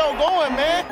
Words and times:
show 0.00 0.12
going, 0.16 0.54
man. 0.56 0.84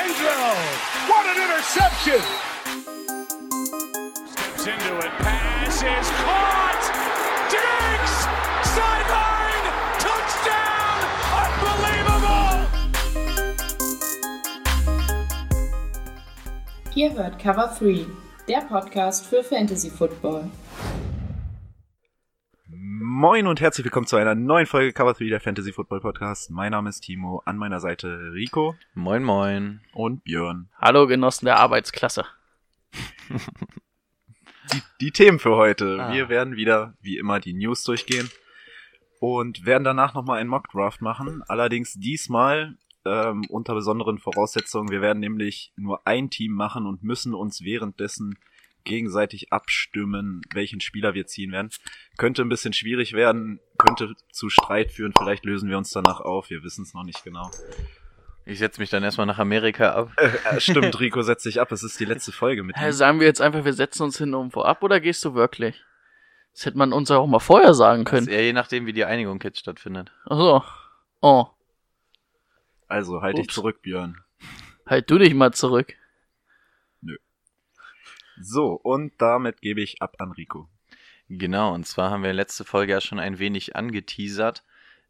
Enzo, 0.00 0.36
what 1.10 1.24
an 1.30 1.36
interception! 1.44 2.22
Steps 4.32 4.66
into 4.66 4.92
it, 4.98 5.12
pass 5.22 5.76
is 5.76 6.08
caught! 6.22 6.84
Diggs! 7.54 8.14
Sideline! 8.74 9.66
Touchdown! 10.06 10.98
Unbelievable! 11.44 12.56
Ihr 16.96 17.10
hört 17.12 17.38
Cover 17.38 17.68
3, 17.78 18.06
der 18.48 18.62
Podcast 18.62 19.24
für 19.26 19.44
Fantasy 19.44 19.90
Football. 19.90 20.50
Moin 23.22 23.46
und 23.46 23.60
herzlich 23.60 23.84
willkommen 23.84 24.08
zu 24.08 24.16
einer 24.16 24.34
neuen 24.34 24.66
Folge 24.66 24.92
Cover 24.92 25.12
3 25.12 25.26
der 25.26 25.40
Fantasy 25.40 25.72
Football 25.72 26.00
Podcast. 26.00 26.50
Mein 26.50 26.72
Name 26.72 26.88
ist 26.88 27.02
Timo, 27.02 27.40
an 27.44 27.56
meiner 27.56 27.78
Seite 27.78 28.32
Rico 28.32 28.74
Moin, 28.94 29.22
moin. 29.22 29.80
und 29.92 30.24
Björn. 30.24 30.68
Hallo 30.76 31.06
Genossen 31.06 31.44
der 31.44 31.60
Arbeitsklasse. 31.60 32.26
Die, 34.72 34.82
die 35.00 35.10
Themen 35.12 35.38
für 35.38 35.54
heute. 35.54 35.98
Ah. 36.00 36.12
Wir 36.12 36.28
werden 36.28 36.56
wieder, 36.56 36.94
wie 37.00 37.16
immer, 37.16 37.38
die 37.38 37.52
News 37.52 37.84
durchgehen 37.84 38.28
und 39.20 39.64
werden 39.64 39.84
danach 39.84 40.14
nochmal 40.14 40.40
einen 40.40 40.50
Mockdraft 40.50 41.00
machen. 41.00 41.44
Allerdings 41.46 41.92
diesmal 41.94 42.76
ähm, 43.04 43.44
unter 43.50 43.74
besonderen 43.74 44.18
Voraussetzungen. 44.18 44.90
Wir 44.90 45.00
werden 45.00 45.20
nämlich 45.20 45.72
nur 45.76 46.04
ein 46.08 46.28
Team 46.28 46.54
machen 46.54 46.86
und 46.86 47.04
müssen 47.04 47.34
uns 47.34 47.62
währenddessen 47.62 48.36
gegenseitig 48.84 49.52
abstimmen, 49.52 50.42
welchen 50.52 50.80
Spieler 50.80 51.14
wir 51.14 51.26
ziehen 51.26 51.52
werden. 51.52 51.70
Könnte 52.16 52.42
ein 52.42 52.48
bisschen 52.48 52.72
schwierig 52.72 53.12
werden, 53.12 53.60
könnte 53.78 54.14
zu 54.30 54.48
Streit 54.50 54.92
führen. 54.92 55.12
Vielleicht 55.16 55.44
lösen 55.44 55.68
wir 55.68 55.78
uns 55.78 55.90
danach 55.90 56.20
auf. 56.20 56.50
Wir 56.50 56.62
wissen 56.62 56.82
es 56.82 56.94
noch 56.94 57.04
nicht 57.04 57.24
genau. 57.24 57.50
Ich 58.44 58.58
setze 58.58 58.80
mich 58.80 58.90
dann 58.90 59.04
erstmal 59.04 59.26
nach 59.26 59.38
Amerika 59.38 59.92
ab. 59.94 60.10
Äh, 60.16 60.56
äh, 60.56 60.60
stimmt, 60.60 60.98
Rico 61.00 61.22
setzt 61.22 61.44
sich 61.44 61.60
ab. 61.60 61.70
Es 61.70 61.82
ist 61.84 61.98
die 62.00 62.04
letzte 62.04 62.32
Folge 62.32 62.64
mit 62.64 62.76
Hä, 62.76 62.86
ihm. 62.88 62.92
sagen 62.92 63.20
wir 63.20 63.26
jetzt 63.26 63.40
einfach, 63.40 63.64
wir 63.64 63.72
setzen 63.72 64.02
uns 64.02 64.18
hin 64.18 64.34
um 64.34 64.50
vorab 64.50 64.82
oder 64.82 64.98
gehst 65.00 65.24
du 65.24 65.34
wirklich? 65.34 65.80
Das 66.52 66.66
hätte 66.66 66.76
man 66.76 66.92
uns 66.92 67.08
ja 67.08 67.16
auch 67.18 67.26
mal 67.28 67.38
vorher 67.38 67.72
sagen 67.72 68.04
Das 68.04 68.12
ist 68.12 68.26
können. 68.26 68.28
eher 68.36 68.44
je 68.44 68.52
nachdem, 68.52 68.84
wie 68.86 68.92
die 68.92 69.04
Einigung 69.04 69.40
jetzt 69.42 69.60
stattfindet. 69.60 70.10
Achso. 70.26 70.62
Oh. 71.20 71.46
Also 72.88 73.22
halt 73.22 73.38
dich 73.38 73.44
Ups. 73.46 73.54
zurück, 73.54 73.80
Björn. 73.82 74.18
Halt 74.86 75.08
du 75.10 75.18
dich 75.18 75.32
mal 75.34 75.52
zurück. 75.52 75.94
So, 78.40 78.72
und 78.72 79.12
damit 79.18 79.60
gebe 79.60 79.80
ich 79.80 80.00
ab 80.02 80.16
an 80.18 80.32
Rico. 80.32 80.68
Genau, 81.28 81.72
und 81.74 81.86
zwar 81.86 82.10
haben 82.10 82.22
wir 82.22 82.32
letzte 82.32 82.64
Folge 82.64 82.92
ja 82.92 83.00
schon 83.00 83.18
ein 83.18 83.38
wenig 83.38 83.76
angeteasert, 83.76 84.62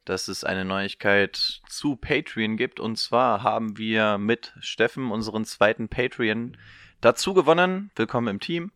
dass 0.05 0.29
es 0.29 0.45
eine 0.45 0.65
Neuigkeit 0.65 1.61
zu 1.69 1.97
Patreon 1.97 2.57
gibt. 2.57 2.81
Und 2.81 2.97
zwar 2.97 3.43
haben 3.43 3.77
wir 3.79 4.19
mit 4.19 4.53
Steffen 4.61 5.11
unseren 5.11 5.45
zweiten 5.45 5.89
Patreon 5.89 6.57
dazu 7.01 7.35
gewonnen. 7.35 7.91
Willkommen 7.97 8.29
im 8.29 8.41
Team. 8.41 8.73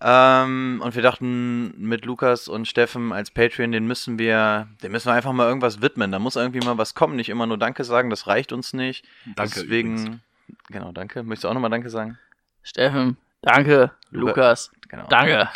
Ähm, 0.00 0.82
und 0.84 0.94
wir 0.94 1.02
dachten, 1.02 1.74
mit 1.78 2.04
Lukas 2.04 2.48
und 2.48 2.68
Steffen 2.68 3.12
als 3.12 3.30
Patreon, 3.30 3.72
den 3.72 3.86
müssen 3.86 4.18
wir, 4.18 4.68
den 4.82 4.92
müssen 4.92 5.08
wir 5.08 5.14
einfach 5.14 5.32
mal 5.32 5.46
irgendwas 5.46 5.80
widmen. 5.80 6.12
Da 6.12 6.18
muss 6.18 6.36
irgendwie 6.36 6.60
mal 6.60 6.76
was 6.76 6.94
kommen, 6.94 7.16
nicht 7.16 7.30
immer 7.30 7.46
nur 7.46 7.56
Danke 7.56 7.84
sagen, 7.84 8.10
das 8.10 8.26
reicht 8.26 8.52
uns 8.52 8.74
nicht. 8.74 9.06
Danke 9.36 9.60
Deswegen, 9.60 9.96
übrigens. 9.96 10.20
genau, 10.68 10.92
danke. 10.92 11.22
Möchtest 11.22 11.44
du 11.44 11.48
auch 11.48 11.54
nochmal 11.54 11.70
Danke 11.70 11.88
sagen? 11.88 12.18
Steffen, 12.62 13.16
danke. 13.44 13.90
Lukas, 14.10 14.70
Genau. 14.88 15.06
danke. 15.08 15.48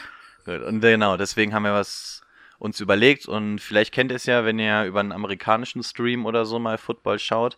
Gut, 0.45 0.63
und 0.63 0.81
genau, 0.81 1.17
deswegen 1.17 1.55
haben 1.55 1.65
wir 1.65 1.75
was 1.75 2.23
uns 2.59 2.81
überlegt 2.81 3.27
und 3.27 3.61
vielleicht 3.61 3.93
kennt 3.93 4.11
ihr 4.11 4.17
es 4.17 4.27
ja, 4.27 4.45
wenn 4.45 4.59
ihr 4.59 4.85
über 4.85 5.01
einen 5.01 5.13
amerikanischen 5.13 5.83
Stream 5.83 6.27
oder 6.27 6.45
so 6.45 6.59
mal 6.59 6.79
Football 6.79 7.19
schaut, 7.19 7.57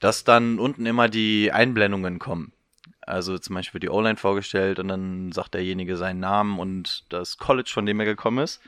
dass 0.00 0.24
dann 0.24 0.58
unten 0.58 0.86
immer 0.86 1.08
die 1.08 1.52
Einblendungen 1.52 2.18
kommen. 2.18 2.52
Also 3.02 3.38
zum 3.38 3.54
Beispiel 3.54 3.74
wird 3.74 3.84
die 3.84 3.90
O-Line 3.90 4.16
vorgestellt 4.16 4.78
und 4.78 4.88
dann 4.88 5.32
sagt 5.32 5.54
derjenige 5.54 5.96
seinen 5.96 6.20
Namen 6.20 6.58
und 6.58 7.04
das 7.12 7.38
College, 7.38 7.70
von 7.72 7.86
dem 7.86 8.00
er 8.00 8.06
gekommen 8.06 8.38
ist. 8.38 8.60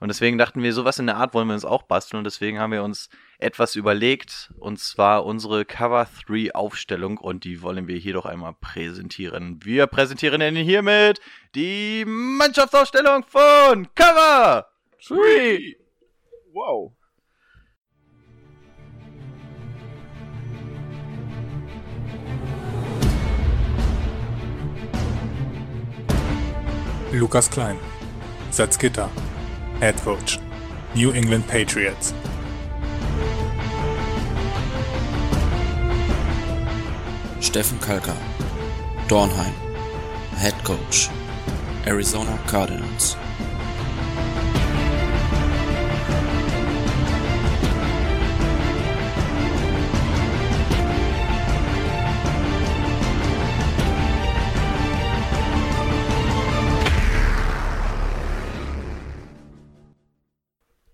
Und 0.00 0.08
deswegen 0.08 0.38
dachten 0.38 0.62
wir, 0.62 0.72
sowas 0.72 0.98
in 0.98 1.06
der 1.06 1.16
Art 1.16 1.32
wollen 1.34 1.48
wir 1.48 1.54
uns 1.54 1.64
auch 1.64 1.82
basteln 1.82 2.18
und 2.18 2.24
deswegen 2.24 2.58
haben 2.58 2.72
wir 2.72 2.82
uns 2.82 3.08
etwas 3.42 3.76
überlegt 3.76 4.52
und 4.58 4.78
zwar 4.78 5.26
unsere 5.26 5.64
Cover 5.64 6.06
3 6.26 6.54
Aufstellung 6.54 7.18
und 7.18 7.44
die 7.44 7.60
wollen 7.60 7.88
wir 7.88 7.96
hier 7.96 8.14
doch 8.14 8.26
einmal 8.26 8.54
präsentieren. 8.54 9.60
Wir 9.62 9.86
präsentieren 9.86 10.40
Ihnen 10.40 10.64
hiermit 10.64 11.20
die 11.54 12.04
Mannschaftsaufstellung 12.06 13.24
von 13.24 13.88
Cover 13.94 14.68
3. 15.06 15.76
Wow. 16.52 16.92
Lukas 27.12 27.50
Klein, 27.50 27.76
Salzgitter, 28.50 29.10
Head 29.80 30.02
Coach, 30.02 30.38
New 30.94 31.10
England 31.10 31.46
Patriots. 31.46 32.14
Steffen 37.42 37.80
Kalka, 37.80 38.14
Dornheim, 39.08 39.52
Head 40.36 40.54
Coach, 40.64 41.10
Arizona 41.84 42.38
Cardinals. 42.46 43.16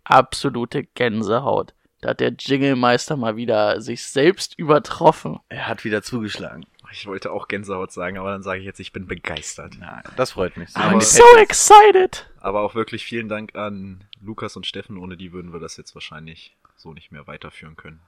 Absolute 0.04 0.88
Gänsehaut. 0.94 1.75
Da 2.00 2.10
hat 2.10 2.20
der 2.20 2.31
Jingle-Meister 2.38 3.16
mal 3.16 3.36
wieder 3.36 3.81
sich 3.81 4.04
selbst 4.06 4.56
übertroffen. 4.59 5.41
Er 5.48 5.66
hat 5.66 5.84
wieder 5.84 6.03
zugeschlagen. 6.03 6.64
Ich 6.92 7.06
wollte 7.06 7.32
auch 7.32 7.48
Gänsehaut 7.48 7.92
sagen, 7.92 8.19
aber 8.19 8.31
dann 8.31 8.42
sage 8.42 8.60
ich 8.60 8.64
jetzt, 8.64 8.78
ich 8.81 8.92
bin 8.92 9.06
begeistert. 9.06 9.75
Nein, 9.78 10.03
das 10.16 10.32
freut 10.32 10.56
mich. 10.56 10.70
Aber- 10.75 10.97
I'm 10.97 11.00
so 11.03 11.25
excited. 11.38 12.31
Aber 12.41 12.60
auch 12.62 12.75
wirklich 12.75 13.04
vielen 13.04 13.28
Dank 13.28 13.54
an 13.56 14.04
Lukas 14.22 14.56
und 14.56 14.64
Steffen. 14.66 14.97
Ohne 14.97 15.16
die 15.16 15.32
würden 15.32 15.53
wir 15.53 15.60
das 15.60 15.76
jetzt 15.76 15.94
wahrscheinlich 15.94 16.56
so 16.76 16.94
nicht 16.94 17.10
mehr 17.12 17.26
weiterführen 17.26 17.76
können. 17.76 18.00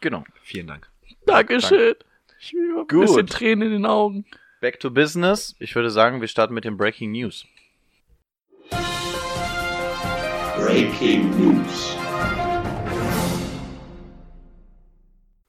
Genau. 0.00 0.24
Vielen 0.42 0.66
Dank. 0.66 0.90
Dankeschön. 1.24 1.94
Ich 2.40 2.52
habe 2.76 2.80
ein 2.94 3.00
bisschen 3.00 3.26
Tränen 3.28 3.68
in 3.68 3.72
den 3.72 3.86
Augen. 3.86 4.26
Back 4.60 4.80
to 4.80 4.90
business. 4.90 5.54
Ich 5.60 5.74
würde 5.74 5.90
sagen, 5.90 6.20
wir 6.20 6.28
starten 6.28 6.52
mit 6.52 6.64
den 6.64 6.76
Breaking 6.76 7.12
News. 7.12 7.46
Breaking 10.58 11.30
News. 11.38 11.96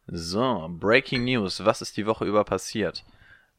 So, 0.07 0.68
Breaking 0.69 1.25
News. 1.25 1.63
Was 1.66 1.81
ist 1.81 1.97
die 1.97 2.06
Woche 2.06 2.25
über 2.25 2.44
passiert? 2.44 3.03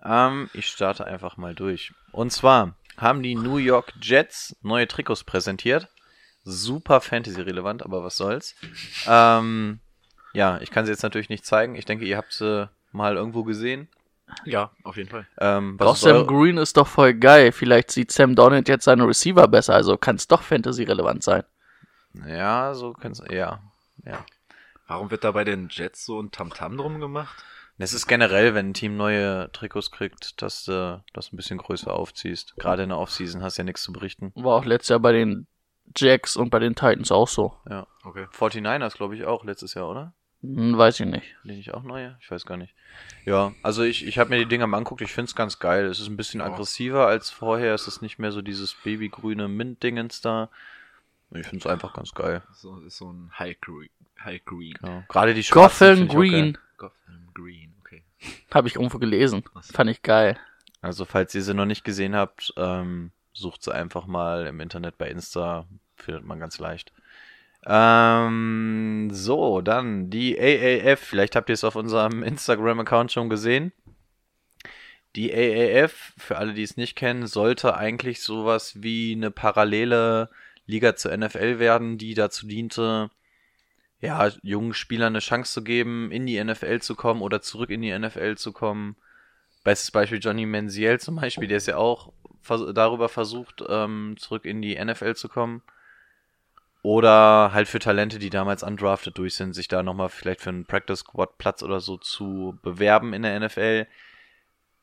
Ähm, 0.04 0.48
ich 0.54 0.66
starte 0.66 1.06
einfach 1.06 1.36
mal 1.36 1.54
durch. 1.54 1.92
Und 2.12 2.32
zwar 2.32 2.74
haben 2.96 3.22
die 3.22 3.34
New 3.34 3.58
York 3.58 3.92
Jets 4.00 4.56
neue 4.62 4.88
Trikots 4.88 5.24
präsentiert. 5.24 5.88
Super 6.44 7.00
Fantasy-relevant, 7.00 7.84
aber 7.84 8.02
was 8.02 8.16
soll's. 8.16 8.54
Ähm, 9.06 9.80
ja, 10.32 10.58
ich 10.60 10.70
kann 10.70 10.86
sie 10.86 10.92
jetzt 10.92 11.02
natürlich 11.02 11.28
nicht 11.28 11.44
zeigen. 11.44 11.74
Ich 11.74 11.84
denke, 11.84 12.06
ihr 12.06 12.16
habt 12.16 12.32
sie 12.32 12.70
mal 12.92 13.16
irgendwo 13.16 13.44
gesehen. 13.44 13.88
Ja, 14.44 14.70
auf 14.84 14.96
jeden 14.96 15.08
Fall. 15.08 15.26
Ähm, 15.38 15.76
Doch, 15.78 15.94
ist 15.94 16.02
Sam 16.02 16.26
Green 16.26 16.58
ist 16.58 16.76
doch 16.76 16.86
voll 16.86 17.14
geil. 17.14 17.52
Vielleicht 17.52 17.90
sieht 17.90 18.10
Sam 18.10 18.34
Donald 18.34 18.68
jetzt 18.68 18.84
seine 18.84 19.06
Receiver 19.06 19.46
besser, 19.48 19.74
also 19.74 19.96
kann 19.96 20.16
es 20.16 20.28
doch 20.28 20.42
Fantasy-relevant 20.42 21.22
sein. 21.22 21.44
Ja, 22.26 22.74
so 22.74 22.92
kann's. 22.92 23.22
Ja, 23.30 23.60
ja. 24.04 24.24
Warum 24.88 25.10
wird 25.10 25.22
da 25.22 25.30
bei 25.32 25.44
den 25.44 25.68
Jets 25.70 26.04
so 26.04 26.20
ein 26.20 26.30
Tamtam 26.32 26.76
drum 26.76 26.98
gemacht? 26.98 27.44
Es 27.80 27.92
ist 27.92 28.08
generell, 28.08 28.54
wenn 28.54 28.70
ein 28.70 28.74
Team 28.74 28.96
neue 28.96 29.50
Trikots 29.52 29.92
kriegt, 29.92 30.42
dass 30.42 30.64
du 30.64 31.00
das 31.12 31.32
ein 31.32 31.36
bisschen 31.36 31.58
größer 31.58 31.92
aufziehst. 31.94 32.56
Gerade 32.56 32.82
in 32.82 32.88
der 32.88 32.98
Offseason 32.98 33.42
hast 33.42 33.56
du 33.56 33.62
ja 33.62 33.64
nichts 33.64 33.82
zu 33.82 33.92
berichten. 33.92 34.32
War 34.34 34.56
auch 34.56 34.64
letztes 34.64 34.88
Jahr 34.88 34.98
bei 34.98 35.12
den 35.12 35.46
Jacks 35.96 36.36
und 36.36 36.50
bei 36.50 36.58
den 36.58 36.74
Titans 36.74 37.12
auch 37.12 37.28
so. 37.28 37.56
Ja. 37.70 37.86
Okay. 38.02 38.26
49ers, 38.32 38.96
glaube 38.96 39.14
ich, 39.14 39.24
auch 39.26 39.44
letztes 39.44 39.74
Jahr, 39.74 39.88
oder? 39.88 40.12
Hm, 40.42 40.76
weiß 40.76 40.98
ich 41.00 41.06
nicht. 41.06 41.36
Bin 41.44 41.58
ich 41.58 41.72
auch 41.72 41.82
neue? 41.84 42.16
Ich 42.20 42.30
weiß 42.30 42.46
gar 42.46 42.56
nicht. 42.56 42.74
Ja, 43.24 43.52
also 43.62 43.82
ich, 43.84 44.06
ich 44.06 44.18
habe 44.18 44.30
mir 44.30 44.38
die 44.38 44.46
Dinger 44.46 44.66
mal 44.66 44.78
angeguckt, 44.78 45.00
ich 45.02 45.12
finde 45.12 45.28
es 45.28 45.36
ganz 45.36 45.58
geil. 45.60 45.86
Es 45.86 46.00
ist 46.00 46.08
ein 46.08 46.16
bisschen 46.16 46.40
Ja. 46.40 46.46
aggressiver 46.46 47.06
als 47.06 47.30
vorher. 47.30 47.74
Es 47.74 47.86
ist 47.86 48.02
nicht 48.02 48.18
mehr 48.18 48.32
so 48.32 48.42
dieses 48.42 48.74
babygrüne 48.74 49.46
Mint-Dingens 49.48 50.20
da. 50.20 50.48
Ich 51.30 51.46
finde 51.46 51.58
es 51.58 51.66
einfach 51.66 51.92
ganz 51.92 52.12
geil. 52.12 52.42
So 52.54 52.78
ist 52.80 52.96
so 52.96 53.12
ein 53.12 53.30
High 53.38 53.60
Green. 53.60 53.90
High 54.24 54.44
Green. 54.44 54.74
Ja. 54.82 55.04
Gerade 55.08 55.34
die 55.34 55.44
schwarzen 55.44 56.08
Gotham. 56.08 56.16
Green. 56.16 56.58
Gotham 56.76 57.28
Green, 57.34 57.74
okay. 57.80 58.02
Habe 58.52 58.68
ich 58.68 58.76
irgendwo 58.76 58.98
gelesen. 58.98 59.44
So. 59.54 59.72
Fand 59.74 59.90
ich 59.90 60.02
geil. 60.02 60.38
Also 60.80 61.04
falls 61.04 61.34
ihr 61.34 61.42
sie 61.42 61.54
noch 61.54 61.66
nicht 61.66 61.84
gesehen 61.84 62.14
habt, 62.14 62.52
ähm, 62.56 63.10
sucht 63.32 63.62
sie 63.62 63.74
einfach 63.74 64.06
mal 64.06 64.46
im 64.46 64.60
Internet 64.60 64.96
bei 64.96 65.08
Insta, 65.08 65.66
findet 65.96 66.24
man 66.24 66.40
ganz 66.40 66.58
leicht. 66.58 66.92
Ähm, 67.66 69.10
so, 69.12 69.60
dann 69.60 70.10
die 70.10 70.38
AAF. 70.38 71.00
Vielleicht 71.00 71.36
habt 71.36 71.50
ihr 71.50 71.54
es 71.54 71.64
auf 71.64 71.76
unserem 71.76 72.22
Instagram-Account 72.22 73.12
schon 73.12 73.28
gesehen. 73.28 73.72
Die 75.16 75.32
AAF, 75.32 76.12
für 76.16 76.38
alle, 76.38 76.54
die 76.54 76.62
es 76.62 76.76
nicht 76.76 76.94
kennen, 76.94 77.26
sollte 77.26 77.76
eigentlich 77.76 78.22
sowas 78.22 78.82
wie 78.82 79.12
eine 79.12 79.30
parallele 79.30 80.30
Liga 80.68 80.94
zur 80.94 81.16
NFL 81.16 81.58
werden, 81.58 81.96
die 81.96 82.12
dazu 82.12 82.46
diente, 82.46 83.10
ja, 84.00 84.28
jungen 84.42 84.74
Spielern 84.74 85.14
eine 85.14 85.20
Chance 85.20 85.54
zu 85.54 85.64
geben, 85.64 86.12
in 86.12 86.26
die 86.26 86.42
NFL 86.42 86.80
zu 86.80 86.94
kommen 86.94 87.22
oder 87.22 87.40
zurück 87.40 87.70
in 87.70 87.80
die 87.80 87.98
NFL 87.98 88.36
zu 88.36 88.52
kommen. 88.52 88.96
Bestes 89.64 89.90
Beispiel 89.90 90.18
Johnny 90.20 90.44
Manziel 90.44 91.00
zum 91.00 91.16
Beispiel, 91.16 91.48
der 91.48 91.56
ist 91.56 91.68
ja 91.68 91.78
auch 91.78 92.12
vers 92.42 92.62
darüber 92.74 93.08
versucht, 93.08 93.64
ähm, 93.66 94.16
zurück 94.18 94.44
in 94.44 94.60
die 94.60 94.78
NFL 94.78 95.14
zu 95.14 95.28
kommen. 95.28 95.62
Oder 96.82 97.50
halt 97.52 97.66
für 97.66 97.80
Talente, 97.80 98.18
die 98.18 98.30
damals 98.30 98.62
undrafted 98.62 99.16
durch 99.16 99.34
sind, 99.34 99.54
sich 99.54 99.68
da 99.68 99.82
nochmal 99.82 100.10
vielleicht 100.10 100.42
für 100.42 100.50
einen 100.50 100.66
Practice 100.66 101.00
Squad 101.00 101.38
Platz 101.38 101.62
oder 101.62 101.80
so 101.80 101.96
zu 101.96 102.58
bewerben 102.62 103.14
in 103.14 103.22
der 103.22 103.40
NFL. 103.40 103.86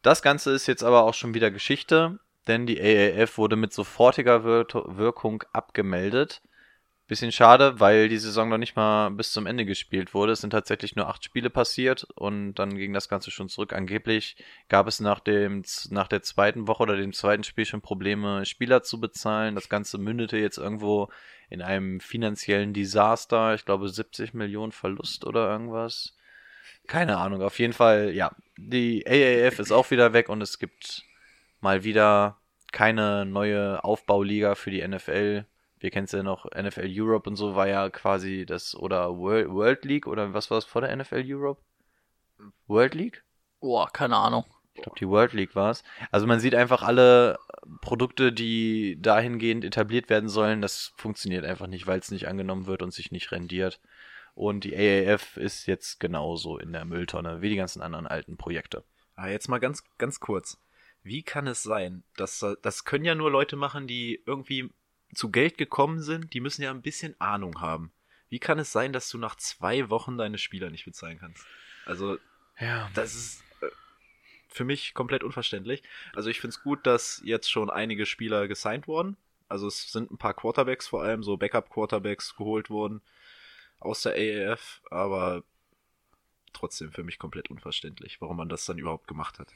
Das 0.01 0.23
Ganze 0.23 0.51
ist 0.51 0.65
jetzt 0.67 0.83
aber 0.83 1.03
auch 1.03 1.13
schon 1.13 1.35
wieder 1.35 1.51
Geschichte, 1.51 2.19
denn 2.47 2.65
die 2.65 2.79
AAF 2.79 3.37
wurde 3.37 3.55
mit 3.55 3.73
sofortiger 3.73 4.43
Wir 4.43 4.65
Wirkung 4.97 5.43
abgemeldet. 5.53 6.41
Bisschen 7.07 7.31
schade, 7.31 7.79
weil 7.79 8.09
die 8.09 8.17
Saison 8.17 8.49
noch 8.49 8.57
nicht 8.57 8.75
mal 8.75 9.11
bis 9.11 9.31
zum 9.31 9.45
Ende 9.45 9.63
gespielt 9.63 10.15
wurde. 10.15 10.31
Es 10.31 10.41
sind 10.41 10.49
tatsächlich 10.49 10.95
nur 10.95 11.07
acht 11.07 11.23
Spiele 11.23 11.51
passiert 11.51 12.07
und 12.15 12.55
dann 12.55 12.75
ging 12.75 12.93
das 12.93 13.09
Ganze 13.09 13.29
schon 13.29 13.47
zurück. 13.47 13.73
Angeblich 13.73 14.37
gab 14.69 14.87
es 14.87 14.99
nach, 14.99 15.19
dem, 15.19 15.63
nach 15.91 16.07
der 16.07 16.23
zweiten 16.23 16.67
Woche 16.67 16.81
oder 16.81 16.97
dem 16.97 17.13
zweiten 17.13 17.43
Spiel 17.43 17.65
schon 17.65 17.81
Probleme, 17.81 18.43
Spieler 18.47 18.81
zu 18.81 18.99
bezahlen. 18.99 19.53
Das 19.53 19.69
Ganze 19.69 19.99
mündete 19.99 20.37
jetzt 20.37 20.57
irgendwo 20.57 21.09
in 21.51 21.61
einem 21.61 21.99
finanziellen 21.99 22.73
Desaster. 22.73 23.53
Ich 23.53 23.65
glaube 23.65 23.87
70 23.87 24.33
Millionen 24.33 24.71
Verlust 24.71 25.25
oder 25.25 25.47
irgendwas. 25.47 26.15
Keine 26.87 27.17
Ahnung. 27.17 27.43
Auf 27.43 27.59
jeden 27.59 27.73
Fall, 27.73 28.13
ja. 28.13 28.31
Die 28.57 29.05
AAF 29.05 29.59
ist 29.59 29.71
auch 29.71 29.91
wieder 29.91 30.13
weg 30.13 30.27
und 30.27 30.41
es 30.41 30.57
gibt 30.57 31.03
mal 31.65 31.83
wieder 31.83 32.37
keine 32.71 33.25
neue 33.25 33.83
Aufbauliga 33.83 34.55
für 34.55 34.71
die 34.71 34.87
NFL 34.87 35.45
wir 35.85 35.91
kennen 35.91 36.05
es 36.05 36.11
ja 36.13 36.23
noch, 36.23 36.45
NFL 36.45 36.87
Europe 36.89 37.29
und 37.29 37.35
so 37.35 37.55
war 37.55 37.67
ja 37.67 37.91
quasi 37.91 38.45
das, 38.45 38.75
oder 38.75 39.17
World, 39.17 39.49
World 39.49 39.85
League, 39.85 40.07
oder 40.07 40.33
was 40.33 40.49
war 40.49 40.57
es 40.57 40.65
vor 40.65 40.81
der 40.81 40.95
NFL 40.95 41.23
Europe? 41.27 41.61
World 42.65 42.95
League? 42.95 43.23
Boah, 43.59 43.87
keine 43.91 44.17
Ahnung. 44.17 44.45
Ich 44.73 44.81
glaube, 44.81 44.97
die 44.99 45.07
World 45.07 45.33
League 45.33 45.55
war 45.55 45.69
es. 45.69 45.83
Also 46.11 46.25
man 46.27 46.39
sieht 46.39 46.55
einfach 46.55 46.81
alle 46.81 47.37
Produkte, 47.81 48.33
die 48.33 48.97
dahingehend 48.99 49.63
etabliert 49.63 50.09
werden 50.09 50.27
sollen, 50.27 50.61
das 50.61 50.91
funktioniert 50.97 51.45
einfach 51.45 51.67
nicht, 51.67 51.87
weil 51.87 51.99
es 51.99 52.09
nicht 52.09 52.27
angenommen 52.27 52.65
wird 52.65 52.81
und 52.81 52.91
sich 52.91 53.11
nicht 53.11 53.31
rendiert. 53.31 53.79
Und 54.33 54.63
die 54.63 54.75
AAF 54.75 55.37
ist 55.37 55.65
jetzt 55.65 55.99
genauso 55.99 56.57
in 56.57 56.73
der 56.73 56.83
Mülltonne 56.83 57.41
wie 57.41 57.49
die 57.49 57.55
ganzen 57.55 57.81
anderen 57.81 58.07
alten 58.07 58.37
Projekte. 58.37 58.83
Ah, 59.15 59.27
jetzt 59.27 59.47
mal 59.47 59.59
ganz, 59.59 59.83
ganz 59.97 60.19
kurz. 60.19 60.57
Wie 61.05 61.21
kann 61.21 61.45
es 61.45 61.61
sein, 61.61 62.03
dass 62.17 62.43
das 62.63 62.83
können 62.83 63.05
ja 63.05 63.13
nur 63.13 63.29
Leute 63.29 63.55
machen, 63.55 63.85
die 63.85 64.23
irgendwie 64.25 64.71
zu 65.13 65.29
Geld 65.29 65.55
gekommen 65.55 66.01
sind, 66.01 66.33
die 66.33 66.39
müssen 66.39 66.63
ja 66.63 66.71
ein 66.71 66.81
bisschen 66.81 67.15
Ahnung 67.21 67.61
haben. 67.61 67.91
Wie 68.29 68.39
kann 68.39 68.57
es 68.57 68.71
sein, 68.71 68.91
dass 68.91 69.07
du 69.09 69.19
nach 69.19 69.35
zwei 69.35 69.91
Wochen 69.91 70.17
deine 70.17 70.39
Spieler 70.39 70.71
nicht 70.71 70.83
bezahlen 70.83 71.19
kannst? 71.19 71.45
Also, 71.85 72.17
ja. 72.59 72.89
das 72.95 73.13
ist 73.13 73.43
äh, 73.61 73.67
für 74.47 74.63
mich 74.63 74.95
komplett 74.95 75.23
unverständlich. 75.23 75.83
Also 76.15 76.31
ich 76.31 76.41
finde 76.41 76.55
es 76.55 76.63
gut, 76.63 76.87
dass 76.87 77.21
jetzt 77.23 77.51
schon 77.51 77.69
einige 77.69 78.07
Spieler 78.07 78.47
gesigned 78.47 78.87
wurden. 78.87 79.15
Also 79.47 79.67
es 79.67 79.91
sind 79.91 80.09
ein 80.09 80.17
paar 80.17 80.33
Quarterbacks 80.33 80.87
vor 80.87 81.03
allem, 81.03 81.21
so 81.21 81.37
Backup-Quarterbacks 81.37 82.35
geholt 82.35 82.71
worden 82.71 83.03
aus 83.79 84.01
der 84.01 84.13
AAF, 84.13 84.81
aber 84.89 85.43
trotzdem 86.51 86.91
für 86.91 87.03
mich 87.03 87.19
komplett 87.19 87.51
unverständlich, 87.51 88.19
warum 88.21 88.37
man 88.37 88.49
das 88.49 88.65
dann 88.65 88.79
überhaupt 88.79 89.07
gemacht 89.07 89.37
hat. 89.37 89.49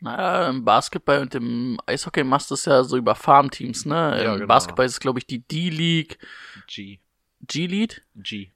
Naja, 0.00 0.48
im 0.48 0.64
Basketball 0.64 1.20
und 1.20 1.34
im 1.34 1.78
Eishockey 1.86 2.24
machst 2.24 2.50
du 2.50 2.54
es 2.54 2.64
ja 2.64 2.82
so 2.84 2.96
über 2.96 3.14
Farmteams, 3.14 3.84
ne? 3.84 3.94
Ja, 3.94 4.32
Im 4.32 4.34
genau. 4.40 4.46
Basketball 4.46 4.86
ist 4.86 4.92
es, 4.92 5.00
glaube 5.00 5.18
ich, 5.18 5.26
die 5.26 5.40
D-League. 5.40 6.18
G. 6.66 6.98
G-Lead? 7.46 8.02
G. 8.16 8.50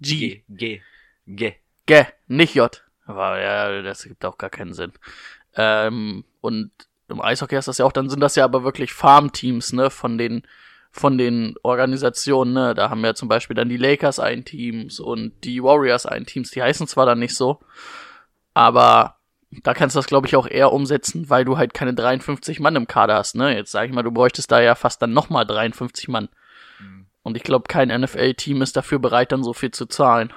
G. 0.00 0.44
G. 0.48 0.80
G. 1.26 1.54
G, 1.86 2.04
nicht 2.26 2.54
J. 2.54 2.84
Aber 3.04 3.40
ja, 3.40 3.82
das 3.82 4.04
gibt 4.04 4.24
auch 4.24 4.38
gar 4.38 4.50
keinen 4.50 4.72
Sinn. 4.72 4.92
Ähm, 5.54 6.24
und 6.40 6.70
im 7.08 7.20
Eishockey 7.20 7.56
ist 7.56 7.68
das 7.68 7.78
ja 7.78 7.84
auch, 7.84 7.92
dann 7.92 8.08
sind 8.08 8.20
das 8.20 8.36
ja 8.36 8.44
aber 8.44 8.64
wirklich 8.64 8.92
Farmteams, 8.92 9.72
ne, 9.72 9.90
von 9.90 10.18
den, 10.18 10.46
von 10.90 11.18
den 11.18 11.54
Organisationen, 11.62 12.52
ne. 12.54 12.74
Da 12.74 12.88
haben 12.88 13.02
wir 13.02 13.14
zum 13.14 13.28
Beispiel 13.28 13.56
dann 13.56 13.68
die 13.68 13.76
Lakers 13.76 14.20
ein 14.20 14.44
Teams 14.44 15.00
und 15.00 15.44
die 15.44 15.62
Warriors 15.62 16.06
ein 16.06 16.24
Teams. 16.24 16.50
Die 16.50 16.62
heißen 16.62 16.86
zwar 16.86 17.04
dann 17.04 17.18
nicht 17.18 17.34
so, 17.34 17.60
aber 18.54 19.17
da 19.50 19.74
kannst 19.74 19.96
du 19.96 19.98
das, 19.98 20.06
glaube 20.06 20.26
ich, 20.26 20.36
auch 20.36 20.46
eher 20.46 20.72
umsetzen, 20.72 21.30
weil 21.30 21.44
du 21.44 21.56
halt 21.56 21.72
keine 21.72 21.94
53 21.94 22.60
Mann 22.60 22.76
im 22.76 22.86
Kader 22.86 23.16
hast, 23.16 23.34
ne? 23.34 23.54
Jetzt 23.54 23.72
sage 23.72 23.88
ich 23.88 23.94
mal, 23.94 24.02
du 24.02 24.12
bräuchtest 24.12 24.50
da 24.52 24.60
ja 24.60 24.74
fast 24.74 25.00
dann 25.00 25.12
nochmal 25.12 25.46
53 25.46 26.08
Mann. 26.08 26.28
Mhm. 26.78 27.06
Und 27.22 27.36
ich 27.36 27.42
glaube, 27.42 27.64
kein 27.68 27.88
NFL-Team 27.88 28.60
ist 28.62 28.76
dafür 28.76 28.98
bereit, 28.98 29.32
dann 29.32 29.42
so 29.42 29.54
viel 29.54 29.70
zu 29.70 29.86
zahlen. 29.86 30.32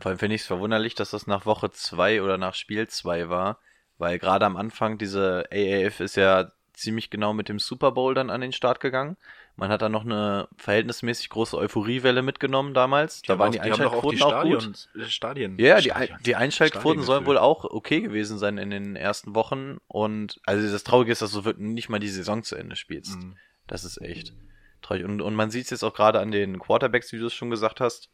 Vor 0.00 0.10
allem 0.10 0.18
finde 0.18 0.34
ich 0.36 0.42
es 0.42 0.46
verwunderlich, 0.46 0.94
dass 0.94 1.10
das 1.10 1.26
nach 1.26 1.46
Woche 1.46 1.70
2 1.70 2.22
oder 2.22 2.38
nach 2.38 2.54
Spiel 2.54 2.88
2 2.88 3.28
war, 3.28 3.58
weil 3.98 4.18
gerade 4.18 4.46
am 4.46 4.56
Anfang 4.56 4.98
diese 4.98 5.44
AAF 5.52 6.00
ist 6.00 6.16
ja 6.16 6.50
ziemlich 6.72 7.10
genau 7.10 7.32
mit 7.32 7.48
dem 7.48 7.58
Super 7.58 7.92
Bowl 7.92 8.14
dann 8.14 8.30
an 8.30 8.40
den 8.40 8.52
Start 8.52 8.80
gegangen. 8.80 9.16
Man 9.56 9.70
hat 9.70 9.82
da 9.82 9.88
noch 9.88 10.04
eine 10.04 10.48
verhältnismäßig 10.56 11.28
große 11.28 11.56
Euphoriewelle 11.56 12.22
mitgenommen 12.22 12.72
damals. 12.72 13.22
Die 13.22 13.28
da 13.28 13.38
waren 13.38 13.52
die 13.52 13.60
Einschaltquoten 13.60 14.22
auch, 14.22 14.32
auch, 14.32 14.42
gut. 14.44 14.88
Stadien, 15.06 15.58
Ja, 15.58 15.76
die, 15.80 15.90
Stadion, 15.90 16.18
die 16.24 16.36
Einschaltquoten 16.36 17.02
sollen 17.02 17.26
wohl 17.26 17.36
auch 17.36 17.64
okay 17.64 18.00
gewesen 18.00 18.38
sein 18.38 18.56
in 18.56 18.70
den 18.70 18.96
ersten 18.96 19.34
Wochen. 19.34 19.76
Und 19.88 20.40
also 20.46 20.70
das 20.70 20.84
Traurige 20.84 21.12
ist, 21.12 21.20
dass 21.20 21.32
du 21.32 21.42
nicht 21.58 21.90
mal 21.90 21.98
die 21.98 22.08
Saison 22.08 22.42
zu 22.42 22.56
Ende 22.56 22.76
spielst. 22.76 23.16
Mhm. 23.16 23.36
Das 23.66 23.84
ist 23.84 24.00
echt 24.00 24.32
traurig. 24.80 25.04
Und, 25.04 25.20
und 25.20 25.34
man 25.34 25.50
sieht 25.50 25.64
es 25.64 25.70
jetzt 25.70 25.84
auch 25.84 25.94
gerade 25.94 26.20
an 26.20 26.30
den 26.30 26.58
Quarterbacks, 26.58 27.12
wie 27.12 27.18
du 27.18 27.26
es 27.26 27.34
schon 27.34 27.50
gesagt 27.50 27.80
hast. 27.80 28.10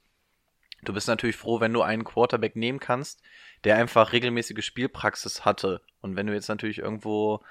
Du 0.82 0.92
bist 0.92 1.08
natürlich 1.08 1.36
froh, 1.36 1.60
wenn 1.60 1.72
du 1.72 1.82
einen 1.82 2.04
Quarterback 2.04 2.56
nehmen 2.56 2.80
kannst, 2.80 3.22
der 3.64 3.76
einfach 3.76 4.12
regelmäßige 4.12 4.64
Spielpraxis 4.64 5.44
hatte. 5.44 5.82
Und 6.00 6.16
wenn 6.16 6.26
du 6.26 6.34
jetzt 6.34 6.48
natürlich 6.48 6.78
irgendwo 6.78 7.42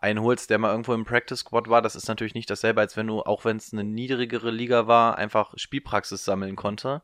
einen 0.00 0.22
holst, 0.22 0.50
der 0.50 0.58
mal 0.58 0.70
irgendwo 0.70 0.94
im 0.94 1.04
Practice 1.04 1.40
Squad 1.40 1.68
war, 1.68 1.82
das 1.82 1.96
ist 1.96 2.08
natürlich 2.08 2.34
nicht 2.34 2.50
dasselbe, 2.50 2.80
als 2.80 2.96
wenn 2.96 3.06
du, 3.06 3.22
auch 3.22 3.44
wenn 3.44 3.56
es 3.56 3.72
eine 3.72 3.84
niedrigere 3.84 4.50
Liga 4.50 4.86
war, 4.86 5.18
einfach 5.18 5.54
Spielpraxis 5.56 6.24
sammeln 6.24 6.56
konnte. 6.56 7.02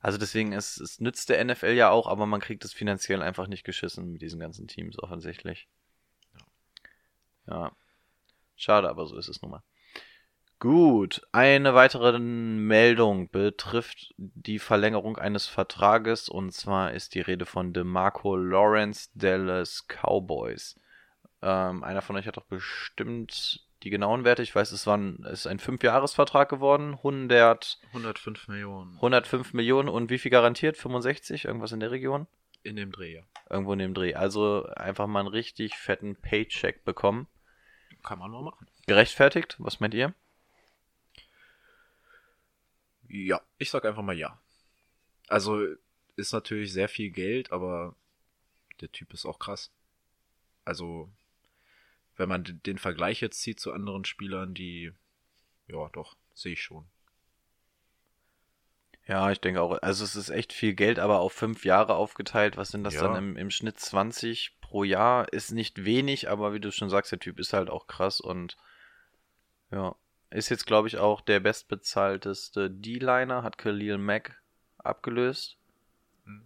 Also 0.00 0.18
deswegen, 0.18 0.52
es, 0.52 0.78
es 0.78 1.00
nützt 1.00 1.28
der 1.28 1.44
NFL 1.44 1.72
ja 1.72 1.90
auch, 1.90 2.06
aber 2.06 2.26
man 2.26 2.40
kriegt 2.40 2.64
es 2.64 2.72
finanziell 2.72 3.22
einfach 3.22 3.48
nicht 3.48 3.64
geschissen 3.64 4.12
mit 4.12 4.22
diesen 4.22 4.38
ganzen 4.38 4.68
Teams 4.68 4.98
offensichtlich. 4.98 5.68
Ja. 7.48 7.72
Schade, 8.56 8.88
aber 8.88 9.06
so 9.06 9.16
ist 9.16 9.28
es 9.28 9.42
nun 9.42 9.50
mal. 9.50 9.62
Gut, 10.58 11.20
eine 11.32 11.74
weitere 11.74 12.18
Meldung 12.18 13.28
betrifft 13.28 14.14
die 14.16 14.58
Verlängerung 14.58 15.18
eines 15.18 15.46
Vertrages 15.46 16.30
und 16.30 16.52
zwar 16.52 16.92
ist 16.92 17.14
die 17.14 17.20
Rede 17.20 17.44
von 17.44 17.74
DeMarco 17.74 18.36
Lawrence 18.36 19.10
Dallas 19.14 19.86
Cowboys. 19.86 20.80
Ähm, 21.42 21.84
einer 21.84 22.02
von 22.02 22.16
euch 22.16 22.26
hat 22.26 22.36
doch 22.36 22.46
bestimmt 22.46 23.64
die 23.82 23.90
genauen 23.90 24.24
Werte. 24.24 24.42
Ich 24.42 24.54
weiß, 24.54 24.72
es, 24.72 24.86
war 24.86 24.96
ein, 24.96 25.24
es 25.24 25.40
ist 25.40 25.46
ein 25.46 25.58
5-Jahres-Vertrag 25.58 26.48
geworden. 26.48 26.94
100, 26.94 27.78
105 27.88 28.48
Millionen 28.48 28.94
105 28.96 29.52
Millionen 29.52 29.88
und 29.88 30.10
wie 30.10 30.18
viel 30.18 30.30
garantiert? 30.30 30.76
65? 30.76 31.44
Irgendwas 31.44 31.72
in 31.72 31.80
der 31.80 31.90
Region? 31.90 32.26
in 32.66 32.76
dem 32.76 32.92
Dreh, 32.92 33.14
ja. 33.14 33.22
Irgendwo 33.48 33.72
in 33.72 33.78
dem 33.78 33.94
Dreh. 33.94 34.14
Also 34.14 34.66
einfach 34.74 35.06
mal 35.06 35.20
einen 35.20 35.28
richtig 35.28 35.76
fetten 35.76 36.16
Paycheck 36.16 36.84
bekommen. 36.84 37.28
Kann 38.02 38.18
man 38.18 38.30
mal 38.30 38.42
machen. 38.42 38.66
Gerechtfertigt? 38.86 39.56
Was 39.58 39.80
meint 39.80 39.94
ihr? 39.94 40.14
Ja, 43.08 43.40
ich 43.58 43.70
sag 43.70 43.84
einfach 43.84 44.02
mal 44.02 44.18
ja. 44.18 44.38
Also 45.28 45.64
ist 46.16 46.32
natürlich 46.32 46.72
sehr 46.72 46.88
viel 46.88 47.10
Geld, 47.10 47.52
aber 47.52 47.94
der 48.80 48.90
Typ 48.90 49.12
ist 49.12 49.26
auch 49.26 49.38
krass. 49.38 49.70
Also, 50.64 51.08
wenn 52.16 52.28
man 52.28 52.44
den 52.44 52.78
Vergleich 52.78 53.20
jetzt 53.20 53.40
zieht 53.40 53.60
zu 53.60 53.72
anderen 53.72 54.04
Spielern, 54.04 54.54
die, 54.54 54.92
ja, 55.68 55.88
doch, 55.92 56.16
sehe 56.34 56.52
ich 56.54 56.62
schon. 56.62 56.86
Ja, 59.06 59.30
ich 59.30 59.40
denke 59.40 59.62
auch. 59.62 59.78
Also 59.82 60.02
es 60.02 60.16
ist 60.16 60.30
echt 60.30 60.52
viel 60.52 60.74
Geld, 60.74 60.98
aber 60.98 61.20
auf 61.20 61.32
fünf 61.32 61.64
Jahre 61.64 61.94
aufgeteilt. 61.94 62.56
Was 62.56 62.70
sind 62.70 62.82
das 62.82 62.94
Ja. 62.94 63.02
dann 63.02 63.14
im, 63.16 63.36
im 63.36 63.50
Schnitt 63.50 63.78
20 63.78 64.56
pro 64.60 64.82
Jahr? 64.82 65.32
Ist 65.32 65.52
nicht 65.52 65.84
wenig, 65.84 66.28
aber 66.28 66.52
wie 66.52 66.60
du 66.60 66.72
schon 66.72 66.90
sagst, 66.90 67.12
der 67.12 67.20
Typ 67.20 67.38
ist 67.38 67.52
halt 67.52 67.70
auch 67.70 67.86
krass 67.86 68.20
und 68.20 68.56
ja, 69.70 69.94
ist 70.30 70.48
jetzt 70.48 70.66
glaube 70.66 70.88
ich 70.88 70.98
auch 70.98 71.20
der 71.20 71.38
bestbezahlteste 71.38 72.68
D-Liner, 72.68 73.44
hat 73.44 73.58
Khalil 73.58 73.98
Mack 73.98 74.42
abgelöst. 74.78 75.56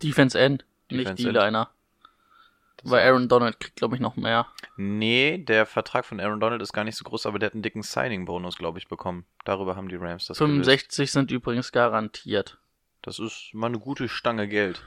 Defense 0.02 0.38
End, 0.38 0.66
nicht 0.90 1.00
Defense. 1.08 1.22
D-Liner. 1.22 1.70
Weil 2.82 3.06
Aaron 3.06 3.28
Donald 3.28 3.60
kriegt, 3.60 3.76
glaube 3.76 3.94
ich, 3.94 4.00
noch 4.00 4.16
mehr. 4.16 4.46
Nee, 4.76 5.38
der 5.38 5.66
Vertrag 5.66 6.04
von 6.04 6.20
Aaron 6.20 6.40
Donald 6.40 6.62
ist 6.62 6.72
gar 6.72 6.84
nicht 6.84 6.96
so 6.96 7.04
groß, 7.04 7.26
aber 7.26 7.38
der 7.38 7.48
hat 7.48 7.54
einen 7.54 7.62
dicken 7.62 7.82
Signing-Bonus, 7.82 8.56
glaube 8.56 8.78
ich, 8.78 8.88
bekommen. 8.88 9.26
Darüber 9.44 9.76
haben 9.76 9.88
die 9.88 9.96
Rams 9.96 10.26
das 10.26 10.38
gelöst. 10.38 10.52
65 10.52 11.12
sind 11.12 11.30
übrigens 11.30 11.72
garantiert. 11.72 12.58
Das 13.02 13.18
ist 13.18 13.50
mal 13.52 13.66
eine 13.66 13.78
gute 13.78 14.08
Stange 14.08 14.48
Geld. 14.48 14.82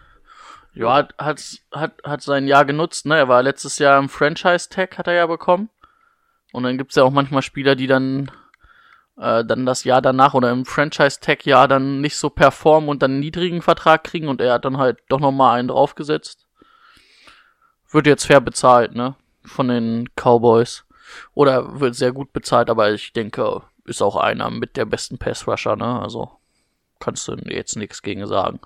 Ja, 0.74 0.94
hat, 0.94 1.14
hat, 1.20 1.44
hat, 1.72 2.04
hat 2.04 2.22
sein 2.22 2.48
Jahr 2.48 2.66
genutzt, 2.66 3.06
ne? 3.06 3.18
Er 3.18 3.28
war 3.28 3.44
letztes 3.44 3.78
Jahr 3.78 4.00
im 4.00 4.10
Franchise-Tag, 4.10 4.98
hat 4.98 5.08
er 5.08 5.14
ja 5.14 5.28
bekommen. 5.28 5.70
Und 6.52 6.64
dann 6.64 6.78
gibt's 6.78 6.96
ja 6.96 7.04
auch 7.04 7.12
manchmal 7.12 7.44
Spieler, 7.44 7.76
die 7.76 7.88
dann, 7.88 8.32
äh, 9.18 9.46
dann 9.46 9.66
das 9.66 9.84
Jahr 9.84 10.02
danach 10.02 10.34
oder 10.34 10.52
im 10.52 10.66
Franchise-Tag-Jahr 10.66 11.68
dann 11.68 12.02
nicht 12.02 12.18
so 12.18 12.30
performen 12.30 12.90
und 12.90 13.04
dann 13.04 13.12
einen 13.12 13.20
niedrigen 13.20 13.62
Vertrag 13.62 14.04
kriegen 14.04 14.28
und 14.28 14.42
er 14.42 14.54
hat 14.54 14.66
dann 14.66 14.78
halt 14.78 15.00
doch 15.10 15.20
nochmal 15.20 15.60
einen 15.60 15.68
draufgesetzt. 15.68 16.43
Wird 17.94 18.08
jetzt 18.08 18.26
fair 18.26 18.42
bezahlt, 18.42 18.96
ne? 18.96 19.16
Von 19.46 19.68
den 19.68 20.10
Cowboys. 20.16 20.84
Oder 21.34 21.80
wird 21.80 21.96
sehr 21.96 22.12
gut 22.12 22.34
bezahlt, 22.34 22.70
aber 22.70 22.92
ich 22.92 23.14
denke, 23.14 23.62
ist 23.86 24.02
auch 24.02 24.16
einer 24.16 24.50
mit 24.50 24.78
der 24.78 24.86
besten 24.86 25.18
Pass-Rusher, 25.18 25.76
ne? 25.76 26.02
Also 26.02 26.32
kannst 27.00 27.28
du 27.28 27.36
jetzt 27.46 27.76
nichts 27.76 28.02
gegen 28.02 28.26
sagen. 28.28 28.60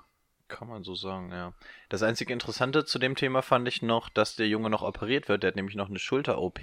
Kann 0.48 0.70
man 0.70 0.84
so 0.84 0.96
sagen, 0.96 1.32
ja. 1.32 1.52
Das 1.90 2.04
einzige 2.04 2.32
Interessante 2.32 2.86
zu 2.86 3.00
dem 3.00 3.16
Thema 3.16 3.42
fand 3.42 3.68
ich 3.68 3.82
noch, 3.82 4.08
dass 4.08 4.38
der 4.38 4.48
Junge 4.48 4.70
noch 4.70 4.82
operiert 4.82 5.28
wird. 5.28 5.44
Der 5.44 5.50
hat 5.50 5.56
nämlich 5.58 5.76
noch 5.76 5.90
eine 5.90 6.00
Schulter-OP 6.00 6.62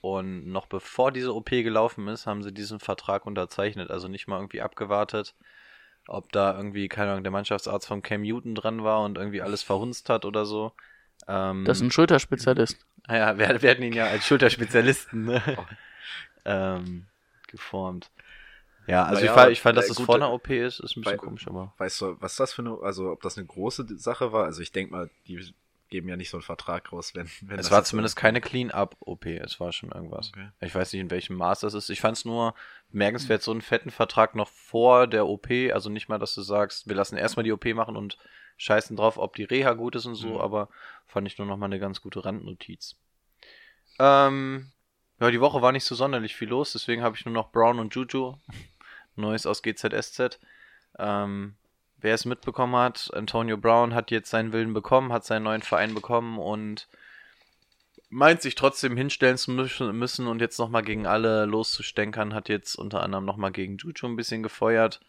und 0.00 0.46
noch 0.46 0.66
bevor 0.66 1.12
diese 1.12 1.34
OP 1.34 1.50
gelaufen 1.50 2.08
ist, 2.08 2.26
haben 2.26 2.42
sie 2.42 2.52
diesen 2.52 2.80
Vertrag 2.80 3.26
unterzeichnet. 3.26 3.90
Also 3.90 4.08
nicht 4.08 4.26
mal 4.26 4.38
irgendwie 4.38 4.62
abgewartet, 4.62 5.34
ob 6.08 6.32
da 6.32 6.56
irgendwie, 6.56 6.88
keine 6.88 7.10
Ahnung, 7.10 7.24
der 7.24 7.32
Mannschaftsarzt 7.32 7.86
von 7.86 8.00
Cam 8.00 8.22
Newton 8.22 8.54
dran 8.54 8.82
war 8.84 9.02
und 9.02 9.18
irgendwie 9.18 9.42
alles 9.42 9.62
verhunzt 9.62 10.08
hat 10.08 10.24
oder 10.24 10.46
so. 10.46 10.72
Ähm, 11.28 11.64
Das 11.64 11.78
ist 11.78 11.82
ein 11.82 11.90
Schulterspezialist. 11.90 12.78
Ah 13.06 13.16
Ja, 13.16 13.38
wir, 13.38 13.62
wir 13.62 13.70
hatten 13.70 13.82
ihn 13.82 13.92
ja 13.92 14.06
als 14.06 14.26
Schulterspezialisten 14.26 15.24
ne? 15.24 15.42
ähm, 16.44 17.06
geformt. 17.48 18.10
Ja, 18.86 19.04
also 19.04 19.20
Naja, 19.20 19.32
ich, 19.32 19.34
fand, 19.40 19.52
ich 19.52 19.60
fand, 19.60 19.78
dass 19.78 19.88
äh, 19.88 19.92
es 19.92 20.00
vor 20.00 20.14
einer 20.14 20.32
OP 20.32 20.48
ist, 20.50 20.78
ist 20.80 20.96
ein 20.96 21.00
bisschen 21.02 21.04
Weil- 21.04 21.16
komisch, 21.16 21.46
aber. 21.48 21.72
Weißt 21.78 22.00
du, 22.00 22.16
was 22.20 22.36
das 22.36 22.52
für 22.52 22.62
eine, 22.62 22.78
also 22.82 23.10
ob 23.10 23.22
das 23.22 23.36
eine 23.36 23.46
große 23.46 23.86
Sache 23.98 24.32
war? 24.32 24.44
Also 24.44 24.62
ich 24.62 24.70
denke 24.70 24.92
mal, 24.92 25.10
die 25.26 25.52
geben 25.88 26.08
ja 26.08 26.16
nicht 26.16 26.30
so 26.30 26.36
einen 26.36 26.42
Vertrag 26.42 26.92
raus, 26.92 27.12
wenn, 27.14 27.28
wenn 27.42 27.58
Es 27.58 27.70
war 27.70 27.78
jetzt 27.78 27.88
so- 27.88 27.90
zumindest 27.92 28.16
keine 28.16 28.40
Clean-Up-OP, 28.40 29.26
es 29.26 29.58
war 29.60 29.72
schon 29.72 29.90
irgendwas. 29.92 30.30
Okay. 30.32 30.48
Ich 30.60 30.74
weiß 30.74 30.92
nicht, 30.92 31.00
in 31.02 31.10
welchem 31.10 31.36
Maß 31.36 31.60
das 31.60 31.74
ist. 31.74 31.90
Ich 31.90 32.00
fand 32.00 32.16
es 32.16 32.24
nur 32.24 32.54
bemerkenswert, 32.90 33.42
so 33.42 33.50
einen 33.52 33.60
fetten 33.60 33.90
Vertrag 33.90 34.34
noch 34.36 34.48
vor 34.48 35.06
der 35.08 35.26
OP, 35.26 35.48
also 35.72 35.88
nicht 35.90 36.08
mal, 36.08 36.18
dass 36.18 36.34
du 36.34 36.42
sagst, 36.42 36.88
wir 36.88 36.94
lassen 36.96 37.16
erstmal 37.16 37.44
die 37.44 37.52
OP 37.52 37.64
machen 37.74 37.96
und 37.96 38.18
scheißen 38.56 38.96
drauf, 38.96 39.18
ob 39.18 39.36
die 39.36 39.44
Reha 39.44 39.72
gut 39.74 39.96
ist 39.96 40.06
und 40.06 40.14
so, 40.14 40.34
Mhm. 40.34 40.40
aber 40.40 40.68
fand 41.06 41.26
ich 41.26 41.38
nur 41.38 41.46
noch 41.46 41.56
mal 41.56 41.66
eine 41.66 41.78
ganz 41.78 42.00
gute 42.00 42.24
Randnotiz. 42.24 42.96
Ähm, 43.98 44.70
ja, 45.20 45.30
die 45.30 45.40
Woche 45.40 45.62
war 45.62 45.72
nicht 45.72 45.84
so 45.84 45.94
sonderlich 45.94 46.36
viel 46.36 46.48
los, 46.48 46.72
deswegen 46.72 47.02
habe 47.02 47.16
ich 47.16 47.24
nur 47.24 47.34
noch 47.34 47.50
Brown 47.50 47.78
und 47.78 47.94
Juju, 47.94 48.34
Neues 49.16 49.46
aus 49.46 49.62
GZSZ. 49.62 50.38
Ähm, 50.98 51.56
wer 51.98 52.14
es 52.14 52.24
mitbekommen 52.24 52.76
hat, 52.76 53.10
Antonio 53.14 53.56
Brown 53.56 53.94
hat 53.94 54.10
jetzt 54.10 54.30
seinen 54.30 54.52
Willen 54.52 54.74
bekommen, 54.74 55.12
hat 55.12 55.24
seinen 55.24 55.44
neuen 55.44 55.62
Verein 55.62 55.94
bekommen 55.94 56.38
und 56.38 56.88
meint 58.08 58.40
sich 58.40 58.54
trotzdem 58.54 58.96
hinstellen 58.96 59.36
zu 59.36 59.50
müssen 59.50 59.96
müssen 59.98 60.26
und 60.26 60.40
jetzt 60.40 60.58
nochmal 60.58 60.82
gegen 60.82 61.06
alle 61.06 61.44
loszustänkern, 61.44 62.34
hat 62.34 62.48
jetzt 62.48 62.76
unter 62.76 63.02
anderem 63.02 63.24
nochmal 63.24 63.52
gegen 63.52 63.78
Juju 63.78 64.06
ein 64.06 64.16
bisschen 64.16 64.42
gefeuert. 64.42 65.00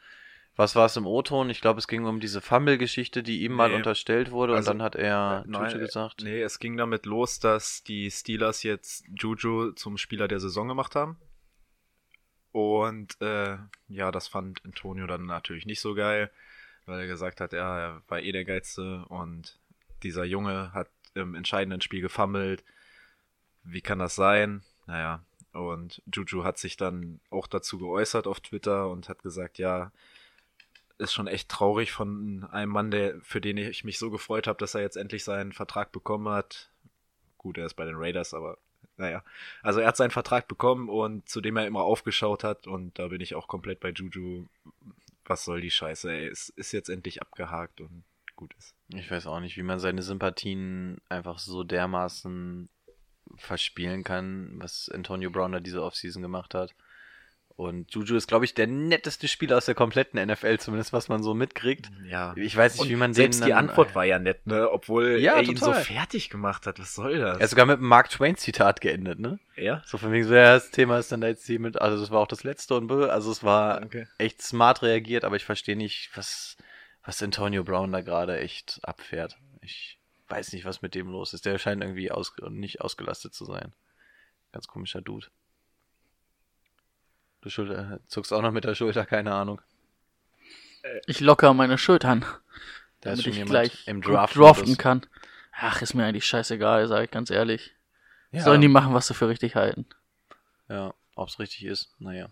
Was 0.58 0.76
war 0.76 0.88
es 0.88 0.98
im 0.98 1.06
O-Ton? 1.06 1.50
Ich 1.52 1.62
glaube, 1.62 1.78
es 1.80 1.88
ging 1.88 2.06
um 2.06 2.20
diese 2.20 2.42
Fumble-Geschichte, 2.42 3.22
die 3.22 3.44
ihm 3.44 3.54
mal 3.54 3.70
Nee. 3.70 3.76
unterstellt 3.76 4.32
wurde 4.32 4.56
Also, 4.56 4.72
und 4.72 4.80
dann 4.80 4.84
hat 4.86 4.96
er 4.96 5.44
Äh, 5.46 5.50
nein, 5.50 5.72
Juju 5.72 5.80
gesagt. 5.86 6.22
Nee, 6.24 6.42
es 6.42 6.58
ging 6.60 6.76
damit 6.78 7.06
los, 7.06 7.40
dass 7.40 7.84
die 7.84 8.10
Steelers 8.10 8.64
jetzt 8.64 9.06
Juju 9.16 9.72
zum 9.74 9.98
Spieler 9.98 10.28
der 10.28 10.40
Saison 10.40 10.68
gemacht 10.68 10.96
haben. 10.96 11.18
Und 12.52 13.22
äh, 13.22 13.58
ja, 13.88 14.12
das 14.12 14.28
fand 14.28 14.66
Antonio 14.66 15.06
dann 15.06 15.28
natürlich 15.28 15.68
nicht 15.68 15.80
so 15.80 15.94
geil, 15.94 16.32
weil 16.88 17.02
er 17.02 17.08
gesagt 17.08 17.40
hat, 17.40 17.54
ja, 17.54 17.80
er 17.80 18.02
war 18.08 18.20
eh 18.20 18.32
der 18.32 18.46
Geilste 18.46 19.06
und 19.10 19.60
dieser 20.02 20.24
Junge 20.24 20.74
hat 20.74 20.90
im 21.14 21.36
entscheidenden 21.36 21.82
Spiel 21.82 22.02
gefummelt. 22.02 22.64
Wie 23.64 23.82
kann 23.82 24.00
das 24.00 24.16
sein? 24.16 24.64
Naja, 24.88 25.24
und 25.52 26.02
Juju 26.12 26.44
hat 26.44 26.58
sich 26.58 26.78
dann 26.78 27.20
auch 27.30 27.46
dazu 27.46 27.78
geäußert 27.78 28.26
auf 28.26 28.40
Twitter 28.40 28.90
und 28.90 29.08
hat 29.08 29.22
gesagt, 29.22 29.60
ja, 29.60 29.92
ist 30.98 31.14
schon 31.14 31.28
echt 31.28 31.50
traurig 31.50 31.92
von 31.92 32.46
einem 32.52 32.72
Mann, 32.72 32.92
der, 32.92 33.20
für 33.22 33.42
den 33.42 33.58
ich 33.58 33.84
mich 33.84 34.00
so 34.00 34.10
gefreut 34.10 34.48
habe, 34.48 34.58
dass 34.58 34.76
er 34.76 34.82
jetzt 34.82 34.98
endlich 34.98 35.24
seinen 35.24 35.54
Vertrag 35.54 35.92
bekommen 35.92 36.30
hat. 36.30 36.70
Gut, 37.38 37.58
er 37.58 37.66
ist 37.66 37.76
bei 37.76 37.86
den 37.86 37.96
Raiders, 37.96 38.34
aber 38.34 38.58
naja. 38.98 39.24
Also 39.62 39.80
er 39.80 39.88
hat 39.88 39.98
seinen 39.98 40.12
Vertrag 40.12 40.48
bekommen 40.48 40.90
und 40.90 41.30
zu 41.30 41.40
dem 41.40 41.58
er 41.58 41.68
immer 41.68 41.82
aufgeschaut 41.82 42.44
hat 42.44 42.68
und 42.68 42.98
da 42.98 43.08
bin 43.08 43.22
ich 43.22 43.36
auch 43.36 43.48
komplett 43.48 43.80
bei 43.80 43.92
Juju. 43.92 44.48
Was 45.26 45.46
soll 45.46 45.62
die 45.62 45.72
Scheiße, 45.72 46.12
ey? 46.12 46.28
Es 46.28 46.50
ist 46.50 46.72
jetzt 46.72 46.90
endlich 46.90 47.22
abgehakt 47.22 47.82
und 47.82 48.04
gut 48.36 48.54
ist. 48.58 48.74
Ich 48.90 49.12
weiß 49.12 49.28
auch 49.28 49.40
nicht, 49.40 49.58
wie 49.58 49.64
man 49.64 49.80
seine 49.80 50.02
Sympathien 50.02 51.00
einfach 51.10 51.40
so 51.40 51.64
dermaßen 51.64 52.70
verspielen 53.36 54.04
kann, 54.04 54.54
was 54.60 54.90
Antonio 54.90 55.30
Brown 55.30 55.52
da 55.52 55.60
diese 55.60 55.84
Offseason 55.84 56.22
gemacht 56.22 56.54
hat. 56.54 56.74
Und 57.58 57.92
Juju 57.92 58.16
ist, 58.16 58.28
glaube 58.28 58.46
ich, 58.46 58.54
der 58.54 58.68
netteste 58.68 59.28
Spieler 59.28 59.58
aus 59.58 59.66
der 59.66 59.74
kompletten 59.74 60.24
NFL, 60.24 60.60
zumindest 60.60 60.94
was 60.94 61.10
man 61.10 61.24
so 61.24 61.34
mitkriegt. 61.34 61.90
Ja. 62.08 62.36
Ich 62.38 62.56
weiß 62.56 62.74
nicht, 62.74 62.82
Und 62.84 62.90
wie 62.90 62.96
man 62.96 63.16
selbst 63.16 63.40
den 63.40 63.46
die 63.48 63.50
dann- 63.52 63.68
Antwort 63.70 63.96
war 63.96 64.06
ja 64.06 64.20
nett, 64.20 64.46
ne? 64.46 64.70
Obwohl 64.72 65.18
Ja, 65.18 65.34
er 65.38 65.42
ihn 65.42 65.58
so 65.58 65.66
total. 65.66 65.84
fertig 65.84 66.30
gemacht 66.30 66.68
hat. 66.68 66.78
Was 66.80 66.94
soll 66.94 67.18
das? 67.18 67.40
Er 67.40 67.44
ist 67.44 67.50
sogar 67.50 67.66
mit 67.66 67.80
einem 67.80 67.88
Mark 67.88 68.12
Twain 68.12 68.38
Zitat 68.38 68.80
geendet, 68.80 69.18
ne? 69.18 69.40
ja? 69.56 69.82
So 69.88 69.98
von 69.98 70.12
wegen 70.12 70.26
so, 70.26 70.36
ja, 70.36 70.54
das 70.54 70.70
Thema 70.70 71.00
ist 71.00 71.12
dann 71.12 71.20
da 71.22 71.28
jetzt 71.30 71.48
hiermit, 71.48 71.82
also 71.82 72.00
das 72.00 72.12
war 72.12 72.20
auch 72.20 72.28
das 72.28 72.44
letzte 72.44 72.76
und 72.76 72.86
bö, 72.86 73.08
also 73.10 73.32
es 73.32 73.44
war 73.44 73.84
Okay. 73.84 74.06
echt 74.20 74.40
smart 74.44 74.84
reagiert, 74.84 75.24
aber 75.26 75.36
ich 75.36 75.44
verstehe 75.44 75.76
nicht, 75.76 76.12
was, 76.14 76.58
was 77.04 77.24
Antonio 77.24 77.64
Brown 77.64 77.92
da 77.92 78.02
gerade 78.02 78.38
echt 78.40 78.80
abfährt. 78.84 79.36
Ich 79.62 79.98
weiß 80.28 80.54
nicht, 80.54 80.66
was 80.66 80.84
mit 80.84 80.94
dem 80.94 81.08
los 81.10 81.34
ist. 81.34 81.48
Der 81.48 81.58
scheint 81.58 81.82
irgendwie 81.82 82.12
aus, 82.12 82.34
nicht 82.52 82.82
ausgelastet 82.82 83.34
zu 83.34 83.46
sein. 83.46 83.74
Ganz 84.52 84.68
komischer 84.68 85.02
Dude. 85.02 85.26
Du 87.48 87.52
Schulter, 87.52 88.02
zuckst 88.08 88.34
auch 88.34 88.42
noch 88.42 88.52
mit 88.52 88.66
der 88.66 88.76
Schulter, 88.76 89.06
keine 89.06 89.34
Ahnung. 89.34 89.62
Ich 91.06 91.22
locker 91.22 91.54
meine 91.54 91.78
Schultern, 91.78 92.26
Da 93.00 93.12
ist 93.12 93.24
damit 93.26 93.36
schon 93.36 93.44
ich 93.44 93.50
gleich 93.50 93.88
im 93.88 94.02
Draft. 94.02 94.36
draften 94.36 94.78
kann. 94.78 95.06
Ach, 95.54 95.82
ist 95.82 95.94
mir 95.94 96.04
eigentlich 96.06 96.26
scheißegal, 96.26 96.90
sag 96.90 97.06
ich 97.06 97.12
ganz 97.12 97.30
ehrlich. 97.30 97.74
Ja, 98.34 98.42
Sollen 98.44 98.60
die 98.60 98.68
machen, 98.68 98.94
was 98.94 99.08
sie 99.08 99.14
für 99.14 99.30
richtig 99.30 99.56
halten. 99.56 99.86
ja, 100.68 100.94
ob's 101.16 101.40
richtig 101.40 101.64
ist, 101.64 101.90
naja. 102.00 102.28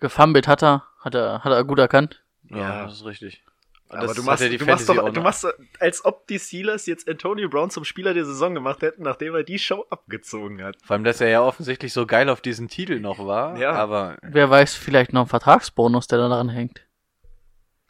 Gefummelt 0.00 0.48
hat 0.48 0.64
er, 0.64 0.82
hat 0.98 1.14
er, 1.14 1.44
hat 1.44 1.52
er 1.52 1.62
gut 1.62 1.78
erkannt. 1.78 2.20
Ja, 2.50 2.56
Ja. 2.58 2.84
das 2.86 2.94
ist 2.94 3.04
richtig. 3.04 3.44
Aber 3.88 4.06
Das 4.08 4.16
du 4.16 4.22
machst, 4.22 4.42
ja 4.42 4.48
die 4.48 4.56
du, 4.56 4.64
machst 4.64 4.88
doch, 4.88 5.10
du 5.12 5.20
machst, 5.20 5.46
als 5.78 6.04
ob 6.04 6.26
die 6.26 6.38
Steelers 6.38 6.86
jetzt 6.86 7.08
Antonio 7.08 7.48
Brown 7.48 7.70
zum 7.70 7.84
Spieler 7.84 8.14
der 8.14 8.24
Saison 8.24 8.54
gemacht 8.54 8.82
hätten, 8.82 9.02
nachdem 9.02 9.34
er 9.34 9.44
die 9.44 9.58
Show 9.58 9.84
abgezogen 9.90 10.62
hat. 10.64 10.76
Vor 10.84 10.94
allem, 10.94 11.04
dass 11.04 11.20
er 11.20 11.28
ja 11.28 11.42
offensichtlich 11.42 11.92
so 11.92 12.06
geil 12.06 12.28
auf 12.28 12.40
diesen 12.40 12.68
Titel 12.68 12.98
noch 12.98 13.18
war. 13.24 13.56
Ja. 13.58 13.72
Aber, 13.72 14.16
Wer 14.22 14.50
weiß, 14.50 14.74
vielleicht 14.74 15.12
noch 15.12 15.22
ein 15.22 15.28
Vertragsbonus, 15.28 16.06
der 16.08 16.18
da 16.18 16.28
dran 16.28 16.48
hängt. 16.48 16.80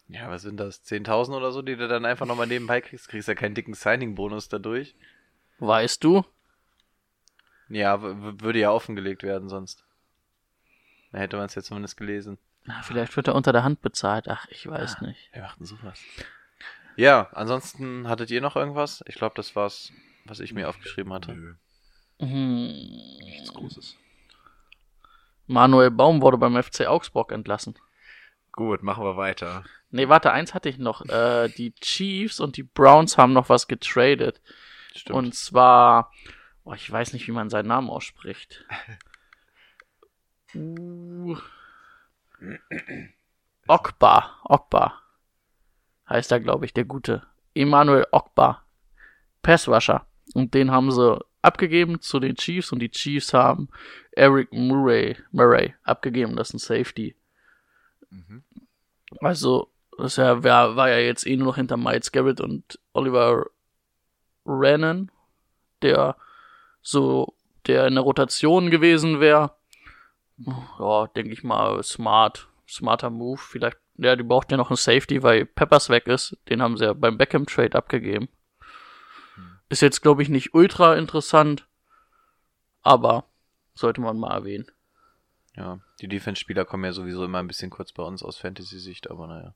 ja, 0.09 0.29
was 0.29 0.43
sind 0.43 0.59
das? 0.59 0.85
10.000 0.85 1.37
oder 1.37 1.53
so, 1.53 1.63
die 1.63 1.77
du 1.77 1.89
dann 1.89 2.05
einfach 2.05 2.27
nochmal 2.27 2.49
nebenbei 2.49 2.81
kriegst? 2.81 3.09
Kriegst 3.09 3.29
ja 3.29 3.35
keinen 3.35 3.55
dicken 3.55 3.75
Signing-Bonus 3.75 4.49
dadurch. 4.49 4.95
Weißt 5.61 6.03
du? 6.05 6.25
Ja, 7.69 8.01
würde 8.03 8.59
ja 8.59 8.71
offengelegt 8.73 9.23
werden 9.23 9.49
sonst. 9.49 9.85
Da 11.13 11.19
hätte 11.19 11.37
man 11.37 11.47
es 11.47 11.55
ja 11.55 11.63
zumindest 11.63 11.97
gelesen. 11.97 12.37
Na, 12.65 12.83
vielleicht 12.83 13.15
wird 13.17 13.29
er 13.29 13.35
unter 13.35 13.53
der 13.53 13.63
Hand 13.65 13.83
bezahlt. 13.83 14.29
Ach, 14.29 14.47
ich 14.49 14.67
weiß 14.67 15.01
nicht. 15.03 15.31
Wer 15.33 15.43
macht 15.43 15.61
denn 15.61 15.67
sowas? 15.67 16.01
Ja, 16.97 17.29
ansonsten 17.33 18.09
hattet 18.09 18.31
ihr 18.31 18.41
noch 18.41 18.57
irgendwas? 18.57 19.03
Ich 19.07 19.17
glaube, 19.17 19.35
das 19.37 19.55
war's, 19.55 19.93
was 20.25 20.41
ich 20.41 20.53
mir 20.55 20.69
aufgeschrieben 20.69 21.13
hatte. 21.13 21.35
Nö, 21.35 21.55
Hm. 22.21 22.67
nichts 23.25 23.53
Großes. 23.53 23.97
Manuel 25.47 25.91
Baum 25.91 26.23
wurde 26.23 26.39
beim 26.39 26.61
FC 26.63 26.87
Augsburg 26.87 27.33
entlassen. 27.33 27.75
Gut, 28.53 28.83
machen 28.83 29.05
wir 29.05 29.17
weiter. 29.17 29.65
Nee, 29.91 30.09
warte, 30.09 30.33
eins 30.33 30.55
hatte 30.55 30.69
ich 30.69 30.79
noch. 30.79 31.05
Äh, 31.07 31.49
die 31.49 31.75
Chiefs 31.75 32.39
und 32.41 32.57
die 32.57 32.63
Browns 32.63 33.19
haben 33.19 33.33
noch 33.33 33.49
was 33.49 33.67
getradet. 33.67 34.41
Stimmt. 34.95 35.17
Und 35.19 35.35
zwar, 35.35 36.13
oh, 36.63 36.73
ich 36.73 36.91
weiß 36.91 37.13
nicht, 37.13 37.27
wie 37.27 37.33
man 37.33 37.51
seinen 37.51 37.69
Namen 37.69 37.91
ausspricht. 37.91 38.65
Uh, 40.57 41.37
Okba, 43.67 44.41
Okba. 44.45 45.01
Heißt 46.09 46.33
er, 46.33 46.41
glaube 46.41 46.65
ich, 46.65 46.75
der 46.75 46.85
Gute. 46.85 47.23
Emmanuel 47.55 48.07
Okba. 48.11 48.63
Passrusher. 49.43 50.07
Und 50.35 50.55
den 50.55 50.71
haben 50.71 50.91
sie 50.91 51.19
abgegeben 51.43 52.01
zu 52.01 52.21
den 52.21 52.37
Chiefs 52.37 52.73
und 52.73 52.81
die 52.81 52.91
Chiefs 52.91 53.35
haben 53.35 53.69
Eric 54.13 54.53
Murray, 54.53 55.17
Murray 55.31 55.75
abgegeben. 55.83 56.37
Das 56.37 56.49
ist 56.49 56.55
ein 56.55 56.59
Safety. 56.59 57.15
Also, 59.21 59.71
das 59.99 60.17
ja, 60.17 60.43
war, 60.43 60.77
war 60.77 60.89
ja 60.89 60.99
jetzt 60.99 61.27
eh 61.27 61.37
nur 61.37 61.49
noch 61.49 61.57
hinter 61.57 61.77
Miles 61.77 62.13
Garrett 62.13 62.41
und 62.41 62.79
Oliver 62.93 63.47
Rennan, 64.47 65.11
der 65.83 66.17
so, 66.83 67.35
der 67.67 67.87
in 67.87 67.95
der 67.95 68.05
Rotation 68.05 68.71
gewesen 68.71 69.21
wäre. 69.21 69.53
Ja, 70.79 71.07
denke 71.09 71.33
ich 71.33 71.43
mal, 71.43 71.83
smart, 71.83 72.49
smarter 72.69 73.11
Move. 73.11 73.39
Vielleicht, 73.39 73.79
ja, 73.97 74.17
die 74.17 74.23
braucht 74.23 74.51
ja 74.51 74.57
noch 74.57 74.71
einen 74.71 74.77
Safety, 74.77 75.23
weil 75.23 75.47
Peppers 75.47 75.89
weg 75.89 76.07
ist. 76.07 76.37
Den 76.49 76.63
haben 76.63 76.77
sie 76.77 76.85
ja 76.85 76.93
beim 76.93 77.19
Beckham-Trade 77.19 77.77
abgegeben. 77.77 78.29
Ist 79.69 79.83
jetzt, 79.83 80.03
glaube 80.03 80.23
ich, 80.23 80.29
nicht 80.29 80.55
ultra 80.55 80.95
interessant, 80.95 81.67
aber 82.83 83.25
sollte 83.75 84.01
man 84.01 84.19
mal 84.19 84.33
erwähnen. 84.33 84.67
Ja, 85.57 85.81
die 86.01 86.09
Defense-Spieler 86.09 86.65
kommen 86.65 86.85
ja 86.85 86.93
sowieso 86.93 87.25
immer 87.25 87.39
ein 87.39 87.47
bisschen 87.47 87.71
kurz 87.71 87.93
bei 87.93 88.03
uns 88.03 88.23
aus 88.23 88.37
Fantasy-Sicht, 88.37 89.11
aber 89.11 89.27
naja. 89.27 89.55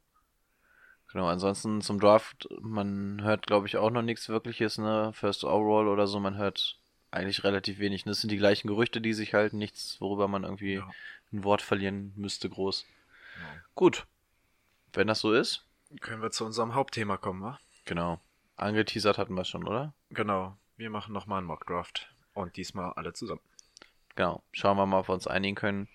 Genau, 1.12 1.26
ansonsten 1.26 1.80
zum 1.80 2.00
Draft, 2.00 2.48
man 2.60 3.22
hört, 3.22 3.46
glaube 3.46 3.66
ich, 3.66 3.76
auch 3.76 3.90
noch 3.90 4.02
nichts 4.02 4.28
wirkliches, 4.28 4.78
ne? 4.78 5.10
First 5.14 5.44
Overall 5.44 5.88
oder 5.88 6.06
so, 6.06 6.20
man 6.20 6.36
hört 6.36 6.78
eigentlich 7.10 7.44
relativ 7.44 7.78
wenig. 7.78 8.04
Das 8.04 8.20
sind 8.20 8.30
die 8.30 8.36
gleichen 8.36 8.68
Gerüchte, 8.68 9.00
die 9.00 9.12
sich 9.14 9.34
halten, 9.34 9.58
nichts, 9.58 10.00
worüber 10.00 10.28
man 10.28 10.44
irgendwie 10.44 10.74
Ja. 10.74 10.90
ein 11.32 11.44
Wort 11.44 11.62
verlieren 11.62 12.12
müsste, 12.16 12.48
groß. 12.48 12.84
Gut. 13.74 14.06
Wenn 14.92 15.06
das 15.06 15.20
so 15.20 15.32
ist, 15.32 15.64
Können 16.00 16.20
wir 16.22 16.30
zu 16.30 16.44
unserem 16.44 16.74
Hauptthema 16.74 17.16
kommen, 17.16 17.42
wa? 17.42 17.58
genau. 17.84 18.20
Angeteasert 18.56 19.16
hatten 19.18 19.34
wir 19.34 19.44
schon, 19.44 19.66
oder? 19.66 19.94
Genau. 20.10 20.56
Wir 20.76 20.90
machen 20.90 21.12
nochmal 21.14 21.38
einen 21.38 21.46
Mockdraft. 21.46 22.10
Und 22.34 22.56
diesmal 22.56 22.92
alle 22.94 23.12
zusammen. 23.12 23.40
Genau. 24.16 24.42
Schauen 24.52 24.76
wir 24.76 24.86
mal, 24.86 25.00
ob 25.00 25.08
wir 25.08 25.14
uns 25.14 25.26
einigen 25.26 25.54
können. 25.56 25.88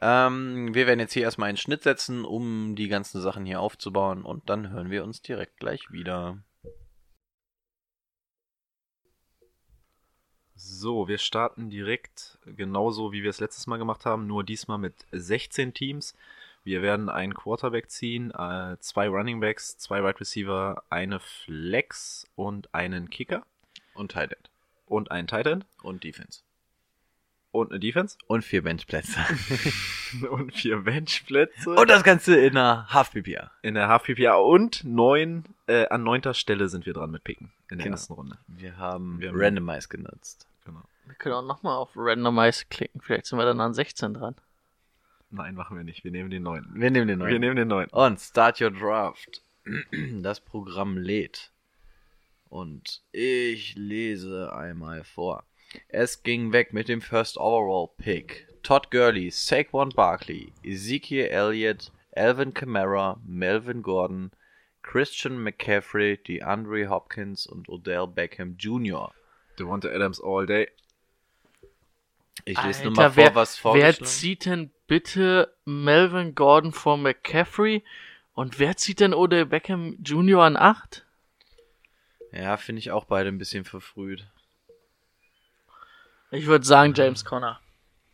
Ähm, 0.00 0.74
wir 0.74 0.86
werden 0.86 1.00
jetzt 1.00 1.12
hier 1.12 1.22
erstmal 1.22 1.48
einen 1.50 1.58
Schnitt 1.58 1.82
setzen, 1.82 2.24
um 2.24 2.74
die 2.76 2.88
ganzen 2.88 3.20
Sachen 3.20 3.44
hier 3.44 3.60
aufzubauen 3.60 4.22
und 4.24 4.48
dann 4.48 4.70
hören 4.70 4.90
wir 4.90 5.04
uns 5.04 5.20
direkt 5.22 5.58
gleich 5.60 5.90
wieder. 5.92 6.38
So, 10.60 11.06
wir 11.06 11.18
starten 11.18 11.70
direkt 11.70 12.36
genauso, 12.44 13.12
wie 13.12 13.22
wir 13.22 13.30
es 13.30 13.38
letztes 13.38 13.68
Mal 13.68 13.76
gemacht 13.76 14.04
haben, 14.04 14.26
nur 14.26 14.42
diesmal 14.42 14.78
mit 14.78 14.92
16 15.12 15.72
Teams. 15.72 16.16
Wir 16.64 16.82
werden 16.82 17.08
einen 17.08 17.32
Quarterback 17.32 17.88
ziehen, 17.90 18.32
äh, 18.32 18.76
zwei 18.80 19.06
Running 19.08 19.38
Backs, 19.38 19.78
zwei 19.78 20.02
Wide 20.02 20.18
Receiver, 20.18 20.82
eine 20.90 21.20
Flex 21.20 22.26
und 22.34 22.74
einen 22.74 23.08
Kicker 23.08 23.46
Und 23.94 24.10
Tight 24.10 24.32
End. 24.32 24.50
und 24.86 25.12
einen 25.12 25.28
Tight 25.28 25.46
End 25.46 25.64
Und 25.80 26.02
Defense. 26.02 26.40
Und 27.50 27.70
eine 27.70 27.80
Defense 27.80 28.16
Und 28.26 28.44
vier 28.44 28.62
Benchplätze. 28.62 29.18
und 30.30 30.54
vier 30.54 30.78
Benchplätze 30.78 31.70
und 31.70 31.88
das 31.90 32.02
Ganze 32.04 32.36
in 32.36 32.56
einer 32.56 32.88
Half-PPA. 32.92 33.50
in 33.62 33.74
der 33.74 33.88
Half 33.88 34.04
PPA 34.04 34.34
und 34.36 34.84
neun, 34.84 35.44
äh, 35.66 35.86
an 35.88 36.02
neunter 36.02 36.34
Stelle 36.34 36.68
sind 36.68 36.86
wir 36.86 36.92
dran 36.92 37.10
mit 37.10 37.24
Picken 37.24 37.52
in 37.70 37.78
der 37.78 37.84
Genau. 37.84 37.94
ersten 37.94 38.12
Runde. 38.12 38.38
Wir 38.46 38.76
haben, 38.76 39.20
Wir 39.20 39.28
haben- 39.30 39.40
Randomize 39.40 39.88
genutzt. 39.88 40.46
Genau. 40.64 40.82
Wir 41.06 41.14
können 41.14 41.34
auch 41.36 41.46
nochmal 41.46 41.76
auf 41.76 41.90
Randomize 41.96 42.66
klicken. 42.68 43.00
Vielleicht 43.00 43.26
sind 43.26 43.38
wir 43.38 43.46
dann 43.46 43.60
an 43.60 43.72
16 43.74 44.14
dran. 44.14 44.34
Nein, 45.30 45.54
machen 45.54 45.76
wir 45.76 45.84
nicht. 45.84 46.04
Wir 46.04 46.10
nehmen 46.10 46.30
den 46.30 46.42
neuen. 46.42 46.66
Wir 46.74 46.90
nehmen 46.90 47.08
den 47.08 47.18
Wir 47.20 47.38
nehmen 47.38 47.56
den 47.56 47.68
neuen. 47.68 47.88
Und 47.90 48.18
Start 48.20 48.60
Your 48.60 48.70
Draft. 48.70 49.42
Das 50.22 50.40
Programm 50.40 50.96
lädt. 50.96 51.50
Und 52.48 53.02
ich 53.12 53.74
lese 53.76 54.54
einmal 54.54 55.04
vor. 55.04 55.44
Es 55.88 56.22
ging 56.22 56.52
weg 56.52 56.72
mit 56.72 56.88
dem 56.88 57.00
First 57.00 57.38
Overall 57.38 57.90
Pick. 57.96 58.46
Todd 58.62 58.90
Gurley, 58.90 59.30
Saquon 59.30 59.90
Barkley, 59.90 60.52
Ezekiel 60.62 61.26
Elliott, 61.26 61.92
Alvin 62.14 62.52
Kamara, 62.52 63.20
Melvin 63.24 63.82
Gordon, 63.82 64.30
Christian 64.82 65.42
McCaffrey, 65.42 66.18
DeAndre 66.18 66.88
Hopkins 66.88 67.46
und 67.46 67.68
Odell 67.68 68.06
Beckham 68.06 68.56
Jr. 68.58 69.12
Devonta 69.58 69.88
Adams 69.88 70.20
all 70.20 70.46
day. 70.46 70.68
Ich 72.44 72.62
lese 72.62 72.84
nur 72.84 72.92
mal 72.92 73.10
vor, 73.10 73.16
wer, 73.16 73.34
was 73.34 73.56
Wer 73.56 73.62
vorgeschlagen 73.62 74.04
zieht 74.04 74.44
denn 74.46 74.70
bitte 74.86 75.54
Melvin 75.64 76.34
Gordon 76.34 76.72
vor 76.72 76.96
McCaffrey? 76.96 77.84
Und 78.34 78.58
wer 78.58 78.76
zieht 78.76 79.00
denn 79.00 79.14
Odell 79.14 79.46
Beckham 79.46 79.98
Jr. 80.02 80.42
an 80.42 80.56
8? 80.56 81.04
Ja, 82.32 82.56
finde 82.56 82.80
ich 82.80 82.90
auch 82.90 83.04
beide 83.04 83.28
ein 83.28 83.38
bisschen 83.38 83.64
verfrüht. 83.64 84.26
Ich 86.30 86.46
würde 86.46 86.66
sagen 86.66 86.92
James 86.94 87.24
Conner. 87.24 87.60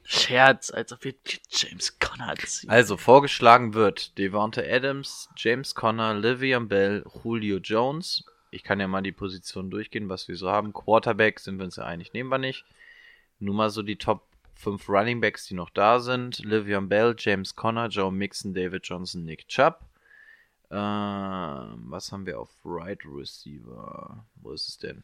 Scherz, 0.05 0.71
als 0.71 0.93
ob 0.93 1.03
wir 1.03 1.15
James 1.51 1.99
Conner 1.99 2.35
ziehen. 2.37 2.71
Also 2.71 2.97
vorgeschlagen 2.97 3.75
wird 3.75 4.19
Devonta 4.19 4.61
Adams, 4.61 5.31
James 5.37 5.75
Conner, 5.75 6.15
Livian 6.15 6.69
Bell, 6.69 7.05
Julio 7.25 7.57
Jones. 7.57 8.25
Ich 8.51 8.63
kann 8.63 8.79
ja 8.79 8.87
mal 8.87 9.03
die 9.03 9.13
Position 9.13 9.71
durchgehen, 9.71 10.09
was 10.09 10.29
wir 10.29 10.37
so 10.37 10.51
haben. 10.51 10.73
Quarterback 10.73 11.41
sind 11.41 11.59
wir 11.59 11.65
uns 11.65 11.77
ja 11.77 11.85
einig, 11.85 12.13
nehmen 12.13 12.29
wir 12.29 12.39
nicht. 12.39 12.65
Nur 13.41 13.55
mal 13.55 13.71
so 13.71 13.83
die 13.83 13.97
Top 13.97 14.29
5 14.57 14.89
Running 14.89 15.21
Backs, 15.21 15.47
die 15.47 15.55
noch 15.55 15.71
da 15.71 15.99
sind. 15.99 16.39
Livian 16.45 16.89
Bell, 16.89 17.17
James 17.19 17.57
Conner, 17.57 17.89
Joe 17.89 18.13
Mixon, 18.13 18.55
David 18.55 18.87
Johnson, 18.87 19.25
Nick 19.25 19.49
Chubb. 19.49 19.81
Ähm, 20.71 21.85
was 21.89 22.13
haben 22.13 22.27
wir 22.27 22.39
auf 22.39 22.51
Right 22.65 23.01
Receiver? 23.05 24.25
Wo 24.37 24.53
ist 24.53 24.69
es 24.69 24.79
denn? 24.79 25.03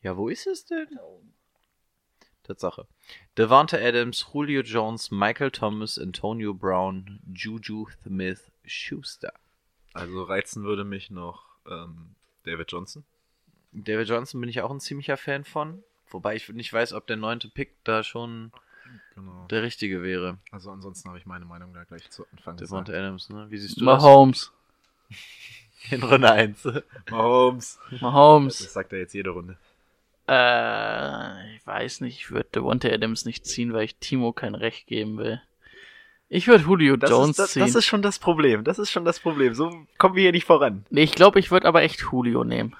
Ja, 0.00 0.16
wo 0.16 0.28
ist 0.28 0.46
es 0.46 0.64
denn? 0.64 0.88
Tatsache. 2.44 2.86
Devonta 3.36 3.76
Adams, 3.78 4.26
Julio 4.32 4.62
Jones, 4.62 5.10
Michael 5.10 5.50
Thomas, 5.50 5.98
Antonio 5.98 6.54
Brown, 6.54 7.20
Juju 7.34 7.86
Smith 8.04 8.50
Schuster. 8.64 9.32
Also 9.92 10.22
reizen 10.22 10.64
würde 10.64 10.84
mich 10.84 11.10
noch 11.10 11.44
ähm, 11.68 12.14
David 12.44 12.70
Johnson. 12.70 13.04
David 13.72 14.08
Johnson 14.08 14.40
bin 14.40 14.48
ich 14.50 14.60
auch 14.60 14.70
ein 14.70 14.80
ziemlicher 14.80 15.16
Fan 15.16 15.44
von. 15.44 15.82
Wobei 16.08 16.36
ich 16.36 16.48
nicht 16.50 16.72
weiß, 16.72 16.92
ob 16.92 17.06
der 17.06 17.16
neunte 17.16 17.48
Pick 17.48 17.72
da 17.84 18.02
schon 18.04 18.52
Genau. 19.14 19.46
der 19.48 19.62
richtige 19.62 20.02
wäre. 20.02 20.38
Also 20.50 20.70
ansonsten 20.70 21.08
habe 21.08 21.18
ich 21.18 21.24
meine 21.26 21.44
Meinung 21.46 21.72
da 21.72 21.84
gleich 21.84 22.08
zu 22.10 22.26
Anfang 22.32 22.56
Devonta 22.56 22.92
gesagt. 22.92 22.98
Adams, 23.04 23.30
ne? 23.30 23.46
Wie 23.50 23.58
siehst 23.58 23.80
du 23.80 23.84
Mahomes. 23.84 24.52
das? 25.08 25.18
In 25.92 26.02
Runde 26.02 26.30
1. 26.30 26.68
Mahomes. 27.10 27.78
Mahomes. 28.00 28.58
Das 28.58 28.72
sagt 28.72 28.92
er 28.92 28.98
jetzt 29.00 29.12
jede 29.14 29.30
Runde. 29.30 29.56
Äh, 30.26 31.56
ich 31.56 31.66
weiß 31.66 32.00
nicht, 32.00 32.16
ich 32.18 32.30
würde 32.30 32.48
Devonta 32.54 32.88
Adams 32.88 33.24
nicht 33.24 33.44
ziehen, 33.46 33.72
weil 33.72 33.84
ich 33.84 33.96
Timo 33.96 34.32
kein 34.32 34.54
Recht 34.54 34.86
geben 34.86 35.18
will. 35.18 35.42
Ich 36.28 36.48
würde 36.48 36.64
Julio 36.64 36.96
Das, 36.96 37.10
Jones 37.10 37.30
ist, 37.30 37.38
das, 37.38 37.52
ziehen. 37.52 37.60
das 37.62 37.74
ist 37.74 37.84
schon 37.84 38.02
das 38.02 38.18
Problem. 38.18 38.64
Das 38.64 38.78
ist 38.78 38.90
schon 38.90 39.04
das 39.04 39.20
Problem. 39.20 39.54
So 39.54 39.86
kommen 39.98 40.16
wir 40.16 40.22
hier 40.22 40.32
nicht 40.32 40.46
voran. 40.46 40.84
nee, 40.90 41.02
ich 41.02 41.12
glaube, 41.12 41.38
ich 41.38 41.50
würde 41.50 41.68
aber 41.68 41.82
echt 41.82 42.00
Julio 42.00 42.44
nehmen. 42.44 42.74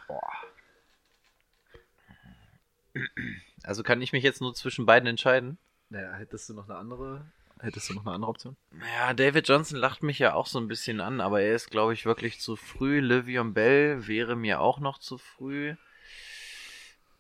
Also 3.65 3.83
kann 3.83 4.01
ich 4.03 4.13
mich 4.13 4.23
jetzt 4.23 4.41
nur 4.41 4.55
zwischen 4.55 4.87
beiden 4.87 5.07
entscheiden? 5.09 5.59
Naja, 5.91 6.13
hättest 6.15 6.49
du 6.49 6.55
noch 6.55 6.69
eine 6.69 6.79
andere, 6.79 7.27
hättest 7.61 7.91
du 7.91 7.95
noch 7.95 8.07
eine 8.07 8.15
andere 8.15 8.31
Option? 8.31 8.57
Ja, 8.99 9.13
David 9.15 9.49
Johnson 9.49 9.79
lacht 9.79 10.03
mich 10.03 10.19
ja 10.19 10.35
auch 10.35 10.47
so 10.47 10.59
ein 10.59 10.69
bisschen 10.69 11.01
an, 11.01 11.21
aber 11.21 11.41
er 11.43 11.55
ist, 11.55 11.71
glaube 11.71 11.93
ich, 11.93 12.07
wirklich 12.07 12.41
zu 12.41 12.57
früh. 12.57 13.01
Livion 13.01 13.53
Bell 13.55 14.07
wäre 14.07 14.37
mir 14.37 14.61
auch 14.61 14.79
noch 14.81 14.99
zu 14.99 15.19
früh. 15.19 15.75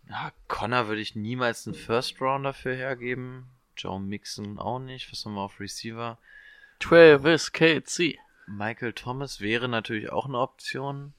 Ja, 0.08 0.32
Connor 0.48 0.88
würde 0.88 1.00
ich 1.00 1.14
niemals 1.14 1.66
einen 1.66 1.74
First 1.74 2.20
Round 2.20 2.44
dafür 2.44 2.74
hergeben. 2.74 3.48
Joe 3.76 4.00
Mixon 4.00 4.58
auch 4.58 4.78
nicht. 4.78 5.10
Was 5.10 5.24
haben 5.24 5.34
wir 5.34 5.42
auf 5.42 5.60
Receiver? 5.60 6.18
Travis 6.78 7.52
KC. 7.52 8.18
Michael 8.46 8.92
Thomas 8.92 9.40
wäre 9.40 9.68
natürlich 9.68 10.10
auch 10.10 10.26
eine 10.26 10.38
Option. 10.38 11.14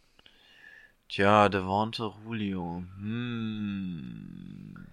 Tja, 1.09 1.49
Devonta 1.49 2.15
Julio. 2.23 2.83
Hm. 2.97 4.87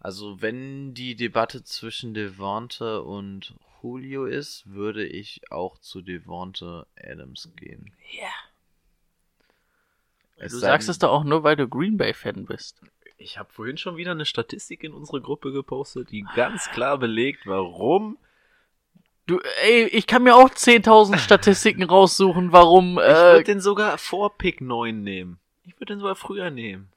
Also, 0.00 0.42
wenn 0.42 0.94
die 0.94 1.14
Debatte 1.14 1.62
zwischen 1.64 2.12
Devonta 2.14 2.98
und 2.98 3.54
Julio 3.82 4.26
ist, 4.26 4.66
würde 4.66 5.06
ich 5.06 5.50
auch 5.50 5.78
zu 5.78 6.02
Devonta 6.02 6.86
Adams 6.96 7.50
gehen. 7.56 7.94
Ja. 8.10 8.32
Es 10.42 10.52
Du 10.52 10.58
sagst 10.58 10.88
es 10.88 10.98
doch 10.98 11.10
auch 11.10 11.24
nur, 11.24 11.44
weil 11.44 11.56
du 11.56 11.68
Green 11.68 11.96
Bay-Fan 11.96 12.44
bist. 12.46 12.80
Ich 13.16 13.38
habe 13.38 13.52
vorhin 13.52 13.76
schon 13.76 13.96
wieder 13.96 14.10
eine 14.10 14.24
Statistik 14.24 14.82
in 14.82 14.92
unsere 14.92 15.20
Gruppe 15.20 15.52
gepostet, 15.52 16.10
die 16.10 16.26
ganz 16.34 16.70
klar 16.70 16.98
belegt, 16.98 17.46
warum 17.46 18.18
Du, 19.26 19.38
ey, 19.62 19.84
ich 19.84 20.08
kann 20.08 20.24
mir 20.24 20.34
auch 20.34 20.50
10.000 20.50 21.16
Statistiken 21.18 21.84
raussuchen, 21.84 22.50
warum, 22.50 22.98
Ich 22.98 23.04
äh, 23.04 23.14
würde 23.14 23.44
den 23.44 23.60
sogar 23.60 23.96
vor 23.98 24.36
Pick 24.36 24.60
9 24.60 25.00
nehmen. 25.00 25.38
Ich 25.64 25.74
würde 25.78 25.94
den 25.94 26.00
sogar 26.00 26.16
früher 26.16 26.50
nehmen. 26.50 26.90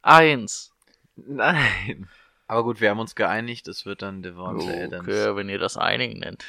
eins. 0.00 0.72
Nein. 1.16 2.08
Aber 2.46 2.64
gut, 2.64 2.80
wir 2.80 2.88
haben 2.88 3.00
uns 3.00 3.14
geeinigt, 3.14 3.68
es 3.68 3.84
wird 3.84 4.00
dann 4.00 4.22
Devonta 4.22 4.70
Adams. 4.72 5.06
Okay, 5.06 5.36
wenn 5.36 5.50
ihr 5.50 5.58
das 5.58 5.76
einigen 5.76 6.20
nennt. 6.20 6.46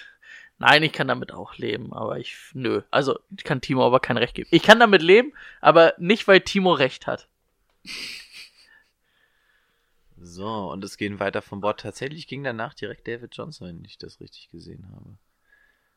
Nein, 0.60 0.84
ich 0.84 0.91
kann 0.91 1.08
damit 1.08 1.32
auch 1.32 1.56
leben, 1.56 1.93
aber 1.93 2.19
ich, 2.19 2.36
nö. 2.54 2.82
Also, 2.91 3.17
ich 3.36 3.45
kann 3.45 3.62
Timo 3.62 3.86
aber 3.86 4.02
kein 4.02 4.17
Recht 4.17 4.36
geben. 4.36 4.50
Ich 4.52 4.62
kann 4.62 4.80
damit 4.80 5.02
leben, 5.02 5.34
aber 5.62 5.93
nicht, 5.98 6.28
weil 6.28 6.41
Timo 6.41 6.74
Recht 6.74 7.08
hat. 7.08 7.28
So, 10.17 10.69
und 10.69 10.84
es 10.84 10.98
gehen 10.98 11.19
weiter 11.22 11.41
vom 11.41 11.62
Bord. 11.62 11.80
Tatsächlich 11.80 12.28
ging 12.28 12.43
danach 12.43 12.74
direkt 12.74 13.08
David 13.08 13.36
Johnson, 13.36 13.69
wenn 13.69 13.86
ich 13.86 13.98
das 13.98 14.19
richtig 14.19 14.50
gesehen 14.50 14.86
habe. 14.93 15.17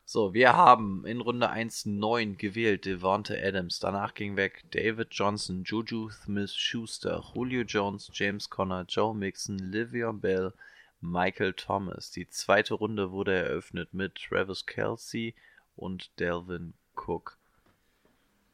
So, 0.05 0.33
wir 0.33 0.53
haben 0.53 1.05
in 1.05 1.19
Runde 1.19 1.49
1 1.49 1.85
9 1.85 2.37
gewählt 2.37 2.85
Devonta 2.85 3.33
Adams. 3.33 3.79
Danach 3.79 4.13
ging 4.13 4.37
weg 4.37 4.63
David 4.71 5.09
Johnson, 5.11 5.63
Juju 5.65 6.09
Smith-Schuster, 6.09 7.21
Julio 7.33 7.63
Jones, 7.63 8.09
James 8.13 8.49
Conner, 8.49 8.85
Joe 8.87 9.13
Mixon, 9.13 9.59
Livion 9.59 10.21
Bell, 10.21 10.53
Michael 11.03 11.53
Thomas. 11.53 12.11
Die 12.11 12.27
zweite 12.29 12.73
Runde 12.73 13.11
wurde 13.11 13.33
eröffnet 13.33 13.93
mit 13.93 14.15
Travis 14.15 14.65
Kelsey 14.65 15.35
und 15.75 16.17
Delvin 16.19 16.73
Cook. 16.95 17.37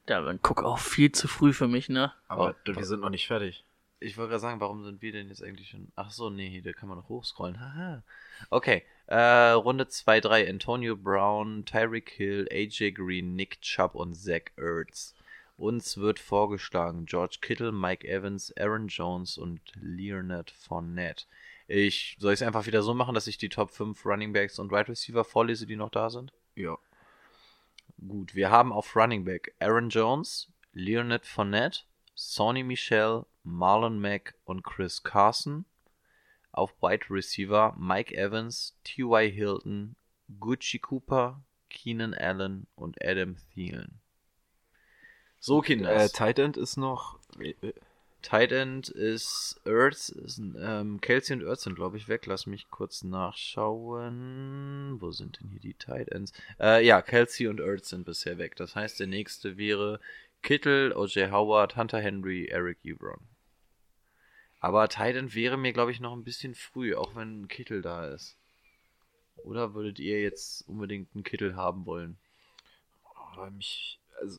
Delvin 0.07 0.39
Cook 0.41 0.63
auch 0.63 0.79
viel 0.79 1.11
zu 1.11 1.27
früh 1.27 1.53
für 1.53 1.67
mich, 1.67 1.87
ne? 1.87 2.11
Aber 2.27 2.55
wir 2.65 2.85
sind 2.85 3.01
noch 3.01 3.11
nicht 3.11 3.27
fertig. 3.27 3.63
Ich 4.01 4.17
wollte 4.17 4.29
gerade 4.29 4.41
sagen, 4.41 4.61
warum 4.61 4.83
sind 4.83 5.01
wir 5.01 5.11
denn 5.11 5.27
jetzt 5.27 5.43
eigentlich 5.43 5.69
schon. 5.69 5.91
Ach 5.95 6.09
so, 6.09 6.29
nee, 6.29 6.61
da 6.61 6.71
kann 6.71 6.89
man 6.89 6.97
noch 6.97 7.09
hochscrollen. 7.09 7.59
Haha. 7.59 8.01
Okay, 8.49 8.83
äh, 9.07 9.51
Runde 9.51 9.87
2, 9.87 10.21
3. 10.21 10.49
Antonio 10.49 10.95
Brown, 10.95 11.65
Tyreek 11.65 12.09
Hill, 12.09 12.47
AJ 12.51 12.93
Green, 12.93 13.35
Nick 13.35 13.61
Chubb 13.61 13.95
und 13.95 14.15
Zach 14.15 14.51
Ertz. 14.55 15.13
Uns 15.57 15.97
wird 15.97 16.19
vorgeschlagen 16.19 17.05
George 17.05 17.39
Kittle, 17.41 17.73
Mike 17.73 18.07
Evans, 18.07 18.55
Aaron 18.57 18.87
Jones 18.87 19.37
und 19.37 19.59
Leonard 19.81 20.49
Fournette. 20.51 21.25
Ich 21.71 22.17
soll 22.19 22.33
ich 22.33 22.41
es 22.41 22.47
einfach 22.47 22.65
wieder 22.65 22.81
so 22.81 22.95
machen, 22.95 23.13
dass 23.13 23.27
ich 23.27 23.37
die 23.37 23.47
Top 23.47 23.69
5 23.69 24.03
Running 24.03 24.33
Backs 24.33 24.57
und 24.57 24.71
Wide 24.71 24.87
Receiver 24.87 25.23
vorlese, 25.23 25.67
die 25.67 25.75
noch 25.75 25.91
da 25.91 26.09
sind? 26.09 26.33
Ja. 26.55 26.79
Gut, 28.07 28.33
wir 28.33 28.49
haben 28.49 28.73
auf 28.73 28.95
Running 28.95 29.23
Back 29.23 29.53
Aaron 29.59 29.89
Jones, 29.89 30.51
Leonard 30.73 31.27
Fournette, 31.27 31.81
Sonny 32.15 32.63
Michel, 32.63 33.27
Marlon 33.43 34.01
Mack 34.01 34.33
und 34.45 34.63
Chris 34.63 35.03
Carson. 35.03 35.65
Auf 36.51 36.73
Wide 36.81 37.05
Receiver 37.11 37.75
Mike 37.77 38.17
Evans, 38.17 38.75
T.Y. 38.83 39.31
Hilton, 39.31 39.95
Gucci 40.39 40.79
Cooper, 40.79 41.43
Keenan 41.69 42.15
Allen 42.15 42.65
und 42.75 42.97
Adam 43.05 43.35
Thielen. 43.53 43.99
So, 45.39 45.61
Kinder. 45.61 45.95
Äh, 45.95 46.09
Tight 46.09 46.39
End 46.39 46.57
ist 46.57 46.77
noch. 46.77 47.19
Tight 48.21 48.51
End 48.51 48.89
ist 48.89 49.59
ist, 49.63 50.39
ähm, 50.59 50.99
Kelsey 51.01 51.37
und 51.37 51.43
Ertz 51.43 51.63
sind, 51.63 51.75
glaube 51.75 51.97
ich, 51.97 52.07
weg. 52.07 52.25
Lass 52.25 52.47
mich 52.47 52.69
kurz 52.69 53.03
nachschauen. 53.03 54.97
Wo 54.99 55.11
sind 55.11 55.39
denn 55.39 55.49
hier 55.49 55.59
die 55.59 55.73
Tight 55.73 56.09
Ends? 56.09 56.33
Äh, 56.59 56.85
ja, 56.85 57.01
Kelsey 57.01 57.47
und 57.47 57.59
Ertz 57.59 57.89
sind 57.89 58.05
bisher 58.05 58.37
weg. 58.37 58.55
Das 58.55 58.75
heißt, 58.75 58.99
der 58.99 59.07
nächste 59.07 59.57
wäre 59.57 59.99
Kittle, 60.41 60.95
O.J. 60.95 61.31
Howard, 61.31 61.75
Hunter 61.75 61.99
Henry, 61.99 62.47
Eric 62.47 62.79
Ebron. 62.83 63.19
Aber 64.59 64.87
Tight 64.89 65.15
End 65.15 65.35
wäre 65.35 65.57
mir, 65.57 65.73
glaube 65.73 65.91
ich, 65.91 65.99
noch 65.99 66.13
ein 66.13 66.23
bisschen 66.23 66.55
früh, 66.55 66.95
auch 66.95 67.15
wenn 67.15 67.47
Kittle 67.47 67.81
da 67.81 68.07
ist. 68.07 68.35
Oder 69.37 69.73
würdet 69.73 69.99
ihr 69.99 70.21
jetzt 70.21 70.67
unbedingt 70.67 71.09
einen 71.13 71.23
Kittle 71.23 71.55
haben 71.55 71.85
wollen? 71.85 72.17
Oh, 73.05 73.49
mich, 73.51 73.99
also, 74.19 74.37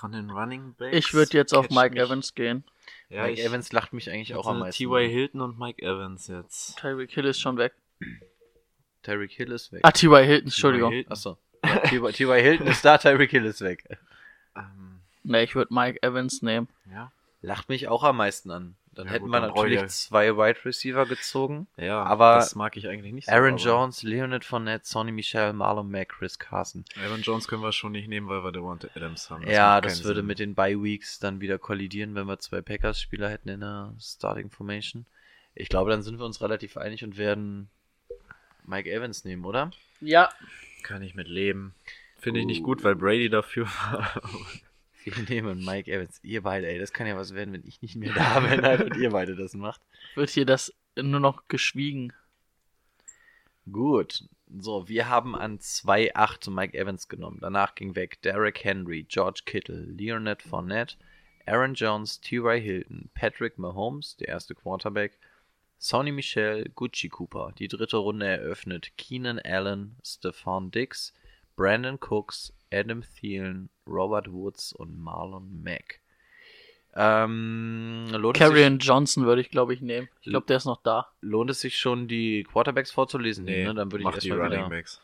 von 0.00 0.12
den 0.12 0.30
Running 0.30 0.74
Backs. 0.78 0.96
Ich 0.96 1.12
würde 1.14 1.36
jetzt 1.36 1.52
auf 1.54 1.68
Mike 1.70 1.94
mich- 1.94 2.00
Evans 2.02 2.34
gehen. 2.34 2.64
Ja, 3.08 3.22
Mike 3.24 3.40
ich, 3.40 3.44
Evans 3.46 3.72
lacht 3.72 3.92
mich 3.92 4.10
eigentlich 4.10 4.34
auch 4.34 4.46
am 4.46 4.60
meisten. 4.60 4.78
T.Y. 4.78 5.08
Hilton 5.08 5.40
und 5.42 5.58
Mike 5.58 5.82
Evans 5.82 6.26
jetzt. 6.28 6.76
Tyreek 6.78 7.10
Hill 7.12 7.26
ist 7.26 7.40
schon 7.40 7.56
weg. 7.58 7.74
Tyreek 9.02 9.32
Hill 9.32 9.52
ist 9.52 9.72
weg. 9.72 9.80
Ah, 9.82 9.90
T.Y. 9.92 10.24
Hilton, 10.24 10.46
Entschuldigung. 10.46 10.92
Hilton. 10.92 11.12
Achso. 11.12 11.38
Ja. 11.64 11.76
T.Y. 12.10 12.40
Hilton 12.40 12.66
ist 12.68 12.84
da, 12.84 12.98
Tyreek 12.98 13.30
Hill 13.30 13.44
ist 13.46 13.60
weg. 13.60 13.84
Ähm, 14.56 15.00
Ne, 15.22 15.42
ich 15.42 15.54
würde 15.54 15.72
Mike 15.74 16.02
Evans 16.02 16.40
nehmen. 16.42 16.68
ja. 16.90 17.12
Lacht 17.42 17.68
mich 17.70 17.88
auch 17.88 18.04
am 18.04 18.18
meisten 18.18 18.50
an. 18.50 18.76
Dann 18.92 19.06
Ja, 19.06 19.12
hätten 19.12 19.24
gut, 19.26 19.32
wir 19.32 19.40
dann 19.40 19.50
natürlich 19.50 19.80
ja- 19.80 19.86
zwei 19.86 20.36
Wide 20.36 20.64
Receiver 20.64 21.06
gezogen. 21.06 21.68
Ja, 21.76 22.02
Aber 22.02 22.34
das 22.36 22.56
mag 22.56 22.76
ich 22.76 22.88
eigentlich 22.88 23.12
nicht 23.12 23.26
so. 23.26 23.32
Aaron 23.32 23.52
aber 23.54 23.62
Jones, 23.62 24.02
Leonard 24.02 24.44
Fournette, 24.44 24.84
Sonny 24.86 25.12
Michel, 25.12 25.52
Marlon 25.52 25.88
Mack, 25.90 26.08
Chris 26.08 26.38
Carson. 26.40 26.84
Aaron 27.00 27.22
Jones 27.22 27.46
können 27.46 27.62
wir 27.62 27.70
schon 27.72 27.92
nicht 27.92 28.08
nehmen, 28.08 28.28
weil 28.28 28.42
wir 28.42 28.50
Devonta 28.50 28.88
Adams 28.96 29.30
haben. 29.30 29.46
ja, 29.48 29.74
macht 29.76 29.84
das 29.84 30.02
würde 30.02 30.20
Sinn. 30.20 30.26
mit 30.26 30.40
den 30.40 30.54
Bye 30.56 30.82
Weeks 30.82 31.20
dann 31.20 31.40
wieder 31.40 31.58
kollidieren, 31.58 32.14
wenn 32.16 32.26
wir 32.26 32.38
zwei 32.40 32.62
Packers-Spieler 32.62 33.28
hätten 33.30 33.48
in 33.48 33.60
der 33.60 33.94
Starting 34.00 34.50
Formation. 34.50 35.06
Ich 35.54 35.68
glaube, 35.68 35.90
dann 35.90 36.02
sind 36.02 36.18
wir 36.18 36.24
uns 36.26 36.40
relativ 36.42 36.76
einig 36.76 37.04
und 37.04 37.16
werden 37.16 37.70
Mike 38.66 38.90
Evans 38.90 39.24
nehmen, 39.24 39.44
oder? 39.44 39.70
Ja. 40.00 40.30
Kann 40.82 41.02
ich 41.02 41.14
mit 41.14 41.28
leben. 41.28 41.74
Finde 42.18 42.40
ich 42.40 42.46
nicht 42.46 42.62
gut, 42.64 42.82
weil 42.84 42.96
Brady 42.96 43.28
dafür 43.30 43.66
war. 43.92 44.20
Wir 45.04 45.14
nehmen 45.28 45.64
Mike 45.64 45.90
Evans. 45.90 46.20
Ihr 46.22 46.42
beide, 46.42 46.66
ey, 46.68 46.78
das 46.78 46.92
kann 46.92 47.06
ja 47.06 47.16
was 47.16 47.34
werden, 47.34 47.54
wenn 47.54 47.66
ich 47.66 47.80
nicht 47.82 47.96
mehr 47.96 48.12
da 48.12 48.40
bin 48.40 48.62
halt, 48.62 48.82
und 48.82 48.96
ihr 48.96 49.10
beide 49.10 49.36
das 49.36 49.54
macht. 49.54 49.80
Wird 50.14 50.30
hier 50.30 50.44
das 50.44 50.74
nur 50.96 51.20
noch 51.20 51.48
geschwiegen. 51.48 52.12
Gut. 53.70 54.24
So, 54.58 54.88
wir 54.88 55.08
haben 55.08 55.36
an 55.36 55.58
2-8 55.58 56.50
Mike 56.50 56.76
Evans 56.76 57.08
genommen. 57.08 57.38
Danach 57.40 57.74
ging 57.74 57.94
weg 57.94 58.20
Derek 58.22 58.64
Henry, 58.64 59.04
George 59.04 59.42
Kittle, 59.44 59.84
Leonard 59.84 60.42
Fournette, 60.42 60.96
Aaron 61.46 61.74
Jones, 61.74 62.20
T.Y. 62.20 62.60
Hilton, 62.60 63.10
Patrick 63.14 63.58
Mahomes, 63.58 64.16
der 64.16 64.28
erste 64.28 64.54
Quarterback, 64.54 65.18
Sonny 65.78 66.12
Michel, 66.12 66.68
Gucci 66.74 67.08
Cooper. 67.08 67.52
Die 67.58 67.68
dritte 67.68 67.96
Runde 67.98 68.26
eröffnet 68.26 68.92
Keenan 68.98 69.38
Allen, 69.38 69.96
Stefan 70.04 70.70
Dix, 70.70 71.14
Brandon 71.56 71.98
Cooks, 72.00 72.52
Adam 72.72 73.02
Thielen, 73.02 73.68
Robert 73.86 74.32
Woods 74.32 74.72
und 74.72 74.98
Marlon 74.98 75.62
Mack. 75.62 76.00
Ähm, 76.94 78.08
Carrion 78.34 78.78
Johnson 78.78 79.24
würde 79.24 79.40
ich, 79.40 79.50
glaube 79.50 79.74
ich, 79.74 79.80
nehmen. 79.80 80.08
Ich 80.22 80.30
glaube, 80.30 80.46
der 80.46 80.56
ist 80.56 80.64
noch 80.64 80.82
da. 80.82 81.08
lohnt 81.20 81.50
es 81.50 81.60
sich 81.60 81.78
schon, 81.78 82.08
die 82.08 82.44
Quarterbacks 82.44 82.90
vorzulesen? 82.90 83.44
ne? 83.44 83.74
Dann 83.74 83.92
würde 83.92 83.98
ich 83.98 84.04
mach 84.04 84.18
die 84.18 84.28
erstmal 84.28 84.48
Running 84.48 84.66
wieder... 84.66 84.70
Backs. 84.70 85.00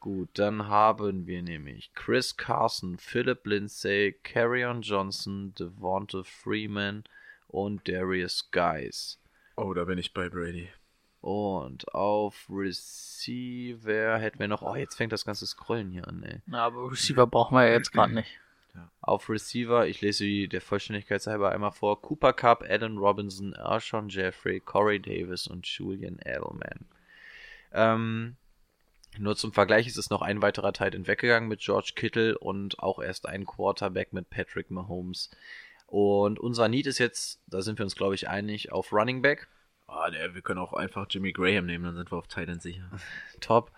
Gut, 0.00 0.28
dann 0.34 0.68
haben 0.68 1.26
wir 1.26 1.42
nämlich 1.42 1.90
Chris 1.94 2.36
Carson, 2.36 2.96
Philip 2.96 3.44
Lindsay, 3.44 4.14
Carrion 4.22 4.82
Johnson, 4.82 5.52
Devonta 5.58 6.22
Freeman 6.22 7.04
und 7.48 7.88
Darius 7.88 8.50
Guys. 8.52 9.18
Oh, 9.56 9.74
da 9.74 9.84
bin 9.84 9.98
ich 9.98 10.14
bei 10.14 10.28
Brady. 10.28 10.68
Und 11.26 11.92
auf 11.92 12.46
Receiver 12.48 14.16
hätten 14.16 14.38
wir 14.38 14.46
noch. 14.46 14.62
Oh, 14.62 14.76
jetzt 14.76 14.94
fängt 14.94 15.10
das 15.10 15.24
ganze 15.24 15.44
Scrollen 15.44 15.90
hier 15.90 16.06
an, 16.06 16.22
ey. 16.22 16.38
Na, 16.46 16.66
aber 16.66 16.88
Receiver 16.88 17.26
brauchen 17.26 17.56
wir 17.56 17.66
ja 17.66 17.72
jetzt 17.72 17.90
gerade 17.90 18.14
nicht. 18.14 18.38
Auf 19.00 19.28
Receiver, 19.28 19.88
ich 19.88 20.00
lese 20.02 20.22
die 20.22 20.46
der 20.46 20.60
Vollständigkeit 20.60 21.26
halber 21.26 21.50
einmal 21.50 21.72
vor: 21.72 22.00
Cooper 22.00 22.32
Cup, 22.32 22.64
Adam 22.68 22.96
Robinson, 22.96 23.54
Arshawn 23.54 24.08
Jeffrey, 24.08 24.60
Corey 24.60 25.00
Davis 25.00 25.48
und 25.48 25.66
Julian 25.66 26.20
Edelman. 26.24 26.86
Ähm, 27.72 28.36
nur 29.18 29.34
zum 29.34 29.52
Vergleich 29.52 29.88
ist 29.88 29.98
es 29.98 30.10
noch 30.10 30.22
ein 30.22 30.42
weiterer 30.42 30.72
Teil 30.72 30.92
weggegangen 31.08 31.48
mit 31.48 31.58
George 31.58 31.94
Kittle 31.96 32.38
und 32.38 32.78
auch 32.78 33.02
erst 33.02 33.26
ein 33.26 33.46
Quarterback 33.46 34.12
mit 34.12 34.30
Patrick 34.30 34.70
Mahomes. 34.70 35.32
Und 35.88 36.38
unser 36.38 36.68
Need 36.68 36.86
ist 36.86 36.98
jetzt, 36.98 37.40
da 37.48 37.62
sind 37.62 37.80
wir 37.80 37.84
uns 37.84 37.96
glaube 37.96 38.14
ich 38.14 38.28
einig, 38.28 38.70
auf 38.70 38.92
Running 38.92 39.22
Back. 39.22 39.48
Ah, 39.86 40.10
der, 40.10 40.34
wir 40.34 40.42
können 40.42 40.58
auch 40.58 40.72
einfach 40.72 41.06
Jimmy 41.08 41.32
Graham 41.32 41.66
nehmen, 41.66 41.84
dann 41.84 41.96
sind 41.96 42.10
wir 42.10 42.18
auf 42.18 42.26
Titan 42.26 42.60
sicher. 42.60 42.90
Top. 43.40 43.70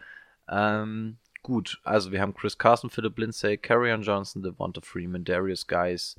Ähm, 0.48 1.18
gut, 1.42 1.80
also 1.84 2.12
wir 2.12 2.20
haben 2.20 2.34
Chris 2.34 2.56
Carson, 2.56 2.90
Philip 2.90 3.18
Lindsay, 3.18 3.58
Carrion 3.58 4.02
Johnson, 4.02 4.42
Devonta 4.42 4.80
Freeman, 4.80 5.24
Darius 5.24 5.66
Guys, 5.66 6.18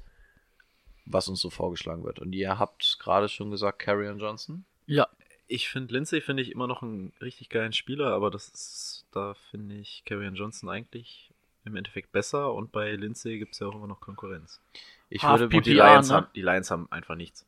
was 1.06 1.28
uns 1.28 1.40
so 1.42 1.50
vorgeschlagen 1.50 2.04
wird. 2.04 2.20
Und 2.20 2.34
ihr 2.34 2.60
habt 2.60 2.98
gerade 3.00 3.30
schon 3.30 3.50
gesagt, 3.50 3.80
Carrion 3.80 4.20
Johnson. 4.20 4.66
Ja. 4.86 5.08
Ich 5.48 5.68
finde 5.70 5.96
Lindsay 5.96 6.22
finde 6.22 6.44
ich 6.44 6.52
immer 6.52 6.68
noch 6.68 6.84
einen 6.84 7.12
richtig 7.22 7.50
geilen 7.50 7.74
Spieler, 7.74 8.14
aber 8.14 8.30
das 8.30 8.50
ist, 8.50 9.08
da 9.12 9.34
finde 9.50 9.78
ich 9.78 10.04
Karrion 10.06 10.36
Johnson 10.36 10.70
eigentlich 10.70 11.34
im 11.66 11.76
Endeffekt 11.76 12.12
besser 12.12 12.54
und 12.54 12.72
bei 12.72 12.92
Lindsay 12.92 13.40
gibt 13.40 13.54
es 13.54 13.60
ja 13.60 13.68
auch 13.68 13.74
immer 13.74 13.88
noch 13.88 14.00
Konkurrenz. 14.00 14.62
Ich 15.10 15.24
Half 15.24 15.40
würde 15.40 15.48
PPR, 15.50 15.58
Und 15.58 15.66
die 15.66 15.74
Lions, 15.74 16.10
ne? 16.10 16.16
haben, 16.16 16.28
die 16.36 16.42
Lions 16.44 16.70
haben 16.70 16.92
einfach 16.92 17.16
nichts. 17.16 17.48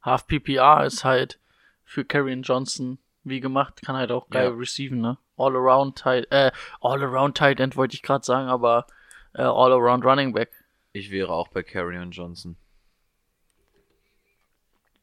Half 0.00 0.26
PPR 0.26 0.84
ist 0.86 1.04
halt 1.04 1.38
für 1.92 2.04
Carrion 2.06 2.42
Johnson 2.42 2.98
wie 3.24 3.40
gemacht, 3.40 3.82
kann 3.82 3.96
halt 3.96 4.10
auch 4.10 4.30
geil 4.30 4.48
Ja. 4.50 4.56
receiven, 4.56 5.00
ne? 5.00 5.18
All 5.36 5.54
around 5.54 5.96
tight, 5.98 6.26
äh, 6.30 6.50
all 6.80 7.02
around 7.02 7.36
tight 7.36 7.60
end 7.60 7.76
wollte 7.76 7.94
ich 7.94 8.02
gerade 8.02 8.24
sagen, 8.24 8.48
aber 8.48 8.86
äh, 9.34 9.42
all 9.42 9.72
around 9.72 10.04
running 10.04 10.32
back. 10.32 10.50
Ich 10.92 11.10
wäre 11.10 11.30
auch 11.32 11.48
bei 11.48 11.62
Carrion 11.62 12.10
Johnson. 12.10 12.56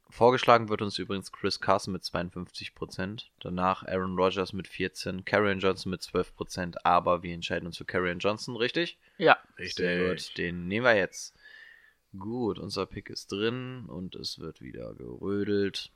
Vorgeschlagen 0.10 0.69
wird 0.69 0.82
uns 0.82 0.97
übrigens 0.97 1.32
Chris 1.32 1.60
Carson 1.62 1.93
mit 1.93 2.02
52%, 2.04 3.25
danach 3.39 3.84
Aaron 3.84 4.17
Rodgers 4.17 4.54
mit 4.54 4.67
14%, 4.67 5.23
Carrion 5.23 5.60
Johnson 5.60 5.91
mit 5.91 6.02
12%, 6.02 6.78
aber 6.84 7.21
wir 7.21 7.34
entscheiden 7.34 7.67
uns 7.67 7.78
für 7.78 7.86
Carrion 7.86 8.17
Johnson, 8.19 8.56
richtig? 8.56 8.97
Ja. 9.19 9.38
Sehr 9.60 10.10
gut, 10.10 10.36
den 10.38 10.67
nehmen 10.67 10.86
wir 10.86 10.95
jetzt. 10.95 11.36
Gut, 12.17 12.58
unser 12.58 12.88
Pick 12.88 13.12
ist 13.12 13.32
drin 13.32 13.86
und 13.86 14.15
es 14.15 14.39
wird 14.39 14.62
wieder 14.62 14.95
gerödelt. 14.95 15.91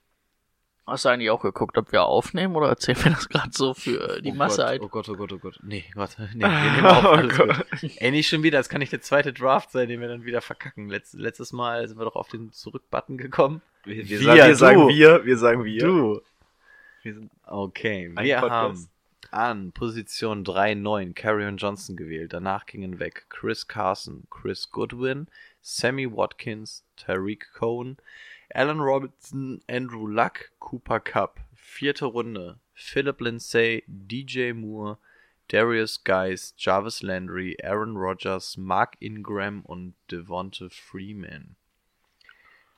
Hast 0.85 1.05
du 1.05 1.09
eigentlich 1.09 1.29
auch 1.29 1.41
geguckt, 1.41 1.77
ob 1.77 1.93
wir 1.93 2.03
aufnehmen 2.03 2.55
oder 2.57 2.67
erzählen 2.67 3.01
wir 3.05 3.11
das 3.11 3.29
gerade 3.29 3.51
so 3.53 3.73
für 3.73 4.21
die 4.21 4.31
oh 4.31 4.35
Masse 4.35 4.57
Gott, 4.61 4.65
ein? 4.69 4.79
Oh 4.81 4.87
Gott, 4.89 5.09
oh 5.09 5.15
Gott, 5.15 5.31
oh 5.31 5.37
Gott. 5.37 5.59
Nee, 5.63 5.85
Gott, 5.93 6.17
nee, 6.33 6.41
wir 6.41 6.49
nehmen 6.71 6.85
auf, 6.85 7.05
alles 7.05 7.37
gut. 7.37 7.65
Ey, 7.97 8.11
nicht 8.11 8.27
schon 8.27 8.43
wieder, 8.43 8.57
das 8.57 8.67
kann 8.67 8.79
nicht 8.79 8.91
der 8.91 9.01
zweite 9.01 9.31
Draft 9.31 9.71
sein, 9.71 9.87
den 9.87 10.01
wir 10.01 10.09
dann 10.09 10.25
wieder 10.25 10.41
verkacken. 10.41 10.89
Letz, 10.89 11.13
letztes 11.13 11.53
Mal 11.53 11.87
sind 11.87 11.97
wir 11.97 12.03
doch 12.03 12.15
auf 12.17 12.27
den 12.27 12.51
Zurück-Button 12.51 13.17
gekommen. 13.17 13.61
Wir, 13.85 14.07
Wir, 14.07 14.19
sagen, 14.19 14.37
wir 14.37 14.55
sagen 14.55 14.87
wir, 14.89 15.25
wir 15.25 15.37
sagen 15.37 15.63
wir. 15.63 15.79
Du. 15.81 16.21
Wir 17.01 17.13
sind 17.13 17.31
Okay, 17.45 18.11
ein 18.15 18.23
wir 18.25 18.37
Podcast. 18.39 18.51
haben 18.51 18.89
an 19.31 19.71
Position 19.71 20.43
3, 20.43 20.75
9 20.75 21.15
Carrion 21.15 21.57
Johnson 21.57 21.95
gewählt. 21.95 22.33
Danach 22.33 22.65
gingen 22.65 22.99
weg 22.99 23.25
Chris 23.29 23.67
Carson, 23.67 24.27
Chris 24.29 24.69
Goodwin, 24.69 25.27
Sammy 25.61 26.11
Watkins, 26.11 26.85
Tariq 26.97 27.45
Cohn, 27.53 27.97
Alan 28.53 28.79
Robinson, 28.79 29.61
Andrew 29.67 30.07
Luck, 30.07 30.51
Cooper 30.59 30.99
Cup. 30.99 31.39
Vierte 31.55 32.05
Runde 32.05 32.59
Philip 32.75 33.19
Lindsay, 33.21 33.83
DJ 33.87 34.51
Moore, 34.53 34.97
Darius 35.47 36.03
Geis, 36.03 36.53
Jarvis 36.57 37.01
Landry, 37.01 37.57
Aaron 37.63 37.95
Rodgers, 37.97 38.57
Mark 38.57 38.95
Ingram 38.99 39.61
und 39.61 39.95
Devonta 40.11 40.67
Freeman. 40.69 41.55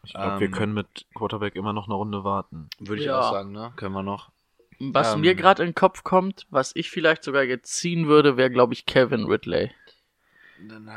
Ich 0.04 0.14
glaube, 0.14 0.40
wir 0.40 0.48
Ähm, 0.48 0.54
können 0.54 0.74
mit 0.74 1.06
Quarterback 1.16 1.56
immer 1.56 1.74
noch 1.74 1.88
eine 1.88 1.96
Runde 1.96 2.24
warten. 2.24 2.70
Würde 2.80 3.02
ich 3.02 3.08
Ja. 3.08 3.20
auch 3.20 3.32
sagen, 3.32 3.52
ne? 3.52 3.74
Können 3.76 3.94
wir 3.96 4.04
noch. 4.04 4.32
Was 4.80 5.14
Ähm, 5.16 5.22
mir 5.22 5.36
gerade 5.36 5.64
in 5.64 5.70
den 5.70 5.76
Kopf 5.76 6.04
kommt, 6.04 6.46
was 6.50 6.76
ich 6.76 6.90
vielleicht 6.92 7.24
sogar 7.24 7.44
jetzt 7.44 7.74
ziehen 7.76 8.08
würde, 8.08 8.38
wäre, 8.38 8.52
glaube 8.52 8.74
ich, 8.74 8.86
Kevin 8.86 9.26
Ridley. 9.26 9.72
Dann, 10.60 10.90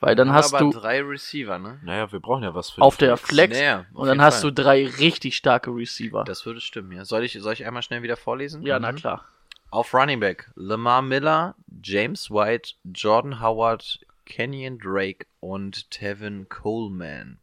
Weil 0.00 0.14
dann 0.16 0.32
hast 0.32 0.54
aber 0.54 0.64
du- 0.64 0.78
drei 0.78 1.00
Receiver, 1.02 1.58
ne? 1.58 1.78
Naja, 1.82 2.10
wir 2.10 2.20
brauchen 2.20 2.42
ja 2.44 2.54
was 2.54 2.70
für 2.70 2.80
Auf 2.82 2.96
der 2.96 3.16
Flex. 3.16 3.56
Naja, 3.56 3.80
auf 3.92 4.00
und 4.00 4.06
dann 4.08 4.22
hast 4.22 4.40
Fall. 4.40 4.52
du 4.52 4.62
drei 4.62 4.86
richtig 4.86 5.36
starke 5.36 5.70
Receiver. 5.70 6.24
Das 6.24 6.46
würde 6.46 6.60
stimmen, 6.60 6.92
ja. 6.92 7.04
Soll 7.04 7.22
ich, 7.24 7.34
soll 7.40 7.52
ich 7.52 7.66
einmal 7.66 7.82
schnell 7.82 8.02
wieder 8.02 8.16
vorlesen? 8.16 8.62
ja, 8.62 8.78
na 8.78 8.92
Mhm. 8.92 8.96
klar. 8.96 9.24
Auf 9.70 9.92
Running 9.94 10.20
Back 10.20 10.50
Lamar 10.54 11.02
Miller, 11.02 11.54
James 11.82 12.30
White, 12.30 12.74
Jordan 12.84 13.40
Howard, 13.40 14.00
Kenyon 14.26 14.78
Drake 14.78 15.26
und 15.40 15.90
Tevin 15.90 16.48
Coleman. 16.48 17.38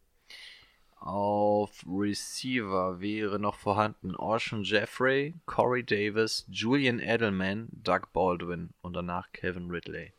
Auf 1.00 1.82
Receiver 1.88 3.00
wäre 3.00 3.38
noch 3.38 3.54
vorhanden 3.54 4.14
Ocean 4.14 4.64
Jeffrey, 4.64 5.34
Corey 5.46 5.82
Davis, 5.82 6.46
Julian 6.50 7.00
Edelman, 7.00 7.68
Doug 7.72 8.12
Baldwin 8.12 8.74
und 8.82 8.92
danach 8.92 9.32
Kevin 9.32 9.70
Ridley. 9.70 10.12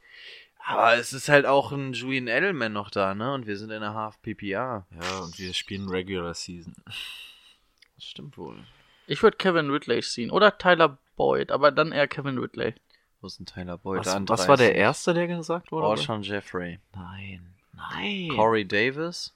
Aber 0.66 0.96
es 0.96 1.14
ist 1.14 1.30
halt 1.30 1.46
auch 1.46 1.72
ein 1.72 1.94
Julian 1.94 2.28
Edelman 2.28 2.74
noch 2.74 2.90
da, 2.90 3.14
ne? 3.14 3.34
Und 3.34 3.46
wir 3.46 3.58
sind 3.58 3.70
in 3.70 3.82
der 3.82 3.94
Half 3.94 4.22
PPR. 4.24 4.86
Ja, 4.90 5.20
und 5.24 5.38
wir 5.38 5.54
spielen 5.54 5.88
Regular 5.88 6.34
Season. 6.34 6.76
Das 6.86 8.04
stimmt 8.06 8.38
wohl. 8.38 8.58
Ich 9.06 9.22
würde 9.22 9.38
Kevin 9.38 9.70
Ridley 9.70 10.02
ziehen. 10.02 10.32
Oder 10.32 10.58
Tyler 10.58 10.98
Boyd, 11.16 11.52
aber 11.52 11.72
dann 11.72 11.92
eher 11.92 12.08
Kevin 12.08 12.40
Ridley. 12.40 12.74
Wo 13.22 13.28
ist 13.28 13.40
ein 13.40 13.46
Tyler 13.46 13.78
Boyd? 13.78 14.00
Was, 14.00 14.16
was 14.28 14.48
war 14.48 14.58
der 14.58 14.70
30. 14.70 14.82
erste, 14.82 15.14
der 15.14 15.28
gesagt 15.28 15.72
wurde? 15.72 15.86
Ocean 15.86 16.24
Jeffrey. 16.24 16.80
Nein. 16.96 17.54
Nein. 17.74 18.30
Corey 18.36 18.68
Davis, 18.68 19.36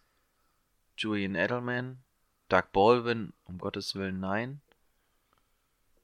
Julian 0.97 1.35
Edelman, 1.35 1.99
Doug 2.49 2.63
Baldwin, 2.71 3.33
um 3.45 3.57
Gottes 3.57 3.95
Willen 3.95 4.19
nein. 4.19 4.61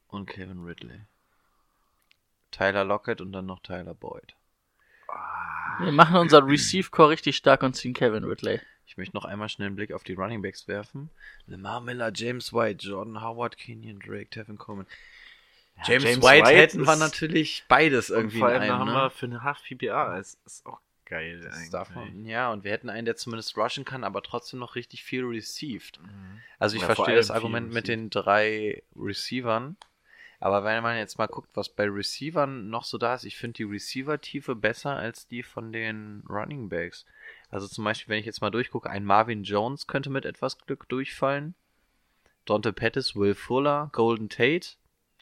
Und 0.07 0.25
Kevin 0.27 0.63
Ridley. 0.63 1.01
Tyler 2.51 2.83
Lockett 2.83 3.21
und 3.21 3.31
dann 3.31 3.45
noch 3.45 3.61
Tyler 3.61 3.93
Boyd. 3.93 4.35
Wir 5.79 5.91
machen 5.93 6.17
unser 6.17 6.45
Receive-Core 6.45 7.09
richtig 7.09 7.37
stark 7.37 7.63
und 7.63 7.75
ziehen 7.75 7.93
Kevin 7.93 8.25
Ridley. 8.25 8.59
Ich 8.85 8.97
möchte 8.97 9.15
noch 9.15 9.23
einmal 9.23 9.47
schnell 9.47 9.67
einen 9.67 9.77
Blick 9.77 9.93
auf 9.93 10.03
die 10.03 10.13
Running 10.13 10.41
Backs 10.41 10.67
werfen. 10.67 11.09
Lamar 11.47 11.79
Miller, 11.79 12.11
James 12.13 12.51
White, 12.51 12.85
Jordan 12.85 13.21
Howard, 13.21 13.57
Kenyon 13.57 13.99
Drake, 13.99 14.29
Tevin 14.29 14.57
Coleman. 14.57 14.85
James, 15.85 16.03
James 16.03 16.17
White, 16.23 16.45
White 16.45 16.57
hätten 16.57 16.81
wir 16.85 16.95
natürlich 16.97 17.63
beides 17.69 18.09
Und 18.09 18.17
irgendwie 18.17 18.39
vor 18.39 18.49
in 18.49 18.55
allem 18.59 18.67
da 18.67 18.73
einem. 18.75 18.81
haben 18.81 18.89
Ne? 18.89 18.95
wir 18.95 19.09
für 19.09 19.25
eine 19.27 19.43
Half 19.43 19.63
PPA. 19.63 20.17
Es 20.17 20.33
ist 20.45 20.65
auch 20.65 20.79
geil. 21.11 21.41
Das 21.41 21.55
eigentlich. 21.75 21.95
man, 21.95 22.25
ja, 22.25 22.51
und 22.51 22.63
wir 22.63 22.71
hätten 22.71 22.89
einen, 22.89 23.05
der 23.05 23.15
zumindest 23.15 23.55
rushen 23.57 23.85
kann, 23.85 24.03
aber 24.03 24.23
trotzdem 24.23 24.59
noch 24.59 24.75
richtig 24.75 25.03
viel 25.03 25.23
received. 25.23 25.99
Mhm. 26.01 26.39
Also 26.57 26.75
ich 26.75 26.81
Ja, 26.81 26.95
verstehe 26.95 27.15
das 27.15 27.29
Argument 27.29 27.71
mit 27.71 27.87
den 27.87 28.09
drei 28.09 28.81
Receivern, 28.95 29.75
aber 30.39 30.63
wenn 30.63 30.81
man 30.81 30.97
jetzt 30.97 31.19
mal 31.19 31.27
guckt, 31.27 31.49
was 31.53 31.69
bei 31.69 31.87
Receivern 31.87 32.69
noch 32.69 32.83
so 32.83 32.97
da 32.97 33.13
ist, 33.13 33.25
ich 33.25 33.37
finde 33.37 33.57
die 33.57 33.63
Receiver-Tiefe 33.63 34.55
besser 34.55 34.95
als 34.95 35.27
die 35.27 35.43
von 35.43 35.71
den 35.71 36.23
Running 36.27 36.67
Backs. 36.69 37.05
Also 37.51 37.67
zum 37.67 37.83
Beispiel, 37.83 38.13
wenn 38.13 38.19
ich 38.19 38.25
jetzt 38.25 38.41
mal 38.41 38.49
durchgucke, 38.49 38.89
ein 38.89 39.05
Marvin 39.05 39.43
Jones 39.43 39.85
könnte 39.85 40.09
mit 40.09 40.25
etwas 40.25 40.57
Glück 40.57 40.89
durchfallen. 40.89 41.53
Dante 42.45 42.73
Pettis, 42.73 43.15
Will 43.15 43.35
Fuller, 43.35 43.89
Golden 43.91 44.29
Tate, 44.29 44.69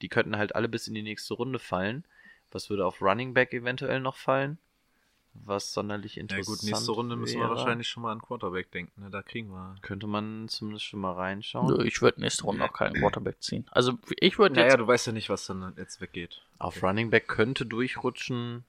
die 0.02 0.08
könnten 0.08 0.38
halt 0.38 0.56
alle 0.56 0.70
bis 0.70 0.88
in 0.88 0.94
die 0.94 1.02
nächste 1.02 1.34
Runde 1.34 1.60
fallen. 1.60 2.06
Was 2.52 2.70
würde 2.70 2.86
auf 2.86 3.02
Running 3.02 3.34
Back 3.34 3.54
eventuell 3.54 4.00
noch 4.00 4.16
fallen? 4.16 4.58
Was 5.34 5.74
sonderlich 5.74 6.16
Ja 6.16 6.22
interessant 6.24 6.60
gut, 6.60 6.70
nächste 6.70 6.92
Runde 6.92 7.16
müssen 7.16 7.40
wir 7.40 7.48
wäre. 7.48 7.56
wahrscheinlich 7.56 7.88
schon 7.88 8.04
mal 8.04 8.12
an 8.12 8.22
Quarterback 8.22 8.72
denken. 8.72 9.02
Ne? 9.02 9.10
Da 9.10 9.22
kriegen 9.22 9.50
wir. 9.50 9.76
Könnte 9.82 10.06
man 10.08 10.48
zumindest 10.50 10.86
schon 10.86 11.00
mal 11.00 11.14
reinschauen. 11.14 11.68
Nö, 11.78 11.84
Ich 11.86 12.02
würde 12.02 12.22
nächste 12.22 12.44
Runde 12.44 12.64
auch 12.66 12.74
keinen 12.74 12.96
Quarterback 12.96 13.42
ziehen. 13.42 13.66
Also 13.72 13.98
ich 14.20 14.38
würde 14.38 14.56
Naja, 14.56 14.68
jetzt. 14.70 14.80
du 14.80 14.88
weißt 14.88 15.08
ja 15.08 15.14
nicht, 15.14 15.30
was 15.30 15.46
dann 15.46 15.74
jetzt 15.78 16.02
weggeht. 16.02 16.42
Auf 16.58 16.84
Running 16.84 17.10
Back 17.10 17.28
könnte 17.28 17.66
durchrutschen 17.66 18.64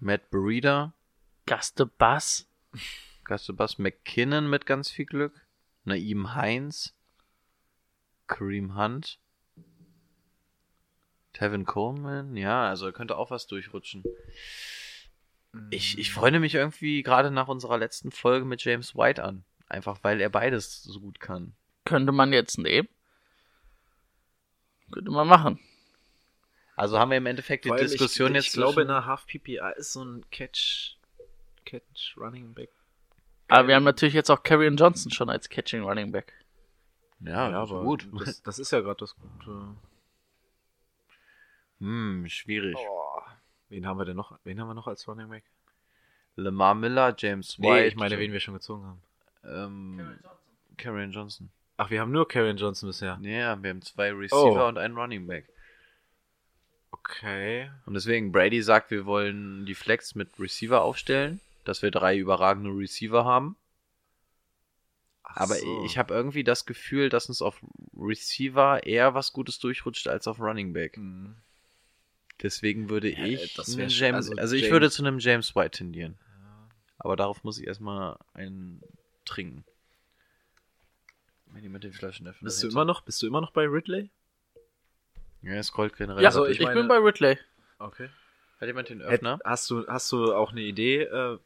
Matt 0.00 0.30
Breeder, 0.30 0.92
Gaste 1.46 1.86
Bass. 1.86 2.46
Gastebas 3.24 3.78
McKinnon 3.78 4.48
mit 4.48 4.66
ganz 4.66 4.88
viel 4.90 5.04
Glück, 5.06 5.32
Naim 5.84 6.34
Heinz, 6.34 6.94
Kareem 8.28 8.76
Hunt, 8.76 9.18
Tevin 11.32 11.64
Coleman, 11.64 12.36
ja, 12.36 12.68
also 12.68 12.90
könnte 12.92 13.16
auch 13.16 13.30
was 13.30 13.46
durchrutschen. 13.46 14.04
Ich, 15.70 15.98
ich 15.98 16.12
freue 16.12 16.38
mich 16.38 16.54
irgendwie 16.54 17.02
gerade 17.02 17.30
nach 17.30 17.48
unserer 17.48 17.78
letzten 17.78 18.10
Folge 18.10 18.44
mit 18.44 18.62
James 18.64 18.94
White 18.94 19.22
an. 19.22 19.44
Einfach 19.68 19.98
weil 20.02 20.20
er 20.20 20.30
beides 20.30 20.82
so 20.82 21.00
gut 21.00 21.20
kann. 21.20 21.54
Könnte 21.84 22.12
man 22.12 22.32
jetzt 22.32 22.58
nehmen. 22.58 22.88
Könnte 24.92 25.10
man 25.10 25.26
machen. 25.26 25.58
Also 26.76 26.98
haben 26.98 27.10
wir 27.10 27.18
im 27.18 27.26
Endeffekt 27.26 27.64
die 27.64 27.70
Diskussion 27.70 28.32
ich, 28.32 28.36
jetzt 28.36 28.46
Ich 28.48 28.52
glaube, 28.52 28.82
in 28.82 28.90
einer 28.90 29.06
Half 29.06 29.26
PPA 29.26 29.70
ist 29.70 29.92
so 29.92 30.04
ein 30.04 30.24
Catch, 30.30 30.98
Catch 31.64 32.16
Running 32.16 32.52
Back. 32.52 32.70
Aber 33.48 33.68
wir 33.68 33.76
haben 33.76 33.84
natürlich 33.84 34.14
jetzt 34.14 34.30
auch 34.30 34.42
Karrion 34.42 34.76
Johnson 34.76 35.10
schon 35.10 35.30
als 35.30 35.48
Catching 35.48 35.82
Running 35.82 36.12
Back. 36.12 36.32
Ja, 37.20 37.50
Ja, 37.50 37.62
aber 37.62 37.82
gut. 37.82 38.08
Das, 38.20 38.42
das 38.42 38.58
ist 38.58 38.72
ja 38.72 38.80
gerade 38.80 38.98
das 38.98 39.16
Gute. 39.16 39.74
Hm, 41.78 42.28
schwierig. 42.28 42.76
Wen 43.68 43.86
haben 43.86 43.98
wir 43.98 44.04
denn 44.04 44.16
noch? 44.16 44.38
Wen 44.44 44.60
haben 44.60 44.68
wir 44.68 44.74
noch 44.74 44.86
als 44.86 45.06
Running 45.08 45.28
Back? 45.28 45.44
Lamar 46.36 46.74
Miller, 46.74 47.14
James 47.16 47.58
White. 47.58 47.68
Nee, 47.68 47.86
ich 47.86 47.96
meine, 47.96 48.18
wen 48.18 48.32
wir 48.32 48.40
schon 48.40 48.54
gezogen 48.54 48.84
haben. 48.84 49.02
Ähm, 49.44 50.18
Karen 50.76 51.10
Johnson. 51.10 51.50
Ach, 51.78 51.90
wir 51.90 52.00
haben 52.00 52.12
nur 52.12 52.28
Karen 52.28 52.56
Johnson 52.56 52.88
bisher. 52.88 53.18
Ja, 53.22 53.60
wir 53.62 53.70
haben 53.70 53.82
zwei 53.82 54.12
Receiver 54.12 54.64
Oh. 54.64 54.68
und 54.68 54.78
einen 54.78 54.96
Running 54.96 55.26
Back. 55.26 55.48
Okay. 56.90 57.70
Und 57.86 57.94
deswegen, 57.94 58.32
Brady 58.32 58.62
sagt, 58.62 58.90
wir 58.90 59.06
wollen 59.06 59.66
die 59.66 59.74
Flex 59.74 60.14
mit 60.14 60.38
Receiver 60.38 60.82
aufstellen, 60.82 61.40
dass 61.64 61.82
wir 61.82 61.90
drei 61.90 62.16
überragende 62.16 62.70
Receiver 62.70 63.24
haben. 63.24 63.56
Ach 65.22 65.36
Aber 65.38 65.54
so. 65.54 65.84
ich 65.84 65.98
habe 65.98 66.14
irgendwie 66.14 66.44
das 66.44 66.66
Gefühl, 66.66 67.08
dass 67.08 67.28
uns 67.28 67.42
auf 67.42 67.60
Receiver 67.96 68.84
eher 68.84 69.14
was 69.14 69.32
Gutes 69.32 69.58
durchrutscht 69.58 70.08
als 70.08 70.26
auf 70.28 70.40
Running 70.40 70.72
Back. 70.72 70.96
Mhm. 70.96 71.36
Deswegen 72.42 72.90
würde 72.90 73.10
Ja, 73.10 73.24
ich 73.24 73.54
das 73.54 73.76
einen 73.76 73.88
James, 73.88 74.28
also 74.28 74.36
also, 74.36 74.54
ich 74.54 74.62
James- 74.62 74.72
würde 74.72 74.90
zu 74.90 75.02
einem 75.02 75.18
James 75.18 75.54
White 75.56 75.78
tendieren. 75.78 76.18
Aber 76.98 77.16
darauf 77.16 77.44
muss 77.44 77.58
ich 77.58 77.66
erstmal 77.66 78.18
einen 78.34 78.82
trinken. 79.24 79.64
Wenn 81.46 81.62
jemand 81.62 81.84
den 81.84 81.92
Flaschenöffner 81.92 82.44
Bist 82.44 82.62
du 82.62 82.68
immer 82.68 82.84
noch, 82.84 83.02
bist 83.02 83.22
du 83.22 83.26
immer 83.26 83.40
noch 83.40 83.52
bei 83.52 83.64
Ridley? 83.64 84.10
Ja, 85.42 85.54
es 85.54 85.68
scrollt 85.68 85.96
generell. 85.96 86.22
Ja, 86.22 86.28
Also, 86.30 86.46
ich 86.46 86.58
ich, 86.58 86.64
meine- 86.64 86.80
bin 86.80 86.88
bei 86.88 86.96
Ridley. 86.98 87.38
Okay. 87.78 88.08
Hat 88.60 88.66
jemand 88.68 88.88
den 88.88 89.02
Öffner? 89.02 89.38
Hast 89.44 89.70
du, 89.70 89.86
hast 89.86 90.10
du 90.12 90.34
auch 90.34 90.52
eine 90.52 90.62
Idee, 90.62 91.02
äh, 91.02 91.38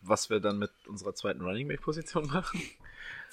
was 0.00 0.30
wir 0.30 0.40
dann 0.40 0.58
mit 0.58 0.70
unserer 0.86 1.14
zweiten 1.14 1.40
Running 1.42 1.68
Back 1.68 1.80
Position 1.82 2.26
machen? 2.26 2.60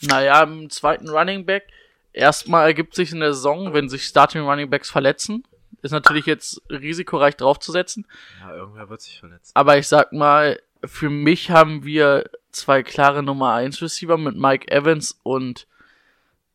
Naja, 0.01 0.43
im 0.43 0.69
zweiten 0.69 1.09
Running 1.09 1.45
Back. 1.45 1.67
Erstmal 2.13 2.65
ergibt 2.67 2.95
sich 2.95 3.11
in 3.11 3.19
der 3.19 3.33
Saison, 3.33 3.73
wenn 3.73 3.89
sich 3.89 4.03
Starting 4.05 4.41
Running 4.43 4.69
Backs 4.69 4.89
verletzen. 4.89 5.43
Ist 5.81 5.91
natürlich 5.91 6.25
jetzt 6.25 6.61
risikoreich 6.69 7.35
draufzusetzen. 7.35 8.07
Ja, 8.41 8.55
irgendwer 8.55 8.89
wird 8.89 9.01
sich 9.01 9.19
verletzen. 9.19 9.51
Aber 9.53 9.77
ich 9.77 9.87
sag 9.87 10.13
mal, 10.13 10.59
für 10.83 11.09
mich 11.09 11.51
haben 11.51 11.83
wir 11.83 12.29
zwei 12.51 12.83
klare 12.83 13.21
Nummer 13.23 13.53
1 13.53 13.81
Receiver 13.81 14.17
mit 14.17 14.35
Mike 14.35 14.71
Evans 14.71 15.19
und, 15.23 15.67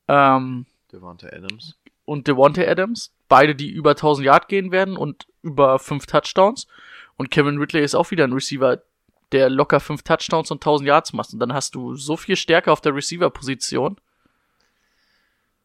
ähm, 0.09 0.67
Devonta 0.93 1.29
Adams. 1.29 1.77
und 2.05 2.27
Devontae 2.27 2.67
Adams. 2.67 3.13
Beide, 3.29 3.55
die 3.55 3.71
über 3.71 3.95
1000 3.95 4.27
Yard 4.27 4.49
gehen 4.49 4.73
werden 4.73 4.97
und 4.97 5.27
über 5.43 5.79
5 5.79 6.07
Touchdowns. 6.07 6.67
Und 7.17 7.31
Kevin 7.31 7.59
Ridley 7.59 7.85
ist 7.85 7.95
auch 7.95 8.11
wieder 8.11 8.25
ein 8.25 8.33
Receiver, 8.33 8.83
der 9.33 9.51
locker 9.51 9.79
5 9.79 10.03
Touchdowns 10.03 10.51
und 10.51 10.57
1000 10.57 10.89
Yards 10.89 11.13
macht. 11.13 11.33
Und 11.33 11.39
dann 11.39 11.53
hast 11.53 11.75
du 11.75 11.95
so 11.95 12.17
viel 12.17 12.37
Stärke 12.37 12.73
auf 12.73 12.81
der 12.81 12.95
Receiver-Position. 12.95 13.97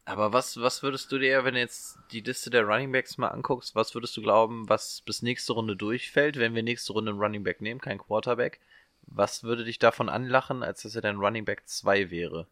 Aber 0.06 0.34
was, 0.34 0.62
was 0.62 0.84
würdest 0.84 1.12
du 1.12 1.18
dir, 1.18 1.44
wenn 1.44 1.56
du 1.56 1.60
jetzt 1.60 1.98
die 2.12 2.22
Liste 2.22 2.52
der 2.52 2.64
Running 2.64 2.92
Backs 2.92 3.18
mal 3.18 3.30
anguckst, 3.30 3.76
was 3.76 3.96
würdest 3.96 4.16
du 4.16 4.22
glauben, 4.22 4.70
was 4.70 5.02
bis 5.02 5.24
nächste 5.24 5.54
Runde 5.54 5.76
durchfällt, 5.76 6.38
wenn 6.38 6.54
wir 6.54 6.62
nächste 6.62 6.94
Runde 6.94 7.12
einen 7.12 7.20
Running 7.20 7.44
Back 7.44 7.60
nehmen, 7.60 7.82
kein 7.82 7.98
Quarterback? 7.98 8.60
Was 9.08 9.44
würde 9.44 9.66
dich 9.66 9.80
davon 9.80 10.10
anlachen, 10.10 10.62
als 10.62 10.84
dass 10.84 10.96
er 10.96 11.02
dein 11.02 11.18
Running 11.18 11.46
Back 11.46 11.64
2 11.68 12.12
wäre? 12.12 12.48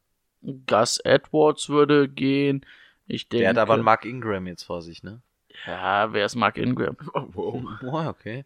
Gus 0.67 0.97
Edwards 0.97 1.69
würde 1.69 2.09
gehen. 2.09 2.65
Ich 3.07 3.29
denke. 3.29 3.43
Der 3.43 3.49
hat 3.49 3.57
aber 3.57 3.75
einen 3.75 3.83
Mark 3.83 4.05
Ingram 4.05 4.47
jetzt 4.47 4.63
vor 4.63 4.81
sich, 4.81 5.03
ne? 5.03 5.21
Ja, 5.65 6.11
wer 6.11 6.25
ist 6.25 6.35
Mark 6.35 6.57
Ingram? 6.57 6.97
Oh, 7.13 7.27
wow. 7.33 7.63
Boah, 7.81 8.09
okay. 8.09 8.45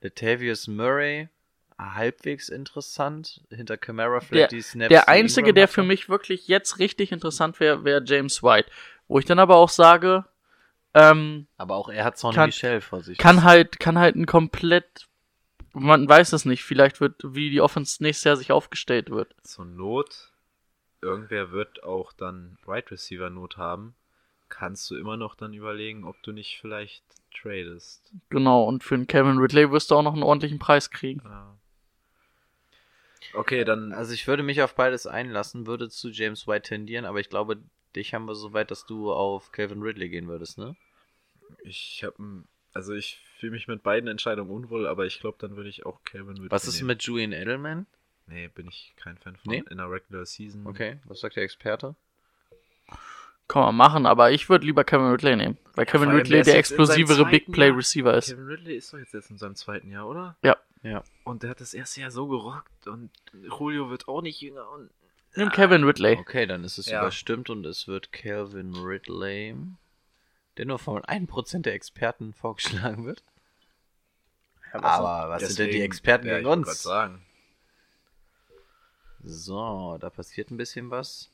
Latavius 0.00 0.66
Murray, 0.66 1.28
halbwegs 1.94 2.48
interessant. 2.48 3.40
Hinter 3.50 3.76
Camara 3.76 4.18
Der, 4.18 4.22
vielleicht 4.22 4.52
die 4.52 4.62
Snaps. 4.62 4.88
der 4.88 5.08
einzige, 5.08 5.48
Ingram 5.50 5.54
der 5.56 5.68
für 5.68 5.82
mich 5.82 6.08
wirklich 6.08 6.48
jetzt 6.48 6.78
richtig 6.78 7.12
interessant 7.12 7.60
wäre, 7.60 7.84
wäre 7.84 8.02
James 8.04 8.42
White. 8.42 8.70
Wo 9.08 9.18
ich 9.18 9.24
dann 9.24 9.38
aber 9.38 9.56
auch 9.56 9.68
sage, 9.68 10.24
ähm, 10.94 11.46
Aber 11.56 11.76
auch 11.76 11.88
er 11.88 12.04
hat 12.04 12.18
Sonny 12.18 12.34
Kann- 12.34 12.48
Michel 12.48 12.80
vor 12.80 13.02
sich. 13.02 13.18
kann 13.18 13.42
halt, 13.44 13.80
kann 13.80 13.98
halt 13.98 14.14
ein 14.16 14.26
komplett, 14.26 15.08
man 15.72 16.08
weiß 16.08 16.32
es 16.34 16.44
nicht, 16.44 16.62
vielleicht 16.64 17.00
wird, 17.00 17.14
wie 17.24 17.50
die 17.50 17.60
Offense 17.60 18.02
nächstes 18.02 18.24
Jahr 18.24 18.36
sich 18.36 18.52
aufgestellt 18.52 19.10
wird. 19.10 19.34
Zur 19.42 19.64
Not, 19.64 20.32
irgendwer 21.00 21.50
wird 21.50 21.82
auch 21.82 22.12
dann 22.12 22.58
Right 22.66 22.90
Receiver 22.90 23.30
Not 23.30 23.56
haben. 23.56 23.94
Kannst 24.48 24.90
du 24.90 24.96
immer 24.96 25.16
noch 25.16 25.34
dann 25.34 25.54
überlegen, 25.54 26.04
ob 26.04 26.22
du 26.22 26.32
nicht 26.32 26.58
vielleicht 26.60 27.02
tradest. 27.34 28.12
Genau, 28.28 28.64
und 28.64 28.84
für 28.84 28.94
einen 28.94 29.06
Kevin 29.06 29.38
Ridley 29.38 29.70
wirst 29.70 29.90
du 29.90 29.94
auch 29.96 30.02
noch 30.02 30.12
einen 30.12 30.22
ordentlichen 30.22 30.58
Preis 30.58 30.90
kriegen. 30.90 31.22
Ja. 31.24 31.56
Okay, 33.34 33.64
dann. 33.64 33.92
Also 33.92 34.12
ich 34.12 34.26
würde 34.26 34.42
mich 34.42 34.62
auf 34.62 34.74
beides 34.74 35.06
einlassen, 35.06 35.66
würde 35.66 35.88
zu 35.88 36.10
James 36.10 36.46
White 36.46 36.68
tendieren, 36.68 37.04
aber 37.04 37.20
ich 37.20 37.28
glaube, 37.30 37.58
dich 37.96 38.14
haben 38.14 38.26
wir 38.26 38.34
so 38.34 38.52
weit, 38.52 38.70
dass 38.70 38.86
du 38.86 39.12
auf 39.12 39.52
Calvin 39.52 39.82
Ridley 39.82 40.08
gehen 40.08 40.28
würdest, 40.28 40.58
ne? 40.58 40.76
Ich 41.62 42.02
habe 42.04 42.44
also 42.74 42.94
ich 42.94 43.20
fühle 43.38 43.52
mich 43.52 43.68
mit 43.68 43.82
beiden 43.82 44.08
Entscheidungen 44.08 44.50
unwohl, 44.50 44.86
aber 44.86 45.04
ich 45.06 45.20
glaube, 45.20 45.36
dann 45.40 45.56
würde 45.56 45.68
ich 45.68 45.84
auch 45.84 46.02
Calvin 46.04 46.36
Ridley 46.36 46.50
Was 46.50 46.66
ist 46.66 46.76
nehmen. 46.76 46.88
mit 46.88 47.02
Julian 47.02 47.32
Edelman? 47.32 47.86
Nee, 48.26 48.48
bin 48.48 48.68
ich 48.68 48.94
kein 48.96 49.18
Fan 49.18 49.36
von 49.36 49.52
Nee? 49.52 49.64
in 49.68 49.76
der 49.76 49.90
Regular 49.90 50.24
Season. 50.24 50.66
Okay, 50.66 50.98
was 51.04 51.20
sagt 51.20 51.36
der 51.36 51.42
Experte? 51.42 51.94
Kann 53.48 53.62
man 53.62 53.76
machen, 53.76 54.06
aber 54.06 54.30
ich 54.30 54.48
würde 54.48 54.64
lieber 54.64 54.84
Kevin 54.84 55.08
Ridley 55.08 55.36
nehmen. 55.36 55.58
Weil 55.74 55.84
Kevin 55.84 56.04
vor 56.04 56.08
allem, 56.12 56.18
Ridley 56.18 56.42
der 56.42 56.54
jetzt 56.54 56.70
explosivere 56.70 57.26
Big 57.26 57.52
Play. 57.52 57.68
Receiver 57.70 58.14
ist. 58.16 58.30
Kevin 58.30 58.46
Ridley 58.46 58.76
ist 58.76 58.92
doch 58.92 58.98
jetzt 58.98 59.12
erst 59.12 59.30
in 59.30 59.36
seinem 59.36 59.56
zweiten 59.56 59.90
Jahr, 59.90 60.08
oder? 60.08 60.36
Ja. 60.42 60.56
Ja. 60.82 61.02
Und 61.24 61.42
der 61.42 61.50
hat 61.50 61.60
das 61.60 61.74
erste 61.74 62.00
Jahr 62.00 62.10
so 62.10 62.26
gerockt 62.26 62.86
und 62.86 63.10
Julio 63.32 63.88
wird 63.90 64.08
auch 64.08 64.22
nicht 64.22 64.40
jünger 64.40 64.68
und 64.70 64.90
Nimm 65.34 65.50
Kevin 65.50 65.84
Ridley. 65.84 66.18
Okay, 66.18 66.44
dann 66.46 66.62
ist 66.64 66.76
es 66.76 66.86
Ja. 66.86 67.00
überstimmt 67.00 67.48
und 67.48 67.64
es 67.64 67.88
wird 67.88 68.12
Calvin 68.12 68.74
Ridley, 68.74 69.56
der 70.58 70.66
nur 70.66 70.78
von 70.78 71.02
1% 71.04 71.64
der 71.64 71.72
Experten 71.74 72.34
vorgeschlagen 72.34 73.06
wird. 73.06 73.22
Aber 74.72 75.30
was 75.30 75.42
sind 75.42 75.58
denn 75.58 75.66
die 75.66 75.72
Deswegen- 75.72 75.84
Experten 75.84 76.26
ja, 76.26 76.32
gegen 76.34 76.42
ich 76.42 76.48
wollte 76.56 76.68
uns? 76.70 76.82
sagen. 76.82 77.24
So, 79.24 79.96
da 80.00 80.10
passiert 80.10 80.50
ein 80.50 80.56
bisschen 80.56 80.90
was. 80.90 81.30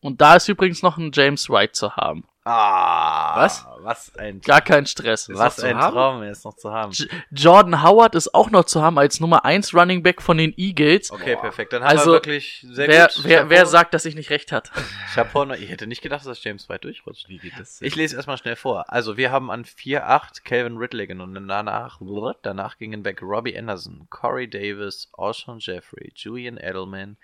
Und 0.00 0.20
da 0.20 0.36
ist 0.36 0.48
übrigens 0.48 0.82
noch 0.82 0.98
ein 0.98 1.10
James 1.12 1.48
White 1.48 1.72
zu 1.72 1.96
haben. 1.96 2.26
Ah, 2.46 3.36
Was? 3.42 3.66
Was 3.78 4.14
ein, 4.16 4.40
Gar 4.42 4.60
kein 4.60 4.84
Stress. 4.84 5.30
Ist 5.30 5.38
was 5.38 5.60
ein 5.60 5.78
haben? 5.78 5.94
Traum, 5.94 6.22
er 6.22 6.30
ist 6.30 6.44
noch 6.44 6.54
zu 6.54 6.70
haben. 6.70 6.92
J 6.92 7.08
Jordan 7.30 7.82
Howard 7.82 8.14
ist 8.14 8.34
auch 8.34 8.50
noch 8.50 8.64
zu 8.64 8.82
haben 8.82 8.98
als 8.98 9.18
Nummer 9.18 9.46
1 9.46 9.72
Running 9.74 10.02
Back 10.02 10.20
von 10.20 10.36
den 10.36 10.52
Eagles. 10.58 11.10
Okay, 11.10 11.36
perfekt. 11.36 11.72
Dann 11.72 11.82
haben 11.82 11.90
Also, 11.96 12.10
wir 12.10 12.16
wirklich 12.16 12.66
sehr 12.68 12.86
wer, 12.88 13.06
gut. 13.08 13.24
wer, 13.24 13.48
wer 13.48 13.64
sagt, 13.64 13.94
dass 13.94 14.04
ich 14.04 14.14
nicht 14.14 14.28
recht 14.28 14.52
hatte? 14.52 14.70
Chapeau, 15.14 15.50
ich 15.52 15.70
hätte 15.70 15.86
nicht 15.86 16.02
gedacht, 16.02 16.26
dass 16.26 16.44
James 16.44 16.68
White 16.68 16.80
durchrutscht. 16.80 17.30
Wie 17.30 17.38
geht 17.38 17.54
das 17.58 17.78
denn? 17.78 17.88
Ich 17.88 17.96
lese 17.96 18.16
erstmal 18.16 18.36
schnell 18.36 18.56
vor. 18.56 18.92
Also, 18.92 19.16
wir 19.16 19.32
haben 19.32 19.50
an 19.50 19.64
4-8 19.64 20.44
Calvin 20.44 20.76
Ridley 20.76 21.06
genommen. 21.06 21.36
Und 21.38 21.48
danach, 21.48 21.98
danach 22.42 22.76
gingen 22.76 23.06
weg 23.06 23.22
Robbie 23.22 23.56
Anderson, 23.58 24.06
Corey 24.10 24.48
Davis, 24.50 25.08
Alshon 25.16 25.60
Jeffrey, 25.60 26.12
Julian 26.14 26.58
Edelman, 26.58 27.16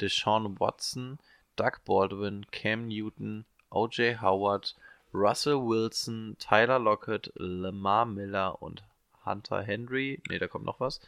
Deshaun 0.00 0.58
Watson, 0.60 1.18
Doug 1.56 1.80
Baldwin, 1.84 2.46
Cam 2.52 2.86
Newton, 2.86 3.44
O.J. 3.70 4.20
Howard, 4.20 4.74
Russell 5.12 5.66
Wilson, 5.66 6.36
Tyler 6.38 6.78
Lockett, 6.78 7.32
Lamar 7.36 8.06
Miller 8.06 8.60
und 8.62 8.82
Hunter 9.24 9.62
Henry. 9.62 10.20
Ne, 10.28 10.38
da 10.38 10.48
kommt 10.48 10.64
noch 10.64 10.80
was. 10.80 11.00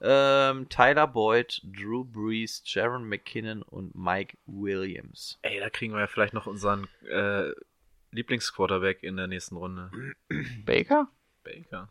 Ähm, 0.00 0.68
Tyler 0.68 1.08
Boyd, 1.08 1.60
Drew 1.64 2.04
Brees, 2.04 2.62
Jaron 2.64 3.08
McKinnon 3.08 3.62
und 3.62 3.94
Mike 3.96 4.36
Williams. 4.46 5.38
Ey, 5.42 5.58
da 5.58 5.70
kriegen 5.70 5.92
wir 5.92 6.00
ja 6.00 6.06
vielleicht 6.06 6.34
noch 6.34 6.46
unseren 6.46 6.86
äh, 7.08 7.50
Lieblingsquarterback 8.12 9.02
in 9.02 9.16
der 9.16 9.26
nächsten 9.26 9.56
Runde. 9.56 9.90
Baker? 10.64 11.08
Baker. 11.42 11.88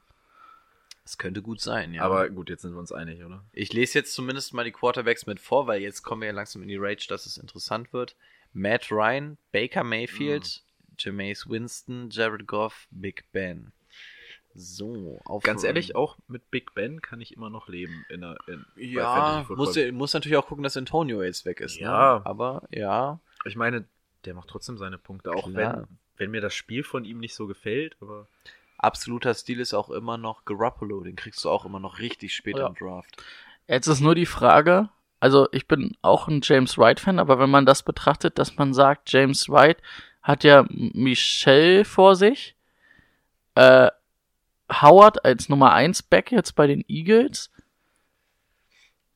Das 1.03 1.17
könnte 1.17 1.41
gut 1.41 1.61
sein, 1.61 1.93
ja. 1.93 2.01
Aber 2.01 2.29
gut, 2.29 2.49
jetzt 2.49 2.63
sind 2.63 2.73
wir 2.73 2.79
uns 2.79 2.91
einig, 2.91 3.23
oder? 3.23 3.43
Ich 3.53 3.71
lese 3.71 3.99
jetzt 3.99 4.13
zumindest 4.13 4.53
mal 4.53 4.65
die 4.65 4.71
Quarterbacks 4.71 5.25
mit 5.25 5.39
vor, 5.39 5.67
weil 5.67 5.81
jetzt 5.81 6.03
kommen 6.03 6.21
wir 6.21 6.27
ja 6.27 6.33
langsam 6.33 6.61
in 6.61 6.67
die 6.67 6.77
Rage, 6.77 7.07
dass 7.07 7.25
es 7.25 7.37
interessant 7.37 7.93
wird. 7.93 8.15
Matt 8.57 8.91
Ryan, 8.91 9.37
Baker 9.51 9.83
Mayfield, 9.83 10.63
Jameis 10.97 11.47
Winston, 11.47 12.09
Jared 12.09 12.47
Goff, 12.47 12.87
Big 12.89 13.25
Ben. 13.31 13.71
So, 14.55 15.21
auf 15.25 15.43
Ganz 15.43 15.63
ehrlich, 15.63 15.95
auch 15.95 16.17
mit 16.27 16.49
Big 16.49 16.73
Ben 16.73 16.99
kann 16.99 17.21
ich 17.21 17.35
immer 17.35 17.51
noch 17.51 17.67
leben. 17.67 18.03
In 18.09 18.21
der, 18.21 18.37
in, 18.47 18.65
Ja, 18.75 19.45
muss, 19.49 19.77
muss 19.91 20.13
natürlich 20.13 20.37
auch 20.37 20.47
gucken, 20.47 20.63
dass 20.63 20.75
Antonio 20.75 21.21
jetzt 21.21 21.45
weg 21.45 21.61
ist. 21.61 21.77
Ja. 21.77 22.15
Ne? 22.17 22.25
Aber 22.25 22.63
ja, 22.71 23.19
Ich 23.45 23.55
meine, 23.55 23.85
der 24.25 24.33
macht 24.33 24.49
trotzdem 24.49 24.79
seine 24.79 24.97
Punkte, 24.97 25.31
auch 25.31 25.51
Klar. 25.51 25.77
wenn, 25.77 25.97
wenn 26.17 26.31
mir 26.31 26.41
das 26.41 26.55
Spiel 26.55 26.83
von 26.83 27.05
ihm 27.05 27.19
nicht 27.19 27.35
so 27.35 27.45
gefällt, 27.45 27.95
aber 28.01 28.25
absoluter 28.79 29.35
Stil 29.35 29.59
ist 29.59 29.75
auch 29.75 29.91
immer 29.91 30.17
noch 30.17 30.45
Garoppolo. 30.45 31.01
Den 31.03 31.15
kriegst 31.15 31.45
du 31.45 31.49
auch 31.51 31.63
immer 31.63 31.79
noch 31.79 31.99
richtig 31.99 32.33
spät 32.33 32.57
Ja. 32.57 32.65
im 32.65 32.73
Draft. 32.73 33.23
Jetzt 33.67 33.85
ist 33.85 33.99
nur 34.01 34.15
die 34.15 34.25
Frage, 34.25 34.89
also 35.19 35.47
ich 35.51 35.67
bin 35.67 35.97
auch 36.01 36.27
ein 36.27 36.41
James 36.43 36.77
White-Fan, 36.77 37.19
aber 37.19 37.39
wenn 37.39 37.49
man 37.49 37.65
das 37.65 37.83
betrachtet, 37.83 38.37
dass 38.37 38.55
man 38.57 38.73
sagt, 38.73 39.11
James 39.11 39.49
White 39.49 39.81
hat 40.21 40.43
ja 40.43 40.65
Michelle 40.69 41.85
vor 41.85 42.15
sich, 42.15 42.55
äh, 43.55 43.89
Howard 44.69 45.23
als 45.23 45.49
Nummer 45.49 45.73
1 45.73 46.03
Back 46.03 46.31
jetzt 46.31 46.55
bei 46.55 46.67
den 46.67 46.83
Eagles, 46.87 47.49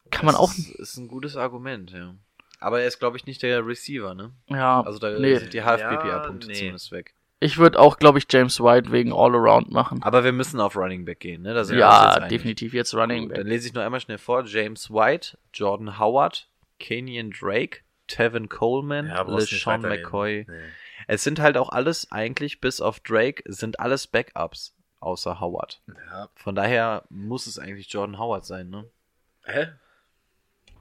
kann 0.10 0.26
man 0.26 0.36
Das 0.36 0.42
auch, 0.42 0.52
Ist, 0.52 0.76
ist 0.76 0.98
ein 0.98 1.08
gutes 1.08 1.36
Argument, 1.36 1.92
ja. 1.92 2.16
Aber 2.60 2.82
er 2.82 2.88
ist, 2.88 3.00
glaube 3.00 3.18
ich, 3.18 3.26
nicht 3.26 3.42
der 3.42 3.66
Receiver, 3.66 4.14
ne? 4.14 4.32
ja, 4.48 4.82
Also 4.82 5.00
da 5.00 5.18
nee. 5.18 5.36
sind 5.38 5.54
die 5.54 5.64
Half-PPA-Punkte 5.64 6.48
nee. 6.48 6.54
zumindest 6.54 6.92
weg. 6.92 7.16
Ich 7.44 7.58
würde 7.58 7.80
auch, 7.80 7.98
glaube 7.98 8.20
ich, 8.20 8.28
James 8.30 8.60
White 8.62 8.92
wegen 8.92 9.12
All-Around 9.12 9.72
machen. 9.72 10.02
Aber 10.04 10.24
wir 10.24 10.32
müssen 10.32 10.62
auf 10.62 10.78
Running 10.78 11.06
Back 11.06 11.20
gehen, 11.20 11.42
ne? 11.42 11.54
Ja, 11.74 12.20
jetzt 12.20 12.32
definitiv 12.32 12.74
jetzt 12.74 12.94
Running 12.94 13.24
Gut, 13.24 13.32
Dann 13.32 13.44
Back. 13.44 13.48
lese 13.52 13.68
ich 13.68 13.74
nur 13.74 13.84
einmal 13.84 14.00
schnell 14.00 14.20
vor. 14.20 14.46
James 14.46 14.92
White, 14.92 15.40
Jordan 15.52 15.98
Howard, 15.98 16.48
Kenyon 16.80 17.32
Drake, 17.32 17.80
Tevin 18.08 18.48
Coleman, 18.48 19.08
nicht 19.08 19.52
LeSean. 19.52 19.82
McCoy. 19.82 20.46
Nee. 20.48 20.62
Es 21.08 21.24
sind 21.24 21.40
halt 21.40 21.58
auch 21.58 21.70
alles 21.70 22.12
eigentlich, 22.12 22.62
bis 22.62 22.80
auf 22.80 23.00
Drake, 23.00 23.42
sind 23.48 23.80
alles 23.80 24.06
Backups, 24.06 24.76
außer 25.00 25.40
Howard. 25.40 25.82
Ja. 25.88 26.30
Von 26.36 26.54
daher 26.54 27.06
muss 27.10 27.48
es 27.48 27.58
eigentlich 27.58 27.92
Jordan 27.92 28.20
Howard 28.20 28.46
sein, 28.46 28.70
ne? 28.70 28.86
Hä? 29.46 29.70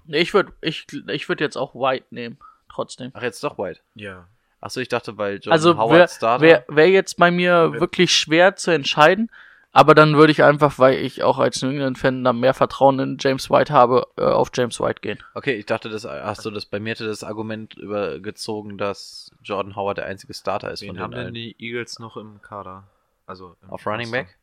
Nee, 0.04 0.18
ich 0.18 0.34
würde 0.34 0.52
ich, 0.60 0.86
ich 1.08 1.28
würd 1.28 1.40
jetzt 1.40 1.56
auch 1.56 1.74
White 1.74 2.06
nehmen, 2.10 2.38
trotzdem. 2.68 3.12
Ach, 3.14 3.22
jetzt 3.22 3.42
doch 3.42 3.56
White. 3.56 3.80
Ja. 3.94 4.28
Achso, 4.60 4.80
ich 4.80 4.88
dachte, 4.88 5.16
weil 5.16 5.34
Jordan 5.36 5.52
Also 5.52 5.76
Howard 5.78 5.92
wäre 5.98 6.08
Starter. 6.08 6.42
wär, 6.44 6.64
wär 6.68 6.90
jetzt 6.90 7.16
bei 7.16 7.30
mir 7.30 7.72
wirklich 7.80 8.14
schwer 8.14 8.56
zu 8.56 8.70
entscheiden, 8.70 9.30
aber 9.72 9.94
dann 9.94 10.16
würde 10.16 10.32
ich 10.32 10.42
einfach, 10.42 10.78
weil 10.78 10.98
ich 10.98 11.22
auch 11.22 11.38
als 11.38 11.62
New 11.62 11.70
England-Fan 11.70 12.24
da 12.24 12.32
mehr 12.32 12.52
Vertrauen 12.54 12.98
in 12.98 13.16
James 13.18 13.48
White 13.50 13.72
habe, 13.72 14.06
äh, 14.18 14.22
auf 14.22 14.50
James 14.52 14.78
White 14.80 15.00
gehen. 15.00 15.18
Okay, 15.34 15.54
ich 15.54 15.64
dachte, 15.66 15.88
das, 15.88 16.04
achso, 16.04 16.50
das, 16.50 16.66
bei 16.66 16.78
mir 16.80 16.90
hätte 16.90 17.06
das 17.06 17.24
Argument 17.24 17.74
übergezogen, 17.74 18.76
dass 18.76 19.30
Jordan 19.42 19.76
Howard 19.76 19.98
der 19.98 20.06
einzige 20.06 20.34
Starter 20.34 20.70
ist 20.72 20.82
Wen 20.82 20.88
von 20.88 20.98
haben 21.00 21.10
den 21.12 21.16
denn 21.18 21.24
allen. 21.26 21.34
die 21.34 21.56
Eagles 21.58 21.98
noch 21.98 22.16
im 22.16 22.42
Kader? 22.42 22.84
Also 23.26 23.56
im 23.62 23.70
Auf 23.70 23.86
Running? 23.86 24.10
Back? 24.10 24.36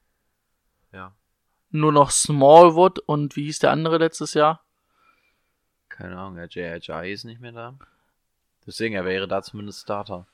Ja. 0.94 1.14
Nur 1.70 1.92
noch 1.92 2.10
Smallwood 2.10 3.00
und 3.00 3.36
wie 3.36 3.44
hieß 3.44 3.60
der 3.60 3.72
andere 3.72 3.98
letztes 3.98 4.34
Jahr? 4.34 4.64
Keine 5.90 6.18
Ahnung, 6.18 6.36
der 6.36 6.48
J.I.J. 6.48 7.06
ist 7.08 7.26
nicht 7.26 7.42
mehr 7.42 7.52
da. 7.52 7.76
Deswegen, 8.68 8.94
er 8.96 9.06
wäre 9.06 9.28
da 9.28 9.42
zumindest 9.42 9.82
Starter. 9.82 10.28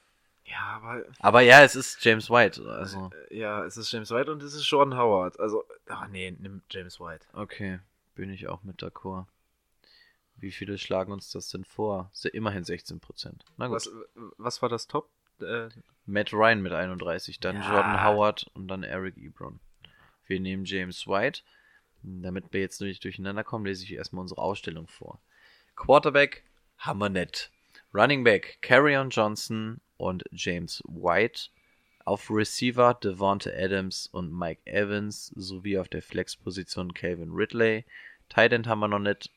Ja, 0.46 0.60
aber 0.76 1.04
Aber 1.19 1.41
ja, 1.41 1.63
es 1.63 1.76
ist 1.76 2.04
James 2.04 2.30
White. 2.30 2.62
Also, 2.67 3.12
äh, 3.30 3.38
ja, 3.38 3.63
es 3.63 3.78
ist 3.78 3.89
James 3.91 4.12
White 4.12 4.30
und 4.32 4.43
es 4.43 4.54
ist 4.54 4.69
Jordan 4.69 4.98
Howard. 4.98 5.39
Also, 5.39 5.63
ach 5.88 6.08
nee, 6.10 6.32
nimm 6.38 6.62
James 6.69 7.00
White. 7.00 7.26
okay, 7.34 7.80
bin 8.15 8.30
ich 8.30 8.48
auch 8.50 8.62
mit 8.63 8.82
d'accord. 8.84 9.26
Wie 10.36 10.52
viele 10.52 10.78
schlagen 10.78 11.13
uns 11.13 11.32
das 11.32 11.48
denn 11.50 11.63
vor? 11.63 12.10
Se- 12.12 12.28
Immerhin 12.28 12.63
16%. 12.63 13.00
Na 13.58 13.68
gut. 13.68 13.76
Was, 13.76 13.89
was 14.38 14.62
war 14.62 14.68
das 14.68 14.88
Top? 14.88 15.10
Äh, 15.39 15.70
Matt 16.05 16.34
Ryan 16.34 16.62
mit 16.62 16.74
31, 16.74 17.39
dann 17.39 17.55
Ja. 17.58 17.72
Jordan 17.74 18.03
Howard 18.03 18.51
und 18.53 18.68
dann 18.68 18.84
Eric 18.84 19.16
Ebron. 19.18 19.60
Wir 20.28 20.39
nehmen 20.41 20.66
James 20.66 21.08
White. 21.08 21.41
Damit 22.01 22.51
wir 22.51 22.60
jetzt 22.60 22.82
nicht 22.82 23.01
durcheinander 23.05 23.45
kommen, 23.45 23.66
lese 23.66 23.84
ich 23.86 23.93
erstmal 23.93 24.22
unsere 24.24 24.41
Ausstellung 24.41 24.88
vor. 24.89 25.22
Quarterback 25.78 26.43
haben 26.78 26.99
wir 26.99 27.08
nett. 27.10 27.49
Running 27.94 28.24
Back 28.24 28.58
Carrion 28.62 29.10
Johnson 29.10 29.80
und 29.98 30.24
James 30.32 30.82
White. 30.88 31.50
Auf 32.06 32.30
Receiver 32.30 32.96
Devonta 32.96 33.52
Adams 33.52 34.08
und 34.08 34.34
Mike 34.34 34.62
Evans 34.66 35.28
sowie 35.36 35.78
auf 35.78 35.88
der 35.88 36.02
Flex-Position 36.02 36.94
Calvin 36.94 37.32
Ridley. 37.32 37.86
Tight 38.30 38.52
End 38.52 38.68
haben 38.68 38.80
wir 38.80 38.88
noch 38.88 39.00
nicht. 39.00 39.30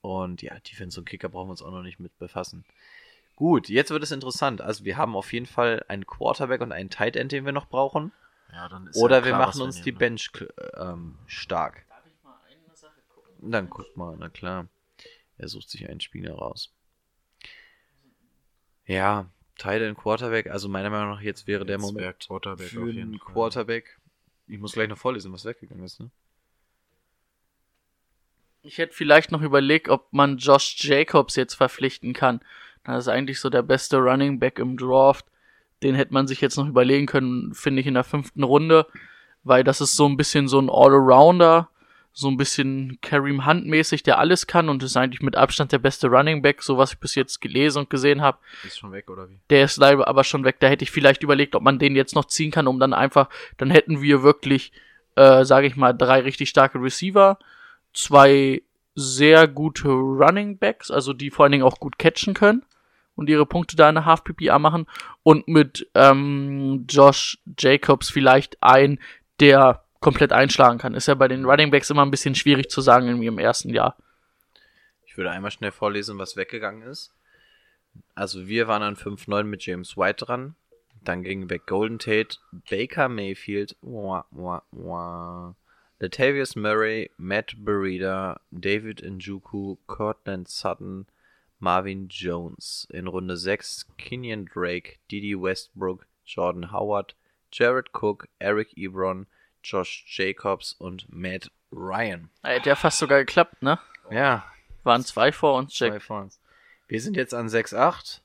Und 0.00 0.42
ja, 0.42 0.58
Defense 0.60 0.98
und 0.98 1.08
Kicker 1.08 1.28
brauchen 1.28 1.48
wir 1.48 1.52
uns 1.52 1.62
auch 1.62 1.70
noch 1.72 1.82
nicht 1.82 2.00
mit 2.00 2.16
befassen. 2.18 2.64
Gut, 3.36 3.68
jetzt 3.68 3.90
wird 3.90 4.02
es 4.04 4.12
interessant. 4.12 4.60
Also 4.60 4.84
wir 4.84 4.96
haben 4.96 5.16
auf 5.16 5.32
jeden 5.32 5.46
Fall 5.46 5.84
einen 5.88 6.06
Quarterback 6.06 6.60
und 6.60 6.72
einen 6.72 6.88
Tight 6.88 7.16
End, 7.16 7.32
den 7.32 7.44
wir 7.44 7.52
noch 7.52 7.66
brauchen. 7.66 8.12
Ja, 8.52 8.68
dann 8.68 8.86
ist 8.86 8.96
Oder 8.96 9.18
ja 9.18 9.24
wir 9.24 9.32
klar, 9.32 9.48
was 9.48 9.56
machen 9.56 9.66
uns 9.66 9.74
nehmen, 9.76 9.84
die 9.84 9.92
ne? 9.92 9.98
Bench 9.98 10.30
ähm, 10.76 11.18
stark. 11.26 11.84
Dann 13.40 13.68
guck 13.68 13.96
mal, 13.96 14.16
na 14.18 14.28
klar. 14.28 14.68
Er 15.36 15.48
sucht 15.48 15.68
sich 15.68 15.88
einen 15.88 16.00
Spieler 16.00 16.34
raus. 16.34 16.72
Ja, 18.86 19.26
Tight 19.58 19.82
End 19.82 19.96
Quarterback, 19.96 20.48
also 20.48 20.68
meiner 20.68 20.90
Meinung 20.90 21.10
nach 21.10 21.20
jetzt 21.20 21.46
wäre 21.46 21.64
der 21.64 21.76
Jetzt 21.76 21.82
Moment 21.82 22.04
wär 22.04 22.12
Quarterback 22.14 22.68
für 22.68 22.80
auf 22.80 22.86
jeden 22.88 23.02
einen 23.02 23.18
Fall. 23.18 23.32
Quarterback. 23.32 23.98
Ich 24.48 24.58
muss 24.58 24.72
gleich 24.72 24.88
noch 24.88 24.98
vorlesen, 24.98 25.32
was 25.32 25.44
weggegangen 25.44 25.84
ist, 25.84 26.00
ne? 26.00 26.10
Ich 28.64 28.78
hätte 28.78 28.94
vielleicht 28.94 29.32
noch 29.32 29.42
überlegt, 29.42 29.88
ob 29.88 30.12
man 30.12 30.36
Josh 30.36 30.76
Jacobs 30.78 31.34
jetzt 31.36 31.54
verpflichten 31.54 32.12
kann. 32.12 32.40
Das 32.84 33.04
ist 33.04 33.08
eigentlich 33.08 33.40
so 33.40 33.50
der 33.50 33.62
beste 33.62 33.96
Running 33.98 34.38
Back 34.38 34.58
im 34.58 34.76
Draft. 34.76 35.26
Den 35.82 35.96
hätte 35.96 36.14
man 36.14 36.28
sich 36.28 36.40
jetzt 36.40 36.56
noch 36.56 36.68
überlegen 36.68 37.06
können, 37.06 37.54
finde 37.54 37.80
ich, 37.80 37.88
in 37.88 37.94
der 37.94 38.04
fünften 38.04 38.44
Runde, 38.44 38.86
weil 39.42 39.64
das 39.64 39.80
ist 39.80 39.96
so 39.96 40.08
ein 40.08 40.16
bisschen 40.16 40.46
so 40.46 40.60
ein 40.60 40.70
All-Arounder, 40.70 41.70
so 42.12 42.28
ein 42.28 42.36
bisschen 42.36 42.98
Kareem 43.00 43.46
Hunt-mäßig, 43.46 44.02
der 44.02 44.18
alles 44.18 44.46
kann 44.46 44.68
und 44.68 44.82
ist 44.82 44.96
eigentlich 44.96 45.22
mit 45.22 45.34
Abstand 45.34 45.72
der 45.72 45.78
beste 45.78 46.08
Running 46.08 46.42
Back, 46.42 46.62
so 46.62 46.76
was 46.76 46.92
ich 46.92 46.98
bis 46.98 47.14
jetzt 47.14 47.40
gelesen 47.40 47.80
und 47.80 47.90
gesehen 47.90 48.20
habe. 48.20 48.38
Ist 48.64 48.78
schon 48.78 48.92
weg, 48.92 49.08
oder 49.08 49.30
wie? 49.30 49.40
Der 49.48 49.64
ist 49.64 49.78
leider 49.78 50.06
aber 50.06 50.22
schon 50.22 50.44
weg. 50.44 50.56
Da 50.60 50.68
hätte 50.68 50.84
ich 50.84 50.90
vielleicht 50.90 51.22
überlegt, 51.22 51.54
ob 51.54 51.62
man 51.62 51.78
den 51.78 51.96
jetzt 51.96 52.14
noch 52.14 52.26
ziehen 52.26 52.50
kann, 52.50 52.66
um 52.66 52.78
dann 52.78 52.92
einfach, 52.92 53.30
dann 53.56 53.70
hätten 53.70 54.02
wir 54.02 54.22
wirklich, 54.22 54.72
äh, 55.16 55.44
sage 55.44 55.66
ich 55.66 55.76
mal, 55.76 55.94
drei 55.94 56.20
richtig 56.20 56.50
starke 56.50 56.78
Receiver, 56.82 57.38
zwei 57.94 58.62
sehr 58.94 59.48
gute 59.48 59.88
Running 59.88 60.58
Backs, 60.58 60.90
also 60.90 61.14
die 61.14 61.30
vor 61.30 61.44
allen 61.44 61.52
Dingen 61.52 61.64
auch 61.64 61.80
gut 61.80 61.98
catchen 61.98 62.34
können 62.34 62.62
und 63.14 63.30
ihre 63.30 63.46
Punkte 63.46 63.76
da 63.76 63.88
in 63.88 63.94
der 63.94 64.04
Half 64.04 64.24
PPA 64.24 64.58
machen 64.58 64.86
und 65.22 65.48
mit 65.48 65.88
ähm, 65.94 66.84
Josh 66.88 67.38
Jacobs 67.58 68.10
vielleicht 68.10 68.62
ein, 68.62 68.98
der 69.40 69.81
komplett 70.02 70.32
einschlagen 70.32 70.78
kann. 70.78 70.94
Ist 70.94 71.08
ja 71.08 71.14
bei 71.14 71.28
den 71.28 71.46
Running 71.46 71.70
Backs 71.70 71.88
immer 71.88 72.04
ein 72.04 72.10
bisschen 72.10 72.34
schwierig 72.34 72.68
zu 72.68 72.82
sagen 72.82 73.06
irgendwie 73.06 73.28
im 73.28 73.38
ersten 73.38 73.70
Jahr. 73.70 73.96
Ich 75.06 75.16
würde 75.16 75.30
einmal 75.30 75.50
schnell 75.50 75.72
vorlesen, 75.72 76.18
was 76.18 76.36
weggegangen 76.36 76.82
ist. 76.82 77.14
Also 78.14 78.46
wir 78.46 78.68
waren 78.68 78.82
an 78.82 78.96
5-9 78.96 79.44
mit 79.44 79.64
James 79.64 79.96
White 79.96 80.26
dran. 80.26 80.56
Dann 81.04 81.22
ging 81.22 81.50
weg 81.50 81.66
Golden 81.66 81.98
Tate, 81.98 82.38
Baker 82.70 83.08
Mayfield, 83.08 83.76
wah, 83.80 84.24
wah, 84.30 84.62
wah. 84.70 85.54
Latavius 85.98 86.56
Murray, 86.56 87.10
Matt 87.16 87.54
Burida, 87.64 88.40
David 88.50 89.02
Njoku, 89.02 89.76
Cortland 89.86 90.48
Sutton, 90.48 91.06
Marvin 91.60 92.08
Jones. 92.08 92.88
In 92.90 93.06
Runde 93.06 93.36
6 93.36 93.86
Kenyon 93.98 94.46
Drake, 94.46 94.98
Didi 95.10 95.34
Westbrook, 95.34 96.06
Jordan 96.24 96.72
Howard, 96.72 97.14
Jared 97.52 97.92
Cook, 97.92 98.28
Eric 98.40 98.76
Ebron, 98.76 99.26
Josh 99.62 100.04
Jacobs 100.08 100.72
und 100.72 101.06
Matt 101.12 101.50
Ryan. 101.72 102.30
Äh, 102.42 102.60
Der 102.60 102.76
fast 102.76 102.98
sogar 102.98 103.18
geklappt, 103.20 103.62
ne? 103.62 103.78
Ja, 104.10 104.44
Waren 104.84 105.04
zwei 105.04 105.30
vor 105.32 105.54
uns, 105.58 105.74
Zwei 105.74 105.86
Jack. 105.88 106.02
von 106.02 106.22
uns. 106.24 106.40
Wir 106.88 107.00
sind 107.00 107.16
jetzt 107.16 107.32
an 107.34 107.46
6-8. 107.48 108.20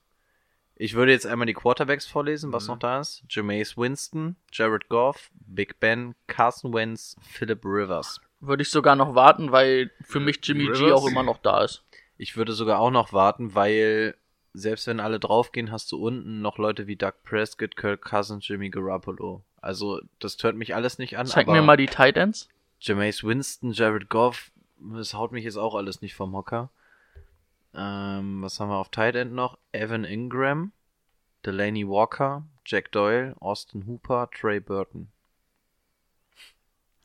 Ich 0.75 0.93
würde 0.95 1.11
jetzt 1.11 1.25
einmal 1.25 1.45
die 1.47 1.53
Quarterbacks 1.53 2.05
vorlesen, 2.05 2.51
was 2.51 2.67
noch 2.67 2.77
da 2.79 2.99
ist. 2.99 3.23
Jameis 3.29 3.77
Winston, 3.77 4.35
Jared 4.51 4.89
Goff, 4.89 5.29
Big 5.33 5.79
Ben, 5.79 6.13
Carson 6.27 6.73
Wentz, 6.73 7.15
Philip 7.21 7.63
Rivers. 7.63 8.19
Würde 8.39 8.61
ich 8.63 8.69
sogar 8.69 8.95
noch 8.95 9.15
warten, 9.15 9.51
weil 9.51 9.91
für 10.01 10.19
mich 10.19 10.39
Jimmy 10.43 10.65
G 10.65 10.71
Rivers? 10.71 10.91
auch 11.01 11.07
immer 11.07 11.23
noch 11.23 11.39
da 11.39 11.63
ist. 11.63 11.83
Ich 12.17 12.37
würde 12.37 12.53
sogar 12.53 12.79
auch 12.79 12.91
noch 12.91 13.13
warten, 13.13 13.55
weil 13.55 14.15
selbst 14.53 14.85
wenn 14.87 14.99
alle 14.99 15.19
draufgehen, 15.19 15.71
hast 15.71 15.91
du 15.91 15.97
unten 16.03 16.41
noch 16.41 16.57
Leute 16.57 16.85
wie 16.87 16.95
Doug 16.95 17.13
Prescott, 17.23 17.75
Kirk 17.75 18.01
Cousins, 18.03 18.47
Jimmy 18.47 18.69
Garoppolo. 18.69 19.43
Also, 19.61 20.01
das 20.19 20.37
hört 20.43 20.55
mich 20.55 20.75
alles 20.75 20.97
nicht 20.99 21.17
an. 21.17 21.25
Zeig 21.25 21.47
aber 21.47 21.55
mir 21.55 21.61
mal 21.61 21.77
die 21.77 21.87
Tight 21.87 22.15
Ends. 22.17 22.47
Jameis 22.79 23.23
Winston, 23.23 23.71
Jared 23.71 24.07
Goff, 24.09 24.51
das 24.79 25.13
haut 25.13 25.31
mich 25.31 25.43
jetzt 25.43 25.57
auch 25.57 25.73
alles 25.75 26.01
nicht 26.01 26.13
vom 26.15 26.35
Hocker. 26.35 26.69
Ähm, 27.73 28.41
was 28.41 28.59
haben 28.59 28.69
wir 28.69 28.77
auf 28.77 28.89
Tight 28.89 29.15
End 29.15 29.33
noch? 29.33 29.57
Evan 29.71 30.03
Ingram, 30.03 30.71
Delaney 31.45 31.87
Walker, 31.87 32.43
Jack 32.65 32.91
Doyle, 32.91 33.35
Austin 33.39 33.87
Hooper, 33.87 34.29
Trey 34.31 34.59
Burton. 34.59 35.09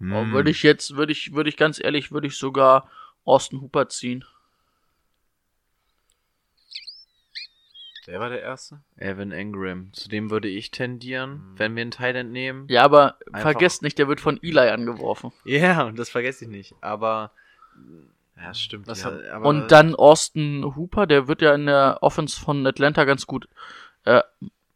Oh, 0.00 0.04
Hm. 0.22 0.32
würde 0.32 0.50
ich 0.50 0.62
jetzt, 0.62 0.96
würde 0.96 1.12
ich, 1.12 1.32
würde 1.32 1.48
ich 1.48 1.56
ganz 1.56 1.80
ehrlich, 1.82 2.10
würde 2.10 2.26
ich 2.26 2.36
sogar 2.36 2.88
Austin 3.24 3.60
Hooper 3.60 3.88
ziehen. 3.88 4.24
Wer 8.04 8.18
war 8.18 8.30
der 8.30 8.42
Erste? 8.42 8.80
Evan 8.96 9.30
Ingram. 9.30 9.92
Zu 9.92 10.08
dem 10.08 10.30
würde 10.30 10.48
ich 10.48 10.70
tendieren, 10.72 11.52
wenn 11.56 11.76
wir 11.76 11.82
einen 11.82 11.92
Tight 11.92 12.16
End 12.16 12.32
nehmen. 12.32 12.66
Ja, 12.68 12.82
aber 12.82 13.16
Einfach- 13.26 13.42
vergesst 13.42 13.82
nicht, 13.82 13.98
der 13.98 14.08
wird 14.08 14.20
von 14.20 14.42
Eli 14.42 14.58
angeworfen. 14.70 15.32
Ja, 15.44 15.84
und 15.84 15.98
das 15.98 16.10
vergesse 16.10 16.44
ich 16.44 16.50
nicht. 16.50 16.74
Aber. 16.80 17.30
Ja, 18.36 18.52
stimmt. 18.54 18.88
Ja. 18.88 19.04
hat, 19.04 19.24
aber 19.26 19.48
Und 19.48 19.70
dann 19.70 19.94
Austin 19.94 20.64
Hooper, 20.74 21.06
der 21.06 21.28
wird 21.28 21.42
ja 21.42 21.54
in 21.54 21.66
der 21.66 21.98
Offense 22.00 22.40
von 22.40 22.66
Atlanta 22.66 23.04
ganz 23.04 23.26
gut 23.26 23.48
äh, 24.04 24.22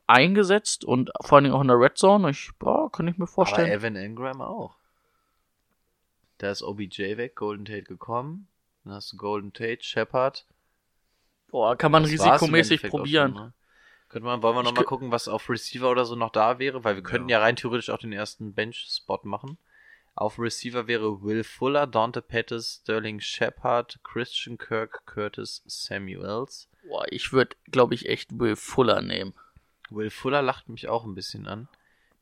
eingesetzt 0.06 0.84
und 0.84 1.10
vor 1.22 1.36
allen 1.36 1.44
Dingen 1.44 1.56
auch 1.56 1.62
in 1.62 1.68
der 1.68 1.80
Red 1.80 1.98
Zone. 1.98 2.30
Ich, 2.30 2.50
boah, 2.60 2.92
kann 2.92 3.08
ich 3.08 3.18
mir 3.18 3.24
aber 3.24 3.32
vorstellen. 3.32 3.70
Evan 3.72 3.96
Ingram 3.96 4.40
auch. 4.40 4.76
Da 6.38 6.50
ist 6.50 6.62
OBJ 6.62 7.16
weg, 7.16 7.34
Golden 7.34 7.64
Tate 7.64 7.82
gekommen. 7.82 8.46
Dann 8.84 8.94
hast 8.94 9.12
du 9.12 9.16
Golden 9.16 9.52
Tate, 9.52 9.82
Shepard. 9.82 10.44
Boah, 11.50 11.76
kann 11.76 11.92
man 11.92 12.02
Das 12.02 12.12
risikomäßig 12.12 12.82
probieren. 12.82 13.34
schon, 13.34 13.42
ne? 13.46 13.52
Könnte 14.08 14.26
man, 14.26 14.42
wollen 14.42 14.56
wir 14.56 14.62
nochmal 14.62 14.84
gucken, 14.84 15.10
was 15.10 15.26
auf 15.26 15.50
Receiver 15.50 15.90
oder 15.90 16.04
so 16.04 16.14
noch 16.14 16.30
da 16.30 16.58
wäre, 16.58 16.84
weil 16.84 16.94
wir 16.94 17.02
könnten 17.02 17.28
ja, 17.28 17.40
rein 17.40 17.56
theoretisch 17.56 17.90
auch 17.90 17.98
den 17.98 18.12
ersten 18.12 18.54
Bench-Spot 18.54 19.20
machen. 19.24 19.58
Auf 20.14 20.38
Receiver 20.38 20.86
wäre 20.86 21.22
Will 21.22 21.44
Fuller, 21.44 21.86
Dante 21.86 22.22
Pettis, 22.22 22.80
Sterling 22.82 23.20
Shepard, 23.20 23.98
Christian 24.02 24.56
Kirk, 24.56 25.04
Curtis 25.04 25.62
Samuels. 25.66 26.68
Boah, 26.88 27.04
ich 27.10 27.32
würde, 27.32 27.56
glaube 27.70 27.94
ich, 27.94 28.08
echt 28.08 28.38
Will 28.38 28.56
Fuller 28.56 29.02
nehmen. 29.02 29.34
Will 29.90 30.10
Fuller 30.10 30.40
lacht 30.40 30.68
mich 30.68 30.88
auch 30.88 31.04
ein 31.04 31.14
bisschen 31.14 31.46
an. 31.46 31.68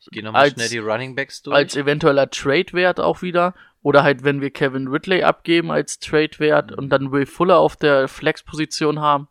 Ich 0.07 0.11
gehe 0.13 0.23
nochmal 0.23 0.43
Als- 0.43 0.53
schnell 0.55 0.69
die 0.69 0.79
Running 0.79 1.15
Backs 1.15 1.43
durch. 1.43 1.57
Als 1.57 1.77
eventueller 1.77 2.31
Trade-Wert 2.31 3.01
auch 3.01 3.23
wieder. 3.23 3.55
Oder 3.83 4.03
halt, 4.03 4.25
wenn 4.25 4.41
wir 4.41 4.51
Kevin 4.51 4.89
Ridley 4.89 5.23
abgeben 5.23 5.71
als 5.71 5.99
Trade-Wert 5.99 6.73
und 6.73 6.89
dann 6.89 7.13
Will 7.13 7.27
Fuller 7.27 7.59
auf 7.59 7.77
der 7.77 8.09
Flex-Position 8.09 9.01
haben. 9.01 9.29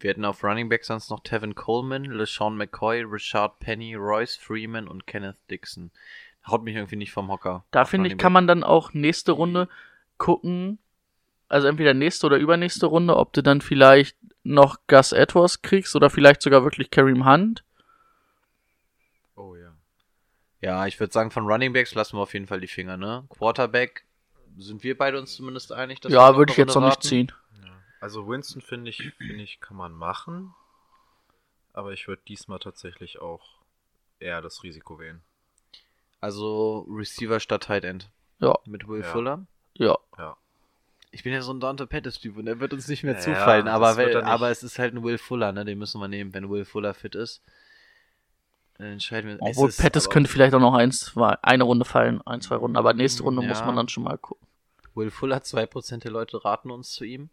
wir 0.00 0.10
hätten 0.10 0.24
auf 0.24 0.42
Running 0.44 0.68
Backs 0.68 0.88
sonst 0.88 1.10
noch 1.10 1.20
Tevin 1.20 1.54
Coleman, 1.54 2.04
LeSean 2.04 2.56
McCoy, 2.56 3.02
Richard 3.02 3.58
Penny, 3.58 3.94
Royce 3.94 4.36
Freeman 4.36 4.86
und 4.88 5.06
Kenneth 5.06 5.36
Dixon. 5.50 5.90
Haut 6.46 6.62
mich 6.62 6.74
irgendwie 6.76 6.96
nicht 6.96 7.12
vom 7.12 7.30
Hocker. 7.30 7.64
Da 7.70 7.84
finde 7.86 8.08
ich, 8.08 8.18
kann 8.18 8.32
Back. 8.32 8.34
man 8.34 8.46
dann 8.46 8.64
auch 8.64 8.92
nächste 8.92 9.32
Runde 9.32 9.68
gucken, 10.18 10.78
also 11.48 11.68
entweder 11.68 11.94
nächste 11.94 12.26
oder 12.26 12.36
übernächste 12.36 12.86
Runde, 12.86 13.16
ob 13.16 13.32
du 13.32 13.42
dann 13.42 13.60
vielleicht 13.62 14.16
noch 14.42 14.76
Gus 14.88 15.12
Edwards 15.12 15.62
kriegst 15.62 15.96
oder 15.96 16.10
vielleicht 16.10 16.42
sogar 16.42 16.64
wirklich 16.64 16.90
Kareem 16.90 17.26
Hunt. 17.26 17.64
Ja. 20.64 20.86
Ich 20.86 20.98
würde 21.00 21.12
sagen, 21.12 21.30
von 21.30 21.46
Running 21.46 21.72
Backs 21.72 21.94
lassen 21.94 22.16
wir 22.16 22.22
auf 22.22 22.34
jeden 22.34 22.46
Fall 22.46 22.60
die 22.60 22.66
Finger, 22.68 22.96
ne? 22.96 23.24
Quarterback 23.30 24.04
sind 24.56 24.82
wir 24.82 24.96
beide 24.96 25.18
uns 25.18 25.34
zumindest 25.34 25.72
einig, 25.72 26.00
dass 26.00 26.10
wir 26.12 26.18
Ja, 26.18 26.30
noch 26.30 26.38
würde 26.38 26.52
ich 26.52 26.58
jetzt 26.58 26.74
noch 26.74 26.84
nicht 26.84 27.02
ziehen. 27.02 27.32
Also 28.00 28.28
Winston 28.28 28.60
finde 28.60 28.90
ich, 28.90 29.12
finde 29.16 29.42
ich, 29.42 29.60
kann 29.60 29.76
man 29.76 29.92
machen. 29.92 30.54
Aber 31.72 31.92
ich 31.92 32.06
würde 32.06 32.22
diesmal 32.28 32.58
tatsächlich 32.58 33.20
auch 33.20 33.60
eher 34.20 34.42
das 34.42 34.62
Risiko 34.62 34.98
wählen. 34.98 35.22
Also 36.20 36.86
Receiver 36.88 37.40
statt 37.40 37.64
Tight 37.64 37.84
End. 37.84 38.10
Ja. 38.40 38.58
Mit 38.66 38.86
Will 38.88 39.00
Ja. 39.02 39.06
Fuller. 39.10 39.46
Ja. 39.74 39.96
Ja. 40.18 40.36
Ich 41.10 41.22
bin 41.22 41.32
ja 41.32 41.42
so 41.42 41.52
ein 41.52 41.60
Dante 41.60 41.86
Pettis-Typ 41.86 42.36
und 42.36 42.46
der 42.46 42.60
wird 42.60 42.72
uns 42.72 42.88
nicht 42.88 43.04
mehr 43.04 43.14
Ja, 43.14 43.20
zufallen. 43.20 43.68
Aber, 43.68 43.96
er 43.98 44.06
nicht. 44.06 44.26
aber 44.26 44.50
es 44.50 44.62
ist 44.62 44.78
halt 44.78 44.94
ein 44.94 45.02
Will 45.04 45.18
Fuller, 45.18 45.52
ne? 45.52 45.64
Den 45.64 45.78
müssen 45.78 46.00
wir 46.00 46.08
nehmen. 46.08 46.34
Wenn 46.34 46.50
Will 46.50 46.64
Fuller 46.64 46.92
fit 46.94 47.14
ist, 47.14 47.42
entscheiden 48.78 49.30
wir. 49.30 49.36
Obwohl 49.40 49.70
Pettis 49.70 50.10
könnte 50.10 50.30
vielleicht 50.30 50.54
auch 50.54 50.60
noch 50.60 50.74
eins, 50.74 51.00
zwei, 51.00 51.36
eine 51.42 51.64
Runde 51.64 51.84
fallen, 51.84 52.20
ein, 52.26 52.40
zwei 52.40 52.56
Runden, 52.56 52.76
aber 52.76 52.92
nächste 52.94 53.22
Runde 53.22 53.42
muss 53.42 53.60
Ja. 53.60 53.66
man 53.66 53.76
dann 53.76 53.88
schon 53.88 54.02
mal 54.04 54.18
gucken. 54.18 54.46
Will 54.94 55.10
Fuller, 55.10 55.38
2% 55.42 55.98
der 56.04 56.12
Leute 56.12 56.44
raten 56.44 56.70
uns 56.70 56.92
zu 56.92 57.04
ihm. 57.04 57.30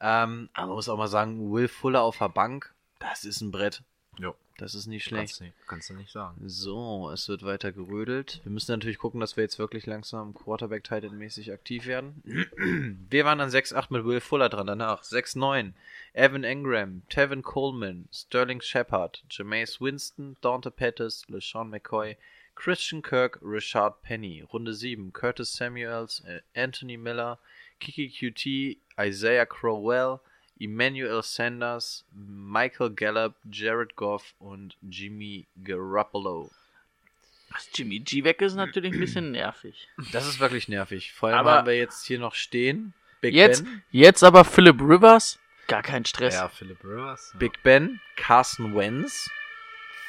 Ähm, 0.00 0.48
aber 0.54 0.68
man 0.68 0.76
muss 0.76 0.88
auch 0.88 0.96
mal 0.96 1.08
sagen, 1.08 1.52
Will 1.52 1.68
Fuller 1.68 2.02
auf 2.02 2.18
der 2.18 2.28
Bank, 2.28 2.72
das 3.00 3.24
ist 3.24 3.40
ein 3.40 3.50
Brett. 3.50 3.82
Jo. 4.18 4.34
Das 4.60 4.74
ist 4.74 4.86
nicht 4.86 5.04
schlecht. 5.04 5.38
Kannst, 5.38 5.40
nicht, 5.40 5.54
kannst 5.66 5.88
du 5.88 5.94
nicht 5.94 6.12
sagen. 6.12 6.36
So, 6.44 7.10
es 7.10 7.30
wird 7.30 7.44
weiter 7.44 7.72
gerödelt. 7.72 8.42
Wir 8.44 8.52
müssen 8.52 8.72
natürlich 8.72 8.98
gucken, 8.98 9.18
dass 9.18 9.38
wir 9.38 9.42
jetzt 9.42 9.58
wirklich 9.58 9.86
langsam 9.86 10.34
quarterback 10.34 10.84
titan 10.84 11.16
mäßig 11.16 11.50
aktiv 11.50 11.86
werden. 11.86 12.22
Wir 13.08 13.24
waren 13.24 13.40
an 13.40 13.48
6-8 13.48 13.86
mit 13.88 14.04
Will 14.04 14.20
Fuller 14.20 14.50
dran, 14.50 14.66
danach 14.66 15.02
6-9. 15.02 15.72
Evan 16.12 16.44
Engram, 16.44 17.00
Tevin 17.08 17.40
Coleman, 17.40 18.06
Sterling 18.12 18.60
Shepard, 18.60 19.24
Jameis 19.30 19.80
Winston, 19.80 20.36
Dante 20.42 20.70
Pettis, 20.70 21.24
LeSean 21.28 21.70
McCoy, 21.70 22.18
Christian 22.54 23.00
Kirk, 23.00 23.38
Richard 23.40 24.02
Penny. 24.02 24.42
Runde 24.42 24.74
7, 24.74 25.14
Curtis 25.14 25.54
Samuels, 25.54 26.20
äh, 26.26 26.40
Anthony 26.54 26.98
Miller, 26.98 27.38
Kiki 27.78 28.10
QT, 28.10 28.76
Isaiah 28.98 29.46
Crowell, 29.46 30.20
Emmanuel 30.60 31.22
Sanders, 31.22 32.04
Michael 32.14 32.90
Gallup, 32.90 33.34
Jared 33.50 33.96
Goff 33.96 34.34
und 34.38 34.76
Jimmy 34.82 35.46
Garoppolo. 35.64 36.50
Dass 37.52 37.68
Jimmy 37.74 37.98
G 38.00 38.22
weg 38.24 38.40
ist 38.42 38.54
natürlich 38.54 38.92
ein 38.94 39.00
bisschen 39.00 39.32
nervig. 39.32 39.88
Das 40.12 40.28
ist 40.28 40.38
wirklich 40.38 40.68
nervig. 40.68 41.12
Vor 41.12 41.30
allem 41.30 41.38
Aber- 41.38 41.52
haben 41.58 41.66
wir 41.66 41.76
jetzt 41.76 42.04
hier 42.06 42.18
noch 42.18 42.34
stehen. 42.34 42.94
Big 43.20 43.34
Jetzt, 43.34 43.64
Ben, 43.64 43.82
jetzt 43.90 44.22
aber 44.22 44.44
Philip 44.44 44.80
Rivers, 44.80 45.38
gar 45.66 45.82
kein 45.82 46.04
Stress. 46.06 46.34
Ja, 46.34 46.48
Philip 46.48 46.82
Rivers. 46.84 47.30
Ja. 47.34 47.38
Big 47.38 47.62
Ben, 47.62 48.00
Carson 48.16 48.74
Wentz, 48.74 49.28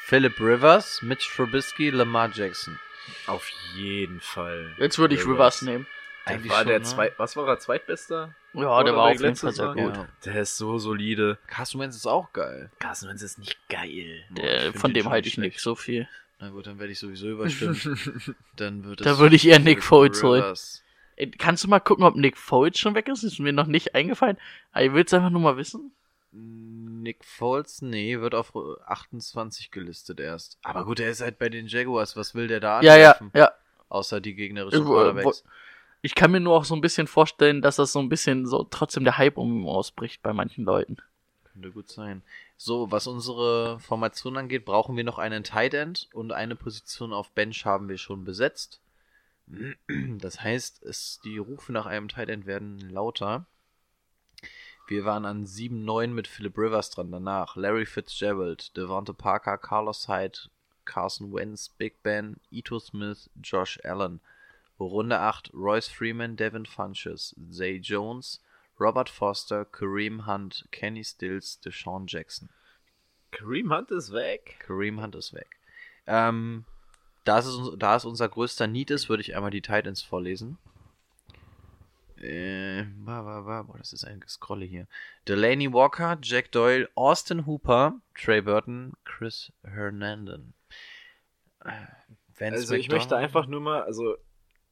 Philip 0.04 0.38
Rivers, 0.40 1.02
Mitch 1.02 1.28
Trubisky, 1.34 1.90
Lamar 1.90 2.30
Jackson. 2.32 2.78
Auf 3.26 3.48
jeden 3.74 4.20
Fall. 4.20 4.74
Jetzt 4.78 4.98
würde 4.98 5.14
ich 5.14 5.26
Rivers 5.26 5.62
nehmen. 5.62 5.86
Eigentlich 6.24 6.50
war 6.52 6.58
schon, 6.60 6.68
der 6.68 6.78
ne? 6.78 6.84
zwei, 6.84 7.12
was 7.18 7.36
war 7.36 7.46
er, 7.48 7.58
zweitbester? 7.58 8.34
Ja, 8.54 8.82
der 8.82 8.94
war 8.94 9.04
auf 9.04 9.10
jeden 9.12 9.22
letztes 9.22 9.56
Fall 9.56 9.74
sehr 9.74 9.84
gut. 9.86 9.96
Ja. 9.96 10.08
Der 10.24 10.42
ist 10.42 10.56
so 10.56 10.78
solide. 10.78 11.38
Carson 11.46 11.80
Wentz 11.80 11.96
ist 11.96 12.06
auch 12.06 12.32
geil. 12.32 12.70
Carson 12.78 13.08
Wentz 13.08 13.22
ist 13.22 13.38
nicht 13.38 13.56
geil. 13.68 14.24
Der, 14.30 14.72
von 14.74 14.92
dem 14.92 15.08
halte 15.08 15.28
ich 15.28 15.38
nicht 15.38 15.60
so 15.60 15.74
viel. 15.74 16.08
Na 16.38 16.50
gut, 16.50 16.66
dann 16.66 16.78
werde 16.78 16.92
ich 16.92 16.98
sowieso 16.98 17.28
überstimmt. 17.28 17.88
dann 18.56 18.84
wird 18.84 19.06
Da 19.06 19.18
würde 19.18 19.36
ich 19.36 19.46
eher 19.46 19.58
Nick 19.60 19.82
Foles 19.82 20.22
holen. 20.22 20.54
Kannst 21.38 21.62
du 21.64 21.68
mal 21.68 21.78
gucken, 21.80 22.04
ob 22.04 22.16
Nick 22.16 22.36
Foles 22.36 22.78
schon 22.78 22.94
weg 22.94 23.08
ist? 23.08 23.22
Ist 23.22 23.38
mir 23.38 23.52
noch 23.52 23.66
nicht 23.66 23.94
eingefallen. 23.94 24.36
Aber 24.72 24.84
ich 24.84 24.92
will 24.92 25.04
es 25.04 25.14
einfach 25.14 25.30
nur 25.30 25.40
mal 25.40 25.56
wissen. 25.56 25.92
Nick 26.32 27.24
Foles, 27.24 27.82
nee, 27.82 28.18
wird 28.20 28.34
auf 28.34 28.52
28 28.86 29.70
gelistet 29.70 30.18
erst. 30.20 30.58
Aber 30.62 30.84
gut, 30.84 30.98
er 31.00 31.10
ist 31.10 31.20
halt 31.20 31.38
bei 31.38 31.48
den 31.48 31.66
Jaguars. 31.66 32.16
Was 32.16 32.34
will 32.34 32.48
der 32.48 32.60
da 32.60 32.80
Ja, 32.80 32.96
ja, 32.96 33.12
angreifen? 33.12 33.30
ja. 33.34 33.50
Außer 33.88 34.20
die 34.20 34.34
gegnerischen 34.34 34.82
Äh, 34.82 34.84
Quarterbacks. 34.84 35.44
Ich 36.02 36.16
kann 36.16 36.32
mir 36.32 36.40
nur 36.40 36.56
auch 36.56 36.64
so 36.64 36.74
ein 36.74 36.80
bisschen 36.80 37.06
vorstellen, 37.06 37.62
dass 37.62 37.76
das 37.76 37.92
so 37.92 38.00
ein 38.00 38.08
bisschen 38.08 38.46
so 38.46 38.64
trotzdem 38.64 39.04
der 39.04 39.18
Hype 39.18 39.38
um 39.38 39.60
ihn 39.60 39.68
ausbricht 39.68 40.20
bei 40.20 40.32
manchen 40.32 40.64
Leuten. 40.64 40.96
Könnte 41.44 41.70
gut 41.70 41.88
sein. 41.88 42.22
So, 42.56 42.90
was 42.90 43.06
unsere 43.06 43.78
Formation 43.78 44.36
angeht, 44.36 44.64
brauchen 44.64 44.96
wir 44.96 45.04
noch 45.04 45.18
einen 45.18 45.44
Tight 45.44 45.74
End 45.74 46.08
und 46.12 46.32
eine 46.32 46.56
Position 46.56 47.12
auf 47.12 47.30
Bench 47.30 47.64
haben 47.64 47.88
wir 47.88 47.98
schon 47.98 48.24
besetzt. 48.24 48.80
Das 50.18 50.40
heißt, 50.40 50.82
es, 50.82 51.20
die 51.24 51.38
Rufe 51.38 51.72
nach 51.72 51.86
einem 51.86 52.08
Tight 52.08 52.30
End 52.30 52.46
werden 52.46 52.78
lauter. 52.90 53.46
Wir 54.88 55.04
waren 55.04 55.24
an 55.24 55.46
7-9 55.46 56.08
mit 56.08 56.26
Philip 56.26 56.56
Rivers 56.58 56.90
dran. 56.90 57.12
Danach 57.12 57.54
Larry 57.54 57.86
Fitzgerald, 57.86 58.76
Devonta 58.76 59.12
Parker, 59.12 59.58
Carlos 59.58 60.08
Hyde, 60.08 60.38
Carson 60.84 61.32
Wentz, 61.32 61.68
Big 61.68 62.02
Ben, 62.02 62.38
Ito 62.50 62.78
Smith, 62.78 63.30
Josh 63.42 63.78
Allen. 63.84 64.20
Runde 64.84 65.18
8 65.20 65.52
Royce 65.54 65.88
Freeman, 65.88 66.36
Devin 66.36 66.66
Funches, 66.66 67.34
Zay 67.50 67.76
Jones, 67.78 68.42
Robert 68.80 69.08
Foster, 69.08 69.64
Kareem 69.64 70.26
Hunt, 70.26 70.66
Kenny 70.72 71.04
Stills, 71.04 71.60
Deshaun 71.60 72.06
Jackson. 72.06 72.48
Kareem 73.30 73.72
Hunt 73.72 73.90
ist 73.90 74.12
weg. 74.12 74.56
Kareem 74.60 75.00
Hunt 75.00 75.14
ist 75.14 75.32
weg. 75.34 75.58
Ähm, 76.06 76.64
da, 77.24 77.38
es, 77.38 77.48
da 77.78 77.96
es 77.96 78.04
unser 78.04 78.28
größter 78.28 78.66
Need 78.66 78.90
ist, 78.90 79.08
würde 79.08 79.20
ich 79.22 79.34
einmal 79.36 79.50
die 79.50 79.62
Titans 79.62 80.02
vorlesen. 80.02 80.58
Äh, 82.20 82.84
wa, 83.04 83.24
wa, 83.24 83.62
boah, 83.62 83.78
das 83.78 83.92
ist 83.92 84.04
ein 84.04 84.22
Scrolle 84.28 84.64
hier. 84.64 84.86
Delaney 85.26 85.72
Walker, 85.72 86.18
Jack 86.22 86.52
Doyle, 86.52 86.88
Austin 86.94 87.46
Hooper, 87.46 87.94
Trey 88.14 88.40
Burton, 88.40 88.92
Chris 89.04 89.52
Hernandez. 89.64 90.40
Äh, 91.64 91.70
Vance 92.38 92.52
Also 92.60 92.74
ich 92.74 92.86
McDonald- 92.88 92.90
möchte 92.92 93.16
einfach 93.16 93.46
nur 93.46 93.60
mal, 93.60 93.82
also 93.82 94.16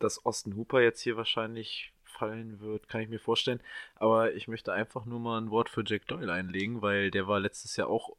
dass 0.01 0.24
Austin 0.24 0.57
Hooper 0.57 0.80
jetzt 0.80 1.01
hier 1.01 1.16
wahrscheinlich 1.16 1.92
fallen 2.05 2.61
wird, 2.61 2.88
kann 2.88 3.01
ich 3.01 3.09
mir 3.09 3.20
vorstellen. 3.20 3.61
Aber 3.94 4.32
ich 4.34 4.48
möchte 4.48 4.72
einfach 4.72 5.05
nur 5.05 5.20
mal 5.20 5.40
ein 5.40 5.51
Wort 5.51 5.68
für 5.68 5.84
Jack 5.86 6.07
Doyle 6.09 6.32
einlegen, 6.32 6.82
weil 6.82 7.11
der 7.11 7.28
war 7.28 7.40
letztes 7.40 7.76
Jahr 7.76 7.88
auch 7.88 8.16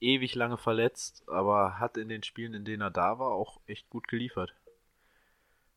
ewig 0.00 0.34
lange 0.34 0.56
verletzt, 0.56 1.22
aber 1.28 1.78
hat 1.78 1.96
in 1.96 2.08
den 2.08 2.22
Spielen, 2.22 2.54
in 2.54 2.64
denen 2.64 2.82
er 2.82 2.90
da 2.90 3.18
war, 3.18 3.30
auch 3.32 3.60
echt 3.66 3.88
gut 3.90 4.08
geliefert. 4.08 4.54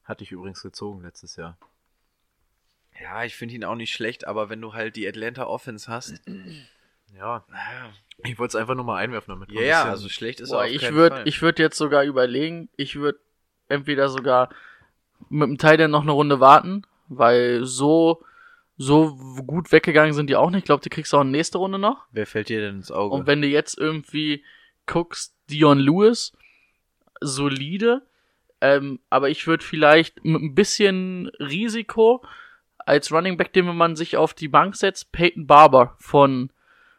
Hatte 0.03 0.23
ich 0.23 0.31
übrigens 0.31 0.61
gezogen 0.61 1.01
letztes 1.03 1.35
Jahr. 1.35 1.57
Ja, 2.99 3.23
ich 3.23 3.35
finde 3.35 3.55
ihn 3.55 3.65
auch 3.65 3.75
nicht 3.75 3.91
schlecht, 3.91 4.27
aber 4.27 4.49
wenn 4.49 4.61
du 4.61 4.73
halt 4.73 4.95
die 4.95 5.07
Atlanta 5.07 5.45
Offense 5.45 5.91
hast. 5.91 6.21
Ja, 7.15 7.45
ich 8.23 8.39
wollte 8.39 8.57
es 8.57 8.61
einfach 8.61 8.73
nur 8.73 8.85
mal 8.85 8.97
einwerfen 8.97 9.35
damit. 9.35 9.51
Ja, 9.51 9.59
ein 9.59 9.67
ja, 9.67 9.77
bisschen- 9.81 9.89
also 9.91 10.09
schlecht 10.09 10.39
ist 10.39 10.49
Boah, 10.49 10.63
er 10.63 10.65
auf 10.65 10.71
ich 10.71 10.91
würde 10.91 11.31
würd 11.41 11.59
jetzt 11.59 11.77
sogar 11.77 12.03
überlegen, 12.03 12.69
ich 12.75 12.95
würde 12.95 13.19
entweder 13.69 14.09
sogar 14.09 14.49
mit 15.29 15.47
dem 15.47 15.57
Teil 15.57 15.87
noch 15.87 16.03
eine 16.03 16.11
Runde 16.11 16.39
warten, 16.39 16.83
weil 17.07 17.65
so, 17.65 18.23
so 18.77 19.15
gut 19.45 19.71
weggegangen 19.71 20.13
sind 20.13 20.29
die 20.29 20.35
auch 20.35 20.49
nicht. 20.49 20.59
Ich 20.59 20.65
glaube, 20.65 20.83
die 20.83 20.89
kriegst 20.89 21.13
du 21.13 21.17
auch 21.17 21.23
nächste 21.23 21.57
Runde 21.57 21.79
noch. 21.79 22.05
Wer 22.11 22.27
fällt 22.27 22.49
dir 22.49 22.61
denn 22.61 22.77
ins 22.77 22.91
Auge? 22.91 23.15
Und 23.15 23.27
wenn 23.27 23.41
du 23.41 23.47
jetzt 23.47 23.77
irgendwie 23.77 24.43
guckst, 24.85 25.35
Dion 25.49 25.79
Lewis, 25.79 26.33
solide, 27.21 28.01
ähm, 28.61 28.99
aber 29.09 29.29
ich 29.29 29.45
würde 29.47 29.63
vielleicht 29.63 30.23
mit 30.23 30.41
ein 30.41 30.55
bisschen 30.55 31.27
Risiko 31.39 32.23
als 32.79 33.11
Running 33.11 33.37
Back, 33.37 33.53
den 33.53 33.65
man 33.65 33.95
sich 33.95 34.17
auf 34.17 34.33
die 34.33 34.47
Bank 34.47 34.75
setzt, 34.75 35.11
Peyton 35.11 35.47
Barber 35.47 35.95
von, 35.99 36.51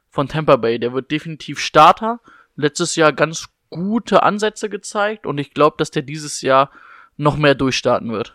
von 0.09 0.29
Tampa 0.29 0.57
Bay. 0.57 0.79
Der 0.79 0.93
wird 0.93 1.11
definitiv 1.11 1.59
Starter. 1.59 2.21
Letztes 2.57 2.97
Jahr 2.97 3.13
ganz 3.13 3.49
gute 3.71 4.23
Ansätze 4.23 4.69
gezeigt 4.69 5.27
und 5.27 5.39
ich 5.39 5.53
glaube, 5.53 5.77
dass 5.79 5.91
der 5.91 6.03
dieses 6.03 6.43
Jahr 6.43 6.71
noch 7.17 7.37
mehr 7.37 7.55
durchstarten 7.55 8.11
wird. 8.13 8.35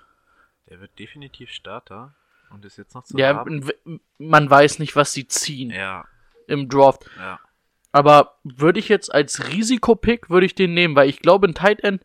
Der 0.70 0.80
wird 0.80 0.98
definitiv 1.00 1.50
Starter 1.52 2.14
und 2.52 2.64
ist 2.66 2.78
jetzt 2.78 2.94
noch 2.96 3.04
zu 3.04 3.18
Ja, 3.18 3.36
haben. 3.36 3.64
man 4.18 4.50
weiß 4.50 4.80
nicht, 4.80 4.96
was 4.96 5.14
sie 5.14 5.28
ziehen 5.28 5.72
Ja, 5.72 6.06
im 6.48 6.70
Draft. 6.70 7.10
ja. 7.18 7.40
Aber 7.92 8.36
würde 8.44 8.80
ich 8.80 8.88
jetzt 8.88 9.12
als 9.14 9.48
Risikopick, 9.48 10.30
würde 10.30 10.46
ich 10.46 10.54
den 10.54 10.76
nehmen, 10.76 10.96
weil 10.96 11.10
ich 11.10 11.22
glaube, 11.22 11.48
ein 11.48 11.56
Tight 11.56 11.84
End, 11.84 12.04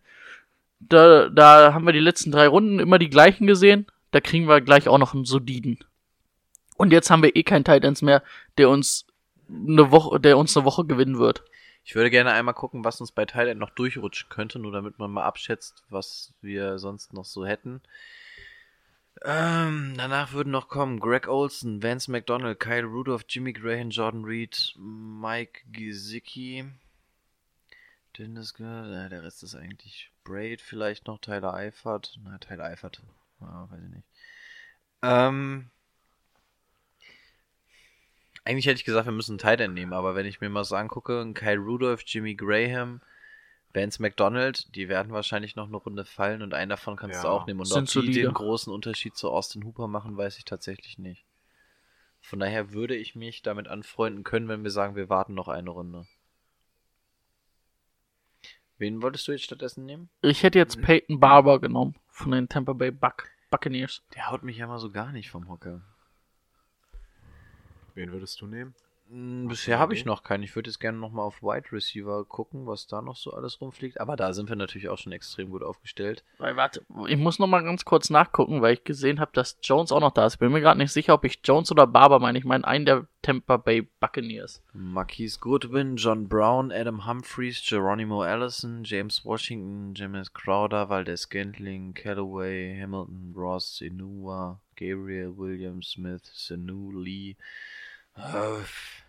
da, 0.80 1.28
da 1.28 1.74
haben 1.74 1.84
wir 1.84 1.92
die 1.92 1.98
letzten 2.00 2.30
drei 2.32 2.46
Runden 2.48 2.78
immer 2.78 2.98
die 2.98 3.10
gleichen 3.10 3.46
gesehen. 3.46 3.86
Da 4.10 4.20
kriegen 4.20 4.48
wir 4.48 4.60
gleich 4.62 4.88
auch 4.88 4.98
noch 4.98 5.12
einen 5.14 5.24
soliden. 5.26 5.78
Und 6.76 6.90
jetzt 6.92 7.10
haben 7.10 7.22
wir 7.22 7.36
eh 7.36 7.42
keinen 7.42 7.64
Tight 7.64 7.84
Ends 7.84 8.00
mehr, 8.00 8.22
der 8.58 8.70
uns 8.70 9.06
eine 9.48 9.90
Woche, 9.90 10.18
der 10.20 10.38
uns 10.38 10.56
eine 10.56 10.64
Woche 10.64 10.84
gewinnen 10.86 11.18
wird. 11.18 11.42
Ich 11.84 11.94
würde 11.94 12.10
gerne 12.10 12.32
einmal 12.32 12.54
gucken, 12.54 12.84
was 12.84 13.00
uns 13.00 13.12
bei 13.12 13.26
Thailand 13.26 13.60
noch 13.60 13.70
durchrutschen 13.70 14.30
könnte, 14.30 14.58
nur 14.58 14.72
damit 14.72 14.98
man 14.98 15.10
mal 15.10 15.24
abschätzt, 15.24 15.84
was 15.90 16.32
wir 16.40 16.78
sonst 16.78 17.12
noch 17.12 17.26
so 17.26 17.44
hätten. 17.46 17.82
Ähm, 19.22 19.94
danach 19.96 20.32
würden 20.32 20.50
noch 20.50 20.68
kommen 20.68 20.98
Greg 20.98 21.28
Olson, 21.28 21.82
Vance 21.82 22.10
McDonald, 22.10 22.58
Kyle 22.58 22.84
Rudolph, 22.84 23.24
Jimmy 23.28 23.52
Graham, 23.52 23.90
Jordan 23.90 24.24
Reed, 24.24 24.74
Mike 24.76 25.62
Gesicki. 25.72 26.64
Dennis, 28.18 28.54
Ge- 28.54 28.66
äh, 28.66 29.08
der 29.08 29.22
Rest 29.22 29.42
ist 29.42 29.54
eigentlich 29.54 30.10
Braid 30.24 30.60
vielleicht 30.62 31.06
noch, 31.06 31.18
Tyler 31.18 31.54
Eifert. 31.54 32.18
Na, 32.22 32.38
Tyler 32.38 32.64
Eifert. 32.64 33.02
Ja, 33.40 33.68
weiß 33.70 33.82
ich 33.82 33.90
nicht. 33.90 34.06
Ähm, 35.02 35.70
eigentlich 38.44 38.66
hätte 38.66 38.78
ich 38.78 38.84
gesagt, 38.84 39.06
wir 39.06 39.12
müssen 39.12 39.32
einen 39.32 39.38
Tight 39.38 39.60
End 39.60 39.74
nehmen, 39.74 39.92
aber 39.92 40.14
wenn 40.14 40.26
ich 40.26 40.40
mir 40.40 40.50
mal 40.50 40.64
so 40.64 40.76
angucke, 40.76 41.32
Kyle 41.34 41.58
Rudolph, 41.58 42.02
Jimmy 42.06 42.34
Graham, 42.34 43.00
Vance 43.72 44.00
McDonald, 44.00 44.74
die 44.76 44.88
werden 44.88 45.12
wahrscheinlich 45.12 45.56
noch 45.56 45.66
eine 45.66 45.76
Runde 45.76 46.04
fallen 46.04 46.42
und 46.42 46.54
einen 46.54 46.68
davon 46.68 46.96
kannst 46.96 47.22
du 47.22 47.26
Ja, 47.26 47.32
auch 47.32 47.46
nehmen. 47.46 47.60
Und 47.60 47.72
ob 47.72 47.86
die 47.86 48.12
den 48.12 48.32
großen 48.32 48.72
Unterschied 48.72 49.16
zu 49.16 49.30
Austin 49.30 49.64
Hooper 49.64 49.88
machen, 49.88 50.16
weiß 50.16 50.38
ich 50.38 50.44
tatsächlich 50.44 50.98
nicht. 50.98 51.24
Von 52.20 52.38
daher 52.38 52.72
würde 52.72 52.94
ich 52.94 53.14
mich 53.14 53.42
damit 53.42 53.68
anfreunden 53.68 54.24
können, 54.24 54.48
wenn 54.48 54.62
wir 54.62 54.70
sagen, 54.70 54.94
wir 54.94 55.08
warten 55.08 55.34
noch 55.34 55.48
eine 55.48 55.70
Runde. 55.70 56.06
Wen 58.78 59.02
wolltest 59.02 59.28
du 59.28 59.32
jetzt 59.32 59.44
stattdessen 59.44 59.84
nehmen? 59.84 60.08
Ich 60.22 60.42
hätte 60.42 60.58
jetzt 60.58 60.80
Peyton 60.80 61.20
Barber 61.20 61.60
genommen 61.60 61.96
von 62.08 62.32
den 62.32 62.48
Tampa 62.48 62.72
Bay 62.72 62.90
Buck 62.90 63.28
Buccaneers. 63.50 64.02
Der 64.14 64.30
haut 64.30 64.42
mich 64.42 64.56
ja 64.56 64.66
mal 64.66 64.78
so 64.78 64.90
gar 64.90 65.12
nicht 65.12 65.30
vom 65.30 65.48
Hocker. 65.48 65.82
Wen 67.94 68.12
würdest 68.12 68.40
du 68.40 68.46
nehmen? 68.46 68.74
Hm, 69.10 69.48
Bisher 69.48 69.78
habe 69.78 69.92
ich 69.92 70.06
noch 70.06 70.22
keinen. 70.22 70.42
Ich 70.42 70.56
würde 70.56 70.70
jetzt 70.70 70.80
gerne 70.80 70.96
nochmal 70.96 71.26
auf 71.26 71.42
Wide 71.42 71.72
Receiver 71.72 72.24
gucken, 72.24 72.66
was 72.66 72.86
da 72.86 73.02
noch 73.02 73.16
so 73.16 73.32
alles 73.34 73.60
rumfliegt. 73.60 74.00
Aber 74.00 74.16
da 74.16 74.32
sind 74.32 74.48
wir 74.48 74.56
natürlich 74.56 74.88
auch 74.88 74.96
schon 74.96 75.12
extrem 75.12 75.50
gut 75.50 75.62
aufgestellt. 75.62 76.24
Weil, 76.38 76.56
warte, 76.56 76.86
ich 77.06 77.18
muss 77.18 77.38
noch 77.38 77.46
mal 77.46 77.62
ganz 77.62 77.84
kurz 77.84 78.08
nachgucken, 78.08 78.62
weil 78.62 78.74
ich 78.74 78.84
gesehen 78.84 79.20
habe, 79.20 79.30
dass 79.34 79.58
Jones 79.62 79.92
auch 79.92 80.00
noch 80.00 80.12
da 80.12 80.24
ist. 80.26 80.38
Bin 80.38 80.52
mir 80.52 80.62
gerade 80.62 80.78
nicht 80.78 80.92
sicher, 80.92 81.14
ob 81.14 81.24
ich 81.24 81.40
Jones 81.44 81.70
oder 81.70 81.86
Barber 81.86 82.18
meine. 82.18 82.38
Ich 82.38 82.46
meine 82.46 82.66
einen 82.66 82.86
der 82.86 83.06
Tampa 83.20 83.58
Bay 83.58 83.82
Buccaneers. 84.00 84.62
Marquise 84.72 85.38
Goodwin, 85.38 85.96
John 85.96 86.26
Brown, 86.26 86.72
Adam 86.72 87.06
Humphreys, 87.06 87.62
Geronimo 87.66 88.22
Allison, 88.22 88.84
James 88.84 89.22
Washington, 89.24 89.92
James 89.94 90.32
Crowder, 90.32 90.88
Valdez 90.88 91.28
Gantling, 91.28 91.92
Callaway, 91.92 92.80
Hamilton, 92.80 93.34
Ross, 93.36 93.82
Inua, 93.82 94.60
Gabriel, 94.76 95.36
William 95.36 95.82
Smith, 95.82 96.22
Sanu, 96.32 96.90
Lee. 96.90 97.36
Uff, 98.16 99.04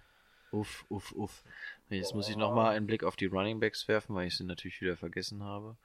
uff, 0.51 0.85
uff. 0.89 1.11
uff. 1.13 1.43
Jetzt 1.89 2.15
muss 2.15 2.29
ich 2.29 2.35
nochmal 2.35 2.75
einen 2.75 2.87
Blick 2.87 3.03
auf 3.03 3.15
die 3.15 3.27
Running 3.27 3.59
Backs 3.59 3.87
werfen, 3.87 4.15
weil 4.15 4.27
ich 4.27 4.37
sie 4.37 4.43
natürlich 4.43 4.81
wieder 4.81 4.97
vergessen 4.97 5.43
habe. 5.43 5.77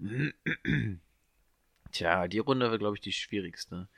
Tja, 1.92 2.26
die 2.26 2.38
Runde 2.38 2.70
war, 2.70 2.78
glaube 2.78 2.96
ich, 2.96 3.00
die 3.00 3.12
schwierigste. 3.12 3.88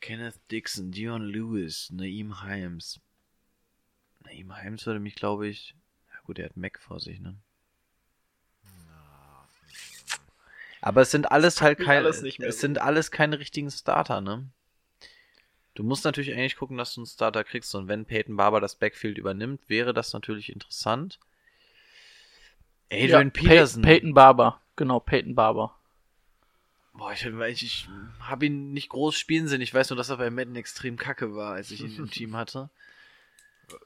Kenneth 0.00 0.38
Dixon, 0.50 0.92
Dion 0.92 1.22
Lewis, 1.22 1.90
Naeem 1.90 2.42
Himes, 2.42 3.00
Naim 4.24 4.54
Himes 4.54 4.86
würde 4.86 5.00
mich, 5.00 5.14
glaube 5.14 5.48
ich. 5.48 5.74
Ja 6.10 6.20
gut, 6.24 6.38
er 6.38 6.46
hat 6.46 6.56
Mac 6.56 6.78
vor 6.80 7.00
sich, 7.00 7.20
ne? 7.20 7.36
Aber 10.80 11.02
es 11.02 11.12
sind 11.12 11.30
alles 11.30 11.62
halt 11.62 11.78
keine. 11.78 11.98
alles 11.98 12.22
es 12.22 12.36
so. 12.36 12.60
sind 12.60 12.80
alles 12.80 13.12
keine 13.12 13.38
richtigen 13.38 13.70
Starter, 13.70 14.20
ne? 14.20 14.48
Du 15.74 15.82
musst 15.82 16.04
natürlich 16.04 16.32
eigentlich 16.32 16.56
gucken, 16.56 16.76
dass 16.76 16.94
du 16.94 17.00
einen 17.00 17.06
Starter 17.06 17.44
kriegst. 17.44 17.74
Und 17.74 17.88
wenn 17.88 18.04
Peyton 18.04 18.36
Barber 18.36 18.60
das 18.60 18.74
Backfield 18.74 19.16
übernimmt, 19.18 19.60
wäre 19.68 19.94
das 19.94 20.12
natürlich 20.12 20.52
interessant. 20.52 21.18
Adrian 22.90 23.08
Ja, 23.08 23.18
Pey- 23.30 23.48
Peterson. 23.48 23.82
Peyton 23.82 24.14
Barber. 24.14 24.60
Genau, 24.76 25.00
Peyton 25.00 25.34
Barber. 25.34 25.74
Boah, 26.94 27.12
ich, 27.12 27.24
ich, 27.24 27.62
ich 27.62 27.88
habe 28.20 28.46
ihn 28.46 28.74
nicht 28.74 28.90
groß 28.90 29.16
spielen 29.16 29.48
sehen. 29.48 29.62
Ich 29.62 29.72
weiß 29.72 29.88
nur, 29.90 29.96
dass 29.96 30.10
er 30.10 30.18
bei 30.18 30.28
Madden 30.28 30.56
extrem 30.56 30.98
kacke 30.98 31.34
war, 31.34 31.54
als 31.54 31.70
ich 31.70 31.80
ihn 31.80 31.96
im 31.96 32.10
Team 32.10 32.36
hatte. 32.36 32.68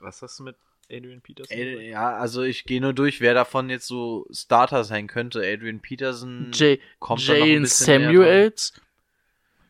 Was 0.01 0.23
hast 0.23 0.41
du 0.41 0.43
mit 0.43 0.57
Adrian 0.91 1.21
Peterson? 1.21 1.57
Ey, 1.57 1.91
ja, 1.91 2.17
also 2.17 2.43
ich 2.43 2.65
gehe 2.65 2.81
nur 2.81 2.93
durch, 2.95 3.21
wer 3.21 3.35
davon 3.35 3.71
jetzt 3.71 3.87
so 3.87 4.27
Starter 4.33 4.83
sein 4.83 5.07
könnte. 5.07 5.39
Adrian 5.41 5.79
Peterson 5.79 6.51
Jay, 6.53 6.81
kommt 6.99 7.29
da 7.29 7.35
noch 7.35 7.43
ein 7.45 7.49
Jane 7.49 7.67
Samuels 7.67 8.73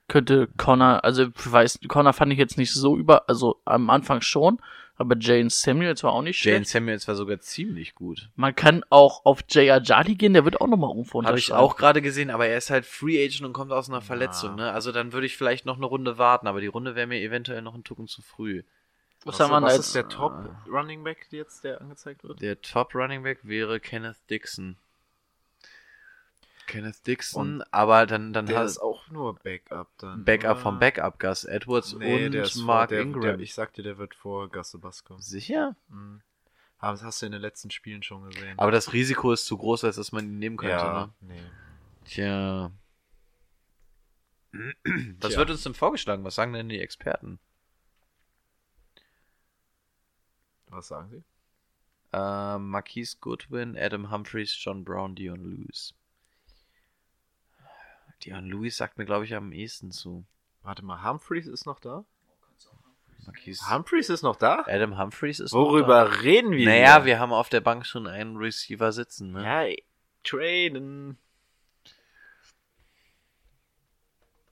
könnte 0.09 0.49
Connor, 0.57 1.05
also 1.05 1.25
ich 1.25 1.53
weiß, 1.53 1.81
Connor 1.89 2.13
fand 2.13 2.33
ich 2.33 2.39
jetzt 2.39 2.59
nicht 2.59 2.73
so 2.73 2.97
über, 2.97 3.29
also 3.29 3.61
am 3.65 3.91
Anfang 3.91 4.21
schon, 4.21 4.61
aber 4.99 5.15
Jane 5.19 5.51
Samuels 5.51 6.03
war 6.03 6.13
auch 6.13 6.23
nicht 6.23 6.43
Jane 6.43 6.59
schlecht. 6.59 6.71
Samuels 6.71 7.07
war 7.07 7.17
sogar 7.17 7.39
ziemlich 7.41 7.95
gut. 7.95 8.31
Man 8.35 8.55
kann 8.55 8.83
auch 8.89 9.25
auf 9.25 9.41
Jay 9.49 9.71
Ajadi 9.71 10.15
gehen, 10.15 10.33
der 10.33 10.45
wird 10.45 10.61
auch 10.61 10.69
nochmal 10.69 10.91
irgendwo 10.91 11.23
Habe 11.23 11.39
ich 11.39 11.53
auch 11.53 11.77
gerade 11.77 12.01
gesehen, 12.01 12.31
aber 12.31 12.47
er 12.47 12.57
ist 12.57 12.71
halt 12.71 12.87
Free 12.87 13.23
Agent 13.23 13.43
und 13.43 13.53
kommt 13.53 13.73
aus 13.73 13.89
einer 13.91 14.01
Verletzung, 14.01 14.55
ne? 14.55 14.73
Also 14.73 14.93
dann 14.93 15.13
würde 15.13 15.27
ich 15.27 15.37
vielleicht 15.37 15.67
noch 15.67 15.77
eine 15.77 15.87
Runde 15.87 16.19
warten, 16.19 16.47
aber 16.47 16.61
die 16.61 16.67
Runde 16.67 16.95
wäre 16.95 17.07
mir 17.07 17.21
eventuell 17.21 17.61
noch 17.61 17.75
ein 17.75 17.85
Tucken 17.85 18.09
zu 18.09 18.23
früh. 18.23 18.63
Was, 19.25 19.41
Was, 19.41 19.51
haben 19.51 19.63
wir 19.63 19.67
was 19.67 19.79
ist 19.79 19.95
der 19.95 20.09
Top 20.09 20.33
Running 20.71 21.03
Back 21.03 21.27
jetzt, 21.31 21.65
der 21.65 21.81
angezeigt 21.81 22.23
wird? 22.23 22.41
Der 22.41 22.61
Top 22.61 22.95
Running 22.95 23.23
Back 23.23 23.41
wäre 23.43 23.81
Kenneth 23.81 24.19
Dixon. 24.31 24.77
Kenneth 26.67 27.07
Dixon, 27.07 27.63
aber 27.71 28.07
dann, 28.07 28.33
dann 28.33 28.47
Der 28.47 28.59
hat 28.59 28.67
ist 28.67 28.79
auch 28.79 29.09
nur 29.11 29.35
Backup 29.37 29.89
dann. 29.99 30.25
Backup 30.25 30.53
oder? 30.53 30.61
vom 30.61 30.79
Backup 30.79 31.19
Gus 31.21 31.45
Edwards 31.45 31.95
Nee, 31.95 32.27
und 32.27 32.35
ist 32.35 32.55
vor- 32.55 32.65
Mark 32.65 32.89
der, 32.91 33.01
Ingram. 33.03 33.23
Der, 33.23 33.39
ich 33.41 33.55
sag 33.55 33.73
dir, 33.75 33.83
der 33.83 33.99
wird 33.99 34.15
vor 34.15 34.49
Gus 34.51 34.71
Sebas 34.73 35.05
kommen. 35.05 35.21
Sicher? 35.23 35.77
Mhm. 35.89 36.23
Aber 36.79 36.93
das 36.93 37.03
hast 37.03 37.23
du 37.23 37.27
in 37.27 37.33
den 37.33 37.41
letzten 37.41 37.71
Spielen 37.71 38.03
schon 38.03 38.25
gesehen. 38.29 38.59
Aber 38.59 38.71
das 38.71 38.93
Risiko 38.93 39.33
ist 39.33 39.47
zu 39.47 39.57
groß, 39.57 39.85
als 39.85 39.97
dass 39.97 40.13
man 40.13 40.27
ihn 40.27 40.39
nehmen 40.39 40.57
könnte. 40.59 40.75
ja, 40.77 41.07
Ne? 41.21 41.35
nee. 41.35 41.43
Tja. 42.05 42.71
Was 45.21 45.31
Tja. 45.31 45.39
wird 45.39 45.51
uns 45.51 45.63
denn 45.63 45.75
vorgeschlagen? 45.75 46.23
Was 46.25 46.35
sagen 46.35 46.53
denn 46.53 46.69
die 46.69 46.81
Experten? 46.81 47.39
Was 50.69 50.89
sagen 50.89 51.11
sie? 51.11 51.23
Äh, 52.13 52.59
Marquise 52.59 53.17
Goodwin, 53.21 53.77
Adam 53.77 54.11
Humphreys, 54.11 54.55
John 54.63 54.85
Brown, 54.85 55.15
Dion 55.15 55.45
Lewis. 55.45 55.95
Dion 58.27 58.47
Lewis 58.47 58.77
sagt 58.77 58.99
mir, 58.99 59.05
glaube 59.05 59.25
ich, 59.25 59.35
am 59.35 59.53
ehesten 59.53 59.93
zu. 59.93 60.27
Warte 60.63 60.85
mal, 60.85 61.03
Humphreys 61.05 61.47
ist 61.47 61.65
noch 61.65 61.79
da? 61.79 62.05
Marquise. 63.25 63.71
Humphreys 63.71 64.09
ist 64.09 64.23
noch 64.23 64.37
da? 64.37 64.65
Adam 64.67 64.99
Humphreys 64.99 65.41
ist 65.41 65.53
noch 65.53 65.61
Worüber 65.61 66.23
reden 66.23 66.53
da. 66.53 66.57
wir? 66.59 66.67
Naja, 66.67 66.97
hier? 66.97 67.05
wir 67.07 67.19
haben 67.21 67.33
auf 67.33 67.49
der 67.49 67.61
Bank 67.61 67.87
schon 67.87 68.07
einen 68.07 68.37
Receiver 68.37 68.93
sitzen. 68.93 69.33
Ne? 69.33 69.45
Ja, 69.45 69.63
ey, 69.63 69.85
traden. 70.25 71.19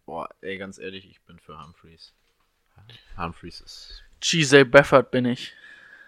Boah, 0.06 0.28
ey, 0.40 0.58
ganz 0.58 0.78
ehrlich, 0.78 1.08
ich 1.08 1.20
bin 1.22 1.38
für 1.38 1.60
Humphreys. 1.60 2.14
Humphreys 3.16 3.60
ist. 3.60 4.04
GZ 4.20 4.70
Beffert 4.70 5.10
bin 5.10 5.24
ich. 5.24 5.52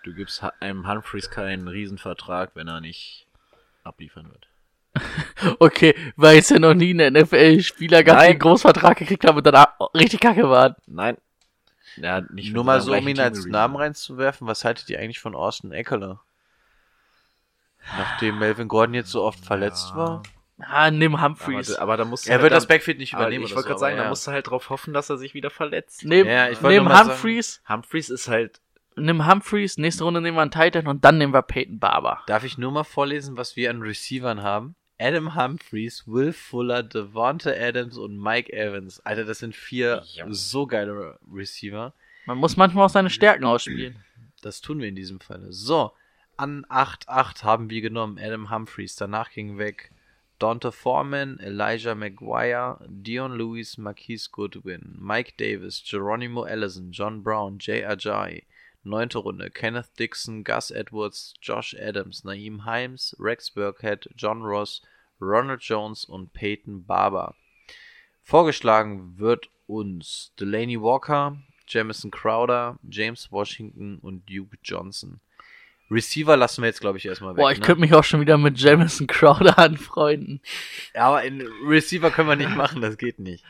Du 0.05 0.15
gibst 0.15 0.43
einem 0.61 0.89
Humphreys 0.89 1.31
keinen 1.31 1.67
Riesenvertrag, 1.67 2.53
wenn 2.55 2.69
er 2.69 2.81
nicht 2.81 3.27
abliefern 3.83 4.31
wird. 4.31 4.49
Okay, 5.59 5.95
weil 6.17 6.39
es 6.39 6.49
ja 6.51 6.59
noch 6.59 6.75
nie 6.75 6.91
einen 6.91 7.15
NFL-Spieler 7.23 8.03
gab, 8.05 8.17
Nein. 8.17 8.31
einen 8.31 8.39
Großvertrag 8.39 8.97
gekriegt 8.99 9.25
haben 9.27 9.37
und 9.39 9.47
dann 9.47 9.67
richtig 9.95 10.21
kacke 10.21 10.49
waren. 10.49 10.75
Nein. 10.87 11.17
Ja, 11.97 12.21
nicht 12.31 12.53
Nur 12.53 12.65
mal 12.65 12.81
so, 12.81 12.93
um 12.95 13.09
ihn 13.09 13.19
als. 13.21 13.47
Namen 13.47 13.77
reinzuwerfen, 13.77 14.47
was 14.47 14.65
haltet 14.65 14.89
ihr 14.91 14.99
eigentlich 14.99 15.21
von 15.21 15.35
Austin 15.35 15.73
Eckler? 15.73 16.21
Nachdem 17.97 18.39
Melvin 18.39 18.69
Gordon 18.69 18.95
jetzt 18.95 19.11
so 19.11 19.23
oft 19.23 19.45
verletzt 19.45 19.95
war. 19.95 20.23
Ah, 20.59 20.91
nimm 20.91 21.15
Aber, 21.15 21.25
Humphreys. 21.25 21.75
da- 21.75 21.83
aber 21.83 21.97
da 21.97 22.05
musst 22.05 22.27
du 22.27 22.31
Er 22.31 22.35
halt 22.37 22.43
wird 22.43 22.53
dann- 22.53 22.57
das 22.57 22.67
Backfield 22.67 22.99
nicht 22.99 23.15
aber 23.15 23.25
übernehmen. 23.25 23.45
Ich 23.45 23.51
wollte 23.55 23.63
so, 23.63 23.69
gerade 23.69 23.79
sagen, 23.81 23.93
aber 23.95 23.99
da 23.99 24.05
ja. 24.05 24.09
musst 24.11 24.27
du 24.27 24.31
halt 24.33 24.47
drauf 24.51 24.71
hoffen, 24.71 24.95
dass 24.95 25.11
er 25.11 25.19
sich 25.19 25.35
wieder 25.35 25.51
verletzt. 25.51 26.05
Nimm, 26.05 26.27
Ja, 26.27 26.49
nimm 26.49 26.85
mal 26.85 26.97
sagen- 26.97 27.11
Humphreys, 27.11 27.63
Humphreys 27.69 28.09
ist 28.11 28.29
halt. 28.29 28.61
nimm 28.97 29.27
Humphreys, 29.31 29.77
nächste 29.77 30.05
Runde 30.05 30.21
nehmen 30.23 30.37
wir 30.37 30.43
einen 30.43 30.51
Titan 30.51 30.87
und 30.87 31.05
dann 31.05 31.19
nehmen 31.19 31.35
wir 31.35 31.43
Peyton 31.43 31.79
Barber. 31.79 32.23
Darf 32.27 32.45
ich 32.45 32.57
nur 32.59 32.73
mal 32.73 32.85
vorlesen, 32.85 33.37
was 33.37 33.55
wir 33.57 33.69
an 33.71 33.83
Receivern 33.83 34.43
haben? 34.43 34.75
Adam 34.99 35.35
Humphreys, 35.35 36.05
Will 36.07 36.33
Fuller, 36.33 36.83
Devonta 36.83 37.51
Adams 37.51 37.99
und 37.99 38.19
Mike 38.19 38.53
Evans. 38.53 39.01
Alter, 39.01 39.25
das 39.25 39.41
sind 39.41 39.55
vier 39.55 40.05
so 40.29 40.67
geile 40.67 41.19
Receiver. 41.33 41.93
Man 42.27 42.39
muss 42.39 42.57
manchmal 42.57 42.87
auch 42.87 42.91
seine 42.91 43.11
Stärken 43.11 43.45
ausspielen. 43.45 43.97
Das 44.43 44.61
tun 44.61 44.81
wir 44.81 44.89
in 44.89 44.97
diesem 44.97 45.21
Falle. 45.21 45.53
So, 45.53 45.93
an 46.37 46.65
8-8 46.67 47.45
haben 47.45 47.71
wir 47.71 47.81
genommen 47.81 48.19
Adam 48.19 48.51
Humphreys. 48.51 48.97
Danach 48.97 49.31
ging 49.31 49.59
weg 49.59 49.91
Dante 50.39 50.71
Foreman, 50.71 51.39
Elijah 51.41 51.95
Maguire, 51.95 52.79
Dion 52.89 53.37
Lewis, 53.37 53.79
Marquise 53.79 54.29
Goodwin, 54.31 54.97
Mike 54.99 55.35
Davis, 55.39 55.83
Geronimo 55.89 56.43
Allison, 56.45 56.93
John 56.93 57.23
Brown, 57.23 57.59
Jay 57.59 57.85
Ajayi. 57.85 58.45
Neunte 58.87 59.19
Runde 59.19 59.51
Kenneth 59.51 59.99
Dixon, 59.99 60.45
Gus 60.45 60.71
Edwards, 60.71 61.35
Josh 61.43 61.77
Adams, 61.79 62.25
Naeem 62.25 62.65
Himes, 62.65 63.17
Rex 63.19 63.51
Burkhead, 63.51 64.09
John 64.17 64.43
Ross, 64.43 64.83
Ronald 65.21 65.63
Jones 65.63 66.05
und 66.05 66.33
Peyton 66.33 66.85
Barber. 66.85 67.35
Vorgeschlagen 68.23 69.19
wird 69.19 69.49
uns 69.67 70.33
Delaney 70.39 70.81
Walker, 70.81 71.37
Jamison 71.69 72.11
Crowder, 72.11 72.79
James 72.89 73.31
Washington 73.31 73.99
und 73.99 74.29
Duke 74.29 74.57
Johnson. 74.63 75.21
Receiver 75.91 76.37
lassen 76.37 76.63
wir 76.63 76.69
jetzt, 76.69 76.81
glaube 76.81 76.99
ich, 76.99 77.07
erstmal 77.07 77.37
weg. 77.37 77.43
Boah, 77.43 77.53
ich 77.53 77.61
ne? 77.61 77.65
könnte 77.65 77.81
mich 77.81 77.95
auch 77.95 78.05
schon 78.05 78.21
wieder 78.21 78.39
mit 78.39 78.59
Jamison 78.59 79.07
Crowder 79.07 79.59
anfreunden. 79.59 80.41
Aber 80.95 81.23
in 81.23 81.47
Receiver 81.67 82.11
können 82.11 82.29
wir 82.29 82.37
nicht 82.37 82.57
machen, 82.57 82.81
das 82.81 82.99
geht 82.99 83.19
nicht. 83.19 83.45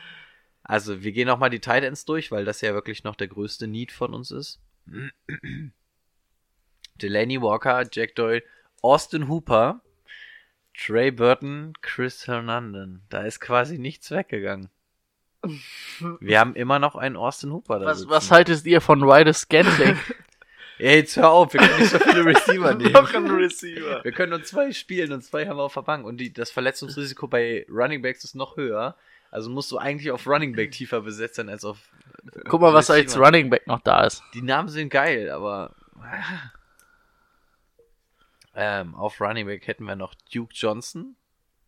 Also, 0.63 1.01
wir 1.01 1.11
gehen 1.13 1.27
nochmal 1.27 1.49
die 1.49 1.59
Tight 1.59 1.83
Ends 1.83 2.05
durch, 2.05 2.31
weil 2.31 2.45
das 2.45 2.61
ja 2.61 2.73
wirklich 2.73 3.03
noch 3.03 3.15
der 3.15 3.27
größte 3.27 3.67
Need 3.67 3.91
von 3.91 4.13
uns 4.13 4.31
ist. 4.31 4.59
Delaney 7.01 7.41
Walker, 7.41 7.83
Jack 7.91 8.15
Doyle, 8.15 8.43
Austin 8.81 9.27
Hooper, 9.27 9.81
Trey 10.73 11.11
Burton, 11.11 11.73
Chris 11.81 12.27
Hernandez. 12.27 13.01
Da 13.09 13.21
ist 13.21 13.39
quasi 13.39 13.77
nichts 13.77 14.11
weggegangen. 14.11 14.69
Wir 16.19 16.39
haben 16.39 16.55
immer 16.55 16.79
noch 16.79 16.95
einen 16.95 17.15
Austin 17.15 17.51
Hooper 17.51 17.79
da 17.79 17.85
Was, 17.85 17.99
sitzen. 17.99 18.09
was 18.11 18.31
haltet 18.31 18.65
ihr 18.65 18.81
von 18.81 19.03
Ryder 19.03 19.33
Scantling? 19.33 19.97
Ey, 20.79 20.97
jetzt 20.99 21.15
hör 21.15 21.29
auf, 21.29 21.53
wir 21.53 21.61
können 21.61 21.79
nicht 21.79 21.91
so 21.91 21.99
viele 21.99 22.25
Receiver 22.25 22.73
nehmen. 22.75 22.91
Noch 22.91 23.13
ein 23.13 23.29
Receiver. 23.29 24.03
Wir 24.03 24.11
können 24.11 24.31
nur 24.31 24.43
zwei 24.43 24.71
spielen 24.71 25.11
und 25.13 25.23
zwei 25.23 25.47
haben 25.47 25.57
wir 25.57 25.63
auf 25.63 25.75
der 25.75 25.81
Bank. 25.83 26.05
Und 26.05 26.17
die, 26.17 26.33
das 26.33 26.51
Verletzungsrisiko 26.51 27.27
bei 27.27 27.65
Running 27.69 28.01
Backs 28.01 28.23
ist 28.23 28.35
noch 28.35 28.57
höher. 28.57 28.95
Also 29.37 29.51
musst 29.51 29.71
du 29.71 29.77
eigentlich 29.77 30.09
auf 30.09 30.25
Running 30.25 30.55
Back 30.55 30.71
tiefer 30.71 31.01
besetzt 31.01 31.35
sein 31.35 31.47
als 31.47 31.63
auf. 31.63 31.77
Guck 32.49 32.59
mal, 32.59 32.73
was 32.73 32.89
als. 32.89 33.15
Running 33.15 33.51
Back 33.51 33.67
noch 33.67 33.81
da 33.81 34.03
ist. 34.03 34.23
Die 34.33 34.41
Namen 34.41 34.67
sind 34.67 34.89
geil, 34.89 35.29
aber. 35.29 35.75
Ähm, 38.55 38.95
auf 38.95 39.21
Running 39.21 39.45
Back 39.45 39.67
hätten 39.67 39.83
wir 39.83 39.95
noch 39.95 40.15
Duke 40.33 40.51
Johnson, 40.51 41.15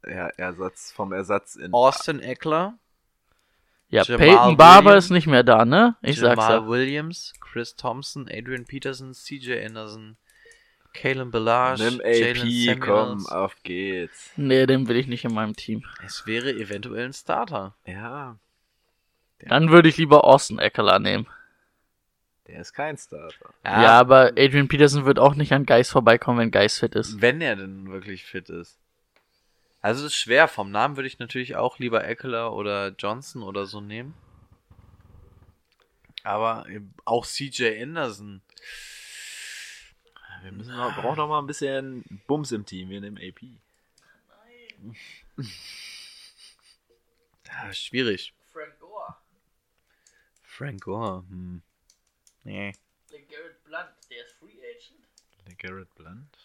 Ja, 0.08 0.26
Ersatz 0.38 0.92
vom 0.92 1.14
Ersatz 1.14 1.56
in. 1.56 1.72
Austin 1.72 2.20
Eckler, 2.20 2.80
Ja, 3.90 4.02
Jamal 4.02 4.26
Peyton 4.26 4.58
Barber 4.58 4.86
Williams. 4.88 5.06
ist 5.06 5.12
nicht 5.12 5.28
mehr 5.28 5.44
da, 5.44 5.66
ne? 5.66 5.98
Ich 6.02 6.18
sag's 6.18 6.42
Jamal 6.42 6.62
ja. 6.62 6.68
Williams, 6.68 7.34
Chris 7.42 7.76
Thompson, 7.76 8.28
Adrian 8.28 8.66
Peterson, 8.66 9.14
CJ 9.14 9.64
Anderson, 9.68 10.18
Kalen 10.94 11.32
Ballage, 11.32 11.84
Nimm 11.84 12.02
AP, 12.02 12.80
komm, 12.80 13.26
auf 13.28 13.56
geht's. 13.64 14.32
Nee, 14.36 14.66
den 14.66 14.88
will 14.88 14.98
ich 14.98 15.08
nicht 15.08 15.24
in 15.26 15.34
meinem 15.34 15.56
Team. 15.56 15.84
Es 16.06 16.26
wäre 16.26 16.52
eventuell 16.52 17.06
ein 17.06 17.14
Starter. 17.14 17.76
Ja, 17.86 18.38
Dann 19.40 19.70
würde 19.70 19.88
ich 19.90 19.98
lieber 19.98 20.24
Austin 20.26 20.60
Eckler 20.60 21.00
nehmen. 21.00 21.28
der 22.48 22.62
ist 22.62 22.74
kein 22.74 22.98
Starter. 22.98 23.54
Ja. 23.64 24.00
aber 24.00 24.30
Adrian 24.38 24.68
Peterson 24.68 25.06
wird 25.06 25.20
auch 25.20 25.36
nicht 25.36 25.54
an 25.54 25.66
Geist 25.66 25.92
vorbeikommen, 25.92 26.40
wenn 26.40 26.52
Geist 26.52 26.80
fit 26.80 26.96
ist. 26.96 27.22
Wenn 27.22 27.40
er 27.42 27.56
denn 27.56 27.92
wirklich 27.92 28.26
fit 28.26 28.50
ist. 28.50 28.78
Also 29.82 30.06
es 30.06 30.14
ist 30.14 30.20
schwer. 30.20 30.48
Vom 30.48 30.72
Namen 30.72 30.98
würde 30.98 31.08
ich 31.08 31.20
natürlich 31.20 31.56
auch 31.56 31.80
lieber 31.80 32.04
Eckler 32.04 32.52
oder 32.54 32.90
Johnson 32.98 33.44
oder 33.44 33.66
so 33.66 33.80
nehmen. 33.80 34.14
Aber 36.24 36.66
eben 36.68 36.94
auch 37.06 37.26
CJ 37.26 37.82
Anderson. 37.82 38.42
Wir 40.42 40.52
müssen 40.52 40.76
noch, 40.76 40.96
brauchen 40.96 41.18
noch 41.18 41.28
mal 41.28 41.40
ein 41.40 41.48
bisschen 41.48 42.04
Bums 42.28 42.52
im 42.52 42.66
Team. 42.66 42.90
Wir 42.90 43.02
nehmen 43.02 43.18
AP. 43.18 43.42
Ja, 47.48 47.74
schwierig. 47.74 48.34
Frank 48.54 48.80
Gore. 48.80 49.16
Frank 50.44 50.82
Gore. 50.82 51.24
Hm. 51.30 51.62
Nee. 52.44 52.74
Garrett 53.10 53.64
Blunt, 53.64 53.90
der 54.10 54.24
ist 54.24 54.34
Free 54.34 54.58
Agent. 54.60 55.58
Garrett 55.58 55.94
Blunt? 55.96 56.38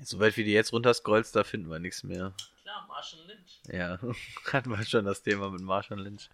Soweit 0.00 0.36
wie 0.36 0.44
die 0.44 0.52
jetzt 0.52 0.72
runterscrollst, 0.72 1.34
da 1.36 1.44
finden 1.44 1.70
wir 1.70 1.78
nichts 1.78 2.02
mehr. 2.02 2.34
Klar, 2.62 2.86
Marshall 2.86 3.26
Lynch. 3.26 3.60
Ja, 3.68 3.98
hatten 4.52 4.70
wir 4.70 4.84
schon 4.84 5.04
das 5.04 5.22
Thema 5.22 5.50
mit 5.50 5.60
Marshall 5.62 6.00
Lynch. 6.00 6.28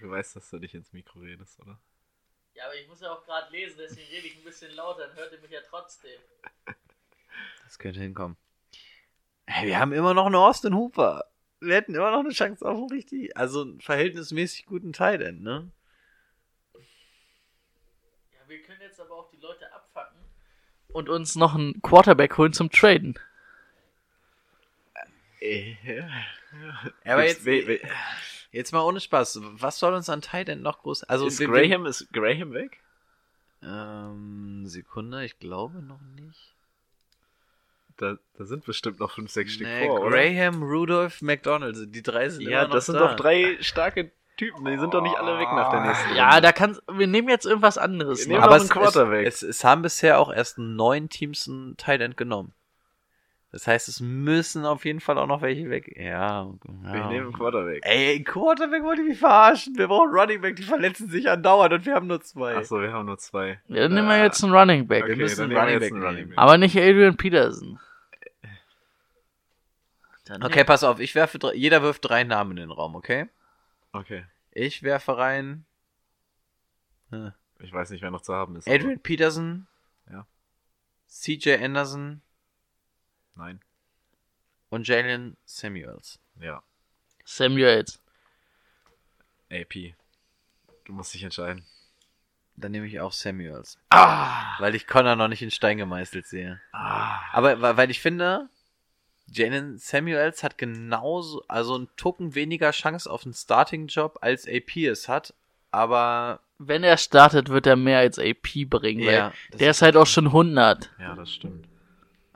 Du 0.00 0.10
weißt, 0.10 0.36
dass 0.36 0.50
du 0.50 0.58
nicht 0.58 0.74
ins 0.74 0.92
Mikro 0.92 1.20
redest, 1.20 1.60
oder? 1.60 1.78
Ja, 2.60 2.66
aber 2.66 2.74
ich 2.74 2.86
muss 2.88 3.00
ja 3.00 3.10
auch 3.10 3.24
gerade 3.24 3.50
lesen, 3.52 3.76
deswegen 3.78 4.06
rede 4.10 4.26
ich 4.26 4.36
ein 4.36 4.44
bisschen 4.44 4.70
lauter, 4.74 5.06
dann 5.06 5.16
hört 5.16 5.32
ihr 5.32 5.40
mich 5.40 5.50
ja 5.50 5.60
trotzdem. 5.66 6.20
Das 7.64 7.78
könnte 7.78 8.00
hinkommen. 8.00 8.36
Hey, 9.46 9.66
wir 9.68 9.78
haben 9.78 9.94
immer 9.94 10.12
noch 10.12 10.26
einen 10.26 10.34
Austin 10.34 10.74
Hooper. 10.74 11.24
Wir 11.60 11.76
hätten 11.76 11.94
immer 11.94 12.10
noch 12.10 12.20
eine 12.20 12.34
Chance 12.34 12.62
auf 12.66 12.76
einen 12.76 12.90
richtig, 12.90 13.34
also 13.34 13.62
einen 13.62 13.80
verhältnismäßig 13.80 14.66
guten 14.66 14.92
Tight 14.92 15.22
End, 15.22 15.42
ne? 15.42 15.70
Ja, 16.74 18.40
wir 18.46 18.60
können 18.62 18.82
jetzt 18.82 19.00
aber 19.00 19.14
auch 19.14 19.30
die 19.30 19.38
Leute 19.38 19.72
abfacken. 19.72 20.18
Und 20.88 21.08
uns 21.08 21.36
noch 21.36 21.54
einen 21.54 21.80
Quarterback 21.80 22.36
holen 22.36 22.52
zum 22.52 22.70
Traden. 22.70 23.18
Ja, 25.42 27.14
aber 27.14 27.24
jetzt, 27.24 27.46
we- 27.46 27.80
jetzt 28.52 28.72
mal 28.72 28.82
ohne 28.82 29.00
Spaß. 29.00 29.40
Was 29.42 29.78
soll 29.78 29.94
uns 29.94 30.08
an 30.08 30.22
Tight 30.22 30.48
End 30.48 30.62
noch 30.62 30.80
groß, 30.82 31.04
also 31.04 31.26
ist 31.26 31.38
Graham, 31.40 31.86
ist 31.86 32.12
Graham 32.12 32.52
weg? 32.52 32.78
Ähm, 33.62 34.66
Sekunde, 34.66 35.24
ich 35.24 35.38
glaube 35.38 35.82
noch 35.82 36.00
nicht. 36.16 36.54
Da, 37.98 38.16
da 38.38 38.44
sind 38.46 38.64
bestimmt 38.64 38.98
noch 39.00 39.12
fünf, 39.12 39.30
sechs 39.30 39.52
Stück 39.52 39.66
Nee, 39.66 39.86
vor, 39.86 40.00
oder? 40.00 40.10
Graham, 40.16 40.62
Rudolph, 40.62 41.20
McDonald, 41.20 41.94
die 41.94 42.02
drei 42.02 42.30
sind 42.30 42.48
Ja, 42.48 42.66
das 42.66 42.86
sind 42.86 42.94
da. 42.94 43.08
doch 43.08 43.16
drei 43.16 43.58
starke 43.60 44.10
Typen. 44.38 44.64
Die 44.64 44.78
sind 44.78 44.94
doch 44.94 45.02
nicht 45.02 45.18
alle 45.18 45.38
weg 45.38 45.48
nach 45.52 45.70
der 45.70 45.80
nächsten 45.82 46.14
Ja, 46.16 46.28
Runde. 46.30 46.40
da 46.40 46.52
kannst 46.52 46.82
wir 46.90 47.06
nehmen 47.06 47.28
jetzt 47.28 47.44
irgendwas 47.44 47.76
anderes. 47.76 48.20
Wir 48.20 48.28
nehmen 48.28 48.42
Aber 48.42 48.54
einen 48.54 48.68
Quarterback. 48.70 49.26
es, 49.26 49.42
es, 49.42 49.56
es 49.58 49.64
haben 49.64 49.82
bisher 49.82 50.18
auch 50.18 50.32
erst 50.32 50.56
neun 50.56 51.10
Teams 51.10 51.46
einen 51.46 51.76
Tight 51.76 52.00
End 52.00 52.16
genommen. 52.16 52.54
Das 53.52 53.66
heißt, 53.66 53.88
es 53.88 53.98
müssen 54.00 54.64
auf 54.64 54.84
jeden 54.84 55.00
Fall 55.00 55.18
auch 55.18 55.26
noch 55.26 55.42
welche 55.42 55.68
weg. 55.70 55.92
Ja, 55.96 56.52
Wir 56.62 56.98
ja. 56.98 57.08
nehmen 57.08 57.26
einen 57.26 57.32
Quarterback. 57.32 57.80
Ey, 57.84 58.22
Quarterback 58.22 58.84
wollte 58.84 59.02
ich 59.02 59.08
mich 59.08 59.18
verarschen. 59.18 59.76
Wir 59.76 59.88
brauchen 59.88 60.10
Running 60.10 60.40
Back, 60.40 60.54
die 60.54 60.62
verletzen 60.62 61.08
sich 61.10 61.28
andauernd 61.28 61.72
und 61.72 61.84
wir 61.84 61.94
haben 61.96 62.06
nur 62.06 62.20
zwei. 62.20 62.54
Achso, 62.56 62.80
wir 62.80 62.92
haben 62.92 63.06
nur 63.06 63.18
zwei. 63.18 63.60
Ja, 63.66 63.82
dann 63.82 63.94
nehmen 63.94 64.06
wir 64.08 64.22
jetzt 64.22 64.44
einen 64.44 64.54
Running 64.54 64.86
Back. 64.86 65.02
Okay, 65.02 65.16
müssen 65.16 65.50
dann 65.50 65.50
einen 65.50 65.52
wir 65.56 65.58
Running 65.62 65.72
jetzt 65.74 65.80
Back 65.82 65.92
einen 65.94 66.02
Running 66.02 66.16
nehmen. 66.20 66.28
Back. 66.30 66.38
Aber 66.38 66.58
nicht 66.58 66.76
Adrian 66.76 67.16
Peterson. 67.16 67.80
Dann 70.26 70.44
Okay, 70.44 70.62
pass 70.62 70.84
auf, 70.84 71.00
ich 71.00 71.16
werfe 71.16 71.40
drei, 71.40 71.54
jeder 71.54 71.82
wirft 71.82 72.04
drei 72.08 72.22
Namen 72.22 72.52
in 72.52 72.56
den 72.58 72.70
Raum, 72.70 72.94
okay? 72.94 73.28
Okay. 73.92 74.24
Ich 74.52 74.84
werfe 74.84 75.18
rein 75.18 75.64
Ich 77.58 77.72
weiß 77.72 77.90
nicht, 77.90 78.02
wer 78.02 78.12
noch 78.12 78.20
zu 78.22 78.32
haben 78.32 78.54
ist. 78.54 78.68
Adrian 78.68 79.00
Peterson. 79.00 79.66
Ja. 80.08 80.24
CJ 81.08 81.54
Anderson 81.64 82.22
aber- 82.22 82.29
Nein. 83.40 83.60
und 84.68 84.86
Jalen 84.86 85.36
Samuels. 85.46 86.20
Ja. 86.40 86.62
Samuels. 87.24 88.00
AP. 89.50 89.94
Du 90.84 90.92
musst 90.92 91.14
dich 91.14 91.22
entscheiden. 91.24 91.64
Dann 92.56 92.72
nehme 92.72 92.86
ich 92.86 93.00
auch 93.00 93.12
Samuels. 93.12 93.78
Ah! 93.90 94.58
Weil 94.60 94.74
ich 94.74 94.86
Connor 94.86 95.16
noch 95.16 95.28
nicht 95.28 95.42
in 95.42 95.50
Stein 95.50 95.78
gemeißelt 95.78 96.26
sehe. 96.26 96.60
ah. 96.72 97.20
Aber 97.32 97.76
weil 97.76 97.90
ich 97.90 98.00
finde, 98.00 98.48
Jalen 99.26 99.78
Samuels 99.78 100.42
hat 100.42 100.58
genauso, 100.58 101.42
also 101.48 101.74
einen 101.76 101.88
Tucken 101.96 102.34
weniger 102.34 102.72
Chance 102.72 103.10
auf 103.10 103.24
einen 103.24 103.34
Starting-Job, 103.34 104.18
als 104.20 104.46
AP 104.46 104.76
es 104.86 105.08
hat. 105.08 105.32
Aber 105.70 106.40
Wenn 106.58 106.82
er 106.84 106.96
startet, 106.98 107.48
wird 107.48 107.66
er 107.66 107.76
mehr 107.76 108.00
als 108.00 108.18
AP 108.18 108.66
bringen, 108.68 109.06
weil 109.06 109.14
Ja, 109.14 109.32
das 109.50 109.58
der 109.58 109.70
ist 109.70 109.76
ist 109.78 109.82
halt 109.82 109.96
auch 109.96 110.06
schon 110.06 110.26
100. 110.26 110.90
Ja, 110.98 111.14
das 111.14 111.32
stimmt. 111.32 111.66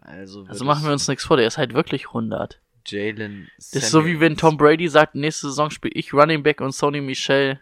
Also, 0.05 0.45
Also 0.47 0.65
machen 0.65 0.85
wir 0.85 0.93
uns 0.93 1.09
nichts 1.09 1.25
vor, 1.25 1.37
der 1.37 1.47
ist 1.47 1.59
halt 1.59 1.75
wirklich 1.75 2.07
100. 2.09 2.61
Jalen 2.87 3.49
Das 3.57 3.73
ist 3.75 3.91
so 3.91 4.05
wie 4.05 4.21
wenn 4.21 4.37
Tom 4.37 4.57
Brady 4.59 4.89
sagt, 4.89 5.15
nächste 5.15 5.49
Saison 5.49 5.71
spiele 5.71 5.95
ich 5.95 6.13
Running 6.13 6.43
Back 6.43 6.61
und 6.61 6.73
Sony 6.73 7.01
Michel 7.01 7.59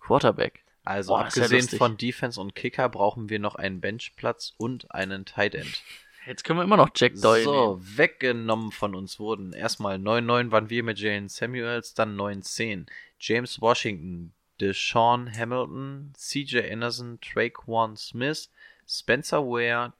Quarterback. 0.00 0.64
Also 0.84 1.12
Boah, 1.14 1.20
ja 1.20 1.26
abgesehen 1.26 1.60
lustig. 1.60 1.78
von 1.78 1.96
Defense 1.96 2.40
und 2.40 2.54
Kicker 2.54 2.88
brauchen 2.88 3.30
wir 3.30 3.38
noch 3.38 3.54
einen 3.54 3.80
Benchplatz 3.80 4.52
und 4.58 4.92
einen 4.94 5.24
Tight 5.24 5.54
End. 5.54 5.82
Jetzt 6.26 6.44
können 6.44 6.58
wir 6.58 6.64
immer 6.64 6.76
noch 6.76 6.90
Jack 6.94 7.14
Doyle 7.20 7.42
So, 7.44 7.74
nehmen. 7.76 7.96
weggenommen 7.98 8.70
von 8.72 8.94
uns 8.94 9.18
wurden 9.18 9.52
erstmal 9.52 9.96
9-9 9.96 10.50
waren 10.50 10.70
wir 10.70 10.82
mit 10.82 10.98
Jalen 10.98 11.28
Samuels, 11.28 11.94
dann 11.94 12.16
9-10. 12.16 12.86
James 13.18 13.60
Washington, 13.60 14.32
Deshaun 14.60 15.30
Hamilton, 15.36 16.12
CJ 16.16 16.70
Anderson, 16.70 17.18
Traquan 17.20 17.96
Smith, 17.96 18.50
Spencer 18.86 19.42
Ware, 19.46 19.92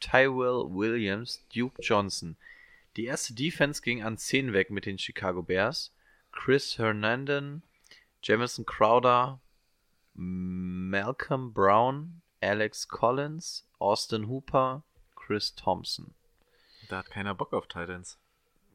Tyrell 0.00 0.66
Williams, 0.68 1.44
Duke 1.54 1.80
Johnson. 1.82 2.36
Die 2.96 3.04
erste 3.04 3.34
Defense 3.34 3.82
ging 3.82 4.02
an 4.02 4.18
10 4.18 4.52
weg 4.52 4.70
mit 4.70 4.86
den 4.86 4.98
Chicago 4.98 5.42
Bears. 5.42 5.92
Chris 6.32 6.78
Hernandez, 6.78 7.62
Jamison 8.22 8.66
Crowder, 8.66 9.40
Malcolm 10.14 11.52
Brown, 11.52 12.22
Alex 12.40 12.88
Collins, 12.88 13.66
Austin 13.78 14.28
Hooper, 14.28 14.82
Chris 15.16 15.54
Thompson. 15.54 16.14
Da 16.88 16.98
hat 16.98 17.10
keiner 17.10 17.34
Bock 17.34 17.52
auf 17.52 17.66
Titans. 17.66 18.18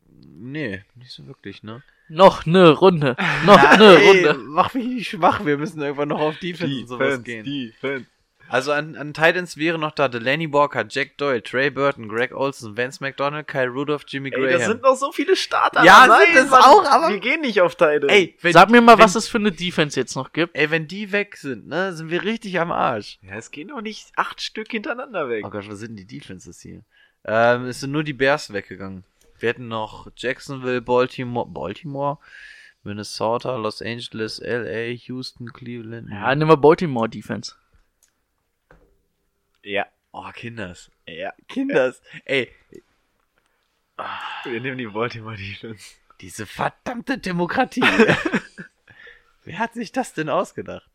Nee, 0.07 0.83
nicht 0.95 1.11
so 1.11 1.25
wirklich, 1.27 1.63
ne? 1.63 1.83
Noch 2.07 2.45
eine 2.45 2.71
Runde. 2.71 3.15
Noch 3.45 3.57
eine 3.57 3.97
Ey, 3.99 4.07
Runde. 4.07 4.33
Mach 4.43 4.73
mich 4.73 4.85
nicht 4.85 5.09
schwach, 5.09 5.45
wir 5.45 5.57
müssen 5.57 5.81
irgendwann 5.81 6.09
noch 6.09 6.19
auf 6.19 6.37
Defense 6.37 6.81
und 6.81 6.87
sowas 6.87 7.23
gehen. 7.23 7.45
Defense. 7.45 8.07
Also 8.53 8.71
an, 8.71 8.95
an 8.95 9.15
Titans 9.15 9.57
wäre 9.57 9.79
noch 9.79 9.89
da 9.93 10.07
Delaney 10.07 10.53
Walker, 10.53 10.85
Jack 10.87 11.17
Doyle, 11.17 11.41
Trey 11.41 11.71
Burton, 11.71 12.07
Greg 12.07 12.31
Olson, 12.35 12.77
Vance 12.77 12.99
McDonald, 13.03 13.47
Kyle 13.47 13.67
Rudolph, 13.67 14.03
Jimmy 14.07 14.29
Ey, 14.29 14.39
Graham. 14.39 14.51
das 14.51 14.65
sind 14.67 14.81
noch 14.83 14.95
so 14.95 15.11
viele 15.11 15.35
Starter. 15.35 15.83
Ja, 15.83 16.05
dabei, 16.05 16.25
sind 16.27 16.45
es 16.45 16.49
Mann. 16.51 16.61
auch, 16.61 16.85
aber- 16.85 17.09
Wir 17.09 17.19
gehen 17.19 17.41
nicht 17.41 17.61
auf 17.61 17.73
Titans. 17.73 18.11
ey, 18.11 18.37
wenn, 18.41 18.53
Sag 18.53 18.69
mir 18.69 18.79
mal, 18.81 18.99
wenn, 18.99 19.05
was 19.05 19.15
es 19.15 19.27
für 19.27 19.39
eine 19.39 19.51
Defense 19.51 19.99
jetzt 19.99 20.15
noch 20.15 20.33
gibt. 20.33 20.55
Ey, 20.55 20.69
wenn 20.69 20.87
die 20.87 21.11
weg 21.11 21.35
sind, 21.35 21.67
ne, 21.67 21.93
sind 21.93 22.11
wir 22.11 22.21
richtig 22.23 22.59
am 22.59 22.71
Arsch. 22.71 23.17
Ja, 23.23 23.37
es 23.37 23.49
gehen 23.49 23.69
doch 23.69 23.81
nicht 23.81 24.11
acht 24.17 24.39
Stück 24.39 24.69
hintereinander 24.69 25.29
weg. 25.29 25.43
Oh 25.47 25.49
Gott, 25.49 25.67
was 25.67 25.79
sind 25.79 25.97
denn 25.97 26.05
die 26.07 26.19
Defenses 26.19 26.61
hier? 26.61 26.83
Ähm, 27.25 27.65
es 27.65 27.79
sind 27.79 27.91
nur 27.91 28.03
die 28.03 28.13
Bears 28.13 28.53
weggegangen. 28.53 29.03
Wir 29.39 29.49
hätten 29.49 29.67
noch 29.67 30.09
Jacksonville, 30.15 30.81
Baltimore, 30.81 31.49
Baltimore, 31.49 32.19
Minnesota, 32.83 33.55
Los 33.55 33.81
Angeles, 33.81 34.39
LA, 34.39 34.91
Houston, 35.07 35.51
Cleveland. 35.53 36.09
Ja, 36.11 36.35
nehmen 36.35 36.51
wir 36.51 36.57
Baltimore 36.57 37.09
Defense. 37.09 37.55
Ja. 39.63 39.85
Oh, 40.11 40.29
Kinders. 40.33 40.91
Ja, 41.07 41.33
Kinders. 41.47 42.01
Ey, 42.25 42.51
Wir 44.45 44.61
nehmen 44.61 44.77
die 44.77 44.87
Baltimore 44.87 45.35
Defense. 45.35 45.95
diese 46.21 46.45
verdammte 46.45 47.17
Demokratie. 47.17 47.81
Wer 49.43 49.59
hat 49.59 49.73
sich 49.73 49.91
das 49.91 50.13
denn 50.13 50.29
ausgedacht? 50.29 50.89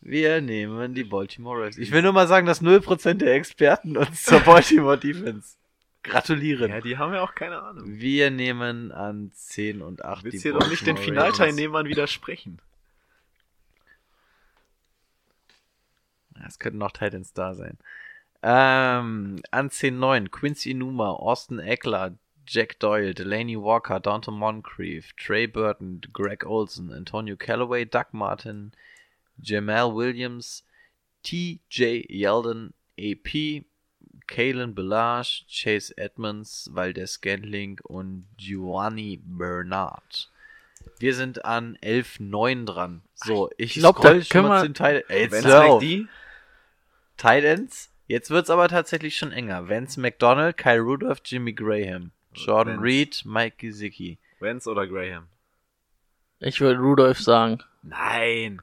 Wir 0.00 0.40
nehmen 0.40 0.94
die 0.94 1.04
Baltimore 1.04 1.58
Ravens. 1.60 1.78
Ich 1.78 1.90
will 1.90 2.02
nur 2.02 2.12
mal 2.12 2.28
sagen, 2.28 2.46
dass 2.46 2.62
0% 2.62 3.14
der 3.14 3.34
Experten 3.34 3.96
uns 3.96 4.22
zur 4.22 4.40
Baltimore 4.40 4.96
Defense 4.96 5.56
gratulieren. 6.04 6.70
Ja, 6.70 6.80
die 6.80 6.96
haben 6.96 7.12
ja 7.12 7.22
auch 7.22 7.34
keine 7.34 7.60
Ahnung. 7.60 7.82
Wir 7.86 8.30
nehmen 8.30 8.92
an 8.92 9.32
10 9.34 9.82
und 9.82 10.04
8 10.04 10.20
Du 10.20 10.24
willst 10.26 10.38
die 10.38 10.42
hier 10.42 10.52
doch 10.58 10.68
nicht 10.70 10.86
den. 10.86 10.96
Finalteilnehmern 10.96 11.86
widersprechen. 11.86 12.60
Es 16.46 16.58
könnten 16.58 16.78
noch 16.78 16.92
Titans 16.92 17.32
da 17.32 17.54
sein. 17.54 17.78
Ähm, 18.42 19.40
an 19.50 19.68
10-9 19.70 20.28
Quincy 20.28 20.74
Numa, 20.74 21.10
Austin 21.10 21.58
Eckler, 21.58 22.14
Jack 22.46 22.78
Doyle, 22.78 23.12
Delaney 23.14 23.60
Walker, 23.60 24.00
Dante 24.00 24.30
Moncrief, 24.30 25.12
Trey 25.14 25.46
Burton, 25.46 26.00
Greg 26.12 26.46
Olson, 26.46 26.92
Antonio 26.92 27.36
Callaway, 27.36 27.84
Doug 27.84 28.06
Martin, 28.12 28.72
Jamal 29.42 29.94
Williams, 29.94 30.64
TJ 31.24 32.06
Yeldon, 32.08 32.72
AP, 32.98 33.64
Kalen 34.26 34.74
Belage, 34.74 35.44
Chase 35.48 35.92
Edmonds, 35.98 36.70
Valdez 36.72 37.12
Scantling 37.14 37.80
und 37.84 38.26
Giovanni 38.36 39.20
Bernard. 39.22 40.30
Wir 41.00 41.14
sind 41.14 41.44
an 41.44 41.76
11-9 41.82 42.64
dran. 42.66 43.02
So, 43.14 43.50
ich 43.56 43.74
glaub, 43.74 43.96
da 43.96 44.02
scroll 44.02 44.22
schon 44.22 44.28
können 44.30 44.48
wir- 44.48 44.60
zu 44.60 44.66
den 44.68 44.74
Tight 44.74 45.04
Ey, 45.08 45.22
jetzt 45.22 45.32
Vance 45.32 45.48
hör 45.48 45.60
McD? 47.22 47.40
Titans. 47.42 47.90
Jetzt 48.06 48.30
wird's 48.30 48.48
aber 48.50 48.68
tatsächlich 48.68 49.16
schon 49.18 49.32
enger. 49.32 49.68
Vance 49.68 50.00
McDonald, 50.00 50.56
Kyle 50.56 50.80
Rudolph, 50.80 51.20
Jimmy 51.24 51.52
Graham, 51.52 52.12
Jordan 52.32 52.74
Vance. 52.76 52.84
Reed, 52.84 53.22
Mike 53.26 53.56
Gesicki. 53.58 54.18
Vance 54.40 54.68
oder 54.70 54.86
Graham? 54.86 55.26
Ich 56.40 56.60
würde 56.60 56.78
Rudolph 56.80 57.18
sagen. 57.20 57.58
Nein. 57.82 58.62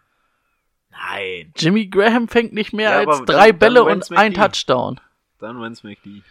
Nein. 0.89 1.53
Jimmy 1.57 1.87
Graham 1.87 2.27
fängt 2.27 2.53
nicht 2.53 2.73
mehr 2.73 2.89
Ja, 2.89 2.99
als 3.11 3.23
drei 3.25 3.49
dann- 3.51 3.59
Bälle 3.59 3.79
dann 3.81 3.87
und 3.87 4.09
Vance 4.09 4.17
ein. 4.17 4.33
Touchdown. 4.33 4.99
Dann 5.39 5.59
Vance 5.59 5.85
McD. 5.85 6.23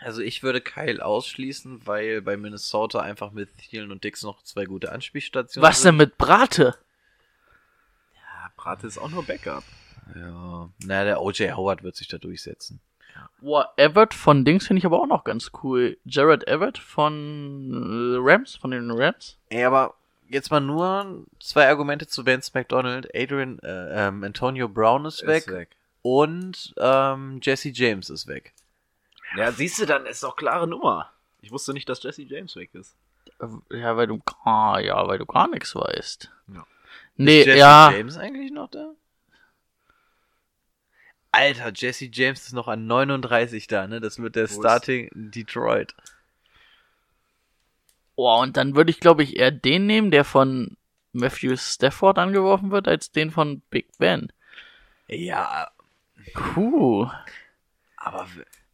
Also 0.00 0.22
ich 0.22 0.42
würde 0.42 0.60
Kyle 0.60 1.04
ausschließen, 1.04 1.86
weil 1.86 2.22
bei 2.22 2.36
Minnesota 2.36 3.00
einfach 3.00 3.32
mit 3.32 3.56
Thielen 3.58 3.90
und 3.92 4.04
Dix 4.04 4.22
noch 4.22 4.42
zwei 4.42 4.64
gute 4.64 4.90
Anspielstationen 4.92 5.68
Was 5.68 5.82
denn 5.82 5.96
mit 5.96 6.16
Brate? 6.18 6.76
Ja, 8.14 8.52
Brate 8.56 8.86
ist 8.86 8.98
auch 8.98 9.10
nur 9.10 9.24
Backup. 9.26 9.64
Ja, 10.14 10.68
naja, 10.84 11.04
der 11.04 11.22
O.J. 11.22 11.56
Howard 11.56 11.82
wird 11.82 11.96
sich 11.96 12.08
da 12.08 12.18
durchsetzen. 12.18 12.80
Boah, 13.40 13.72
Everett 13.76 14.14
von 14.14 14.44
Dings 14.44 14.66
finde 14.66 14.78
ich 14.78 14.86
aber 14.86 15.00
auch 15.00 15.06
noch 15.06 15.24
ganz 15.24 15.50
cool. 15.62 15.96
Jared 16.04 16.46
Everett 16.46 16.78
von 16.78 18.14
äh, 18.14 18.16
Rams, 18.20 18.56
von 18.56 18.70
den 18.70 18.90
Rams. 18.90 19.36
Ey, 19.48 19.64
aber 19.64 19.94
jetzt 20.28 20.50
mal 20.50 20.60
nur 20.60 21.24
zwei 21.40 21.68
Argumente 21.68 22.06
zu 22.06 22.26
Vance 22.26 22.50
McDonald. 22.54 23.08
Adrian, 23.14 23.58
äh, 23.60 24.06
ähm, 24.08 24.22
Antonio 24.24 24.68
Brown 24.68 25.04
ist 25.04 25.26
weg, 25.26 25.46
Ist 25.46 25.52
weg. 25.52 25.68
und 26.02 26.74
ähm, 26.78 27.40
Jesse 27.42 27.70
James 27.70 28.08
ist 28.10 28.26
weg. 28.28 28.52
Ja, 29.36 29.52
siehst 29.52 29.78
du, 29.80 29.86
dann 29.86 30.06
ist 30.06 30.22
doch 30.22 30.36
klare 30.36 30.66
Nummer. 30.68 31.10
Ich 31.40 31.50
wusste 31.52 31.72
nicht, 31.72 31.88
dass 31.88 32.02
Jesse 32.02 32.22
James 32.22 32.54
weg 32.56 32.70
ist. 32.74 32.94
Äh, 33.40 33.78
Ja, 33.78 33.96
weil 33.96 34.06
du, 34.06 34.20
ah, 34.44 34.78
ja, 34.80 35.06
weil 35.06 35.18
du 35.18 35.26
gar 35.26 35.48
nichts 35.48 35.74
weißt. 35.74 36.30
Ja. 36.54 36.66
Nee, 37.16 37.40
ist 37.40 37.46
Jesse 37.46 37.58
ja. 37.58 37.90
James 37.90 38.16
eigentlich 38.16 38.52
noch 38.52 38.70
da? 38.70 38.92
Alter, 41.38 41.72
Jesse 41.74 42.08
James 42.12 42.46
ist 42.46 42.52
noch 42.52 42.66
an 42.68 42.86
39 42.86 43.66
da, 43.68 43.86
ne? 43.86 44.00
Das 44.00 44.18
wird 44.18 44.34
der 44.36 44.44
ist- 44.44 44.54
Starting 44.56 45.08
Detroit. 45.14 45.94
Oh, 48.16 48.40
und 48.42 48.56
dann 48.56 48.74
würde 48.74 48.90
ich, 48.90 48.98
glaube 49.00 49.22
ich, 49.22 49.36
eher 49.36 49.50
den 49.52 49.86
nehmen, 49.86 50.10
der 50.10 50.24
von 50.24 50.76
Matthew 51.12 51.56
Stafford 51.56 52.18
angeworfen 52.18 52.70
wird, 52.72 52.88
als 52.88 53.12
den 53.12 53.30
von 53.30 53.60
Big 53.70 53.86
Ben. 53.98 54.32
Ja, 55.06 55.70
Puh. 56.34 57.08
aber 57.96 58.26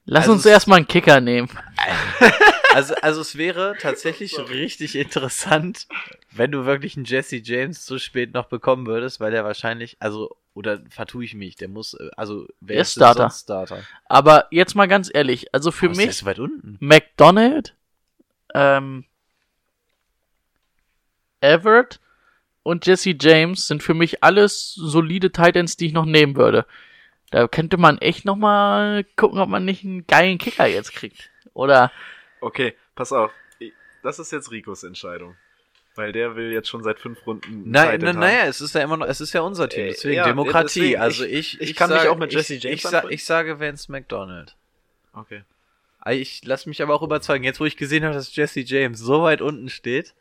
Lass 0.07 0.23
Also 0.25 0.33
uns 0.33 0.47
erstmal 0.47 0.79
einen 0.79 0.89
Kicker 0.89 1.21
nehmen. 1.21 1.49
also, 2.75 2.95
also 2.97 3.21
es 3.21 3.37
wäre 3.37 3.77
tatsächlich 3.81 4.39
richtig 4.39 4.97
interessant, 4.97 5.87
wenn 6.31 6.51
du 6.53 6.65
wirklich 6.67 6.97
einen 6.97 7.05
Jesse 7.07 7.37
James 7.37 7.85
zu 7.85 7.99
spät 7.99 8.33
noch 8.35 8.47
bekommen 8.47 8.87
würdest, 8.87 9.21
weil 9.21 9.31
der 9.31 9.45
wahrscheinlich, 9.45 9.97
also, 10.01 10.35
oder 10.55 10.81
vertue 10.89 11.25
ich 11.25 11.35
mich, 11.35 11.57
der 11.57 11.69
muss, 11.69 11.95
äh, 11.95 12.11
also, 12.17 12.47
wer 12.61 12.81
ist 12.81 12.93
Starter. 12.93 13.23
sonst 13.23 13.43
Starter? 13.43 13.83
Aber 14.07 14.47
jetzt 14.51 14.75
mal 14.75 14.87
ganz 14.87 15.11
ehrlich, 15.13 15.53
also 15.55 15.71
für 15.71 15.91
ist 15.91 15.99
der 15.99 16.07
mich, 16.07 16.17
so 16.17 16.27
weit 16.27 16.39
unten. 16.39 16.77
McDonald, 16.81 17.75
ähm, 18.55 19.05
Everett 21.41 22.01
und 22.63 22.87
Jesse 22.87 23.15
James 23.21 23.67
sind 23.67 23.83
für 23.83 23.95
mich 23.95 24.25
alles 24.25 24.73
solide 24.75 25.31
Titans, 25.33 25.77
die 25.77 25.87
ich 25.87 25.93
noch 25.93 26.07
nehmen 26.07 26.37
würde. 26.37 26.65
Da 27.31 27.49
könnte 27.49 27.77
man 27.77 27.99
echt 27.99 28.25
noch 28.25 28.37
mal 28.37 29.05
gucken, 29.17 29.41
ob 29.41 29.49
man 29.49 29.65
nicht 29.65 29.85
einen 29.85 30.07
geilen 30.07 30.39
Kicker 30.39 30.67
jetzt 30.67 30.93
kriegt. 30.93 31.31
Oder 31.53 31.91
Okay, 32.41 32.77
pass 32.95 33.11
auf. 33.13 33.33
Das 34.03 34.19
ist 34.19 34.31
jetzt 34.31 34.51
Ricos 34.51 34.85
Entscheidung. 34.85 35.35
Weil 35.97 36.11
der 36.13 36.35
will 36.35 36.51
jetzt 36.51 36.69
schon 36.69 36.83
seit 36.83 36.99
fünf 36.99 37.25
Runden. 37.27 37.71
Nein, 37.71 38.01
na, 38.03 38.13
naja, 38.13 38.47
es 38.47 38.61
ist 38.61 38.75
ja 38.75 38.83
immer 38.83 38.97
noch, 38.97 39.07
es 39.07 39.21
ist 39.21 39.33
ja 39.33 39.43
unser 39.43 39.69
Team, 39.69 39.85
Äh, 39.85 39.89
deswegen 39.91 40.17
ja, 40.17 40.25
Demokratie. 40.25 40.81
deswegen, 40.81 41.01
also 41.01 41.25
ich- 41.25 41.61
ich, 41.61 41.71
ich 41.71 41.77
kann 41.77 41.89
mich 41.91 41.99
sage- 42.01 42.11
auch 42.11 42.19
mit 42.19 42.33
Jesse 42.33 42.55
ich, 42.55 42.63
James 42.65 42.77
ich, 42.85 42.91
sa 42.91 43.05
ich 43.09 43.25
sage 43.25 43.61
Vance 43.61 43.91
McDonald. 43.93 44.57
Okay. 45.13 45.43
Ah, 46.01 46.11
Ich 46.13 46.45
lasse 46.45 46.69
mich 46.69 46.83
aber 46.83 46.95
auch 46.95 47.03
überzeugen. 47.03 47.45
Jetzt, 47.45 47.61
wo 47.61 47.65
ich 47.65 47.77
gesehen 47.77 48.03
habe, 48.05 48.15
dass 48.15 48.35
Jesse 48.35 48.61
James 48.61 48.99
so 48.99 49.23
weit 49.23 49.41
unten 49.41 49.69
steht, 49.69 50.15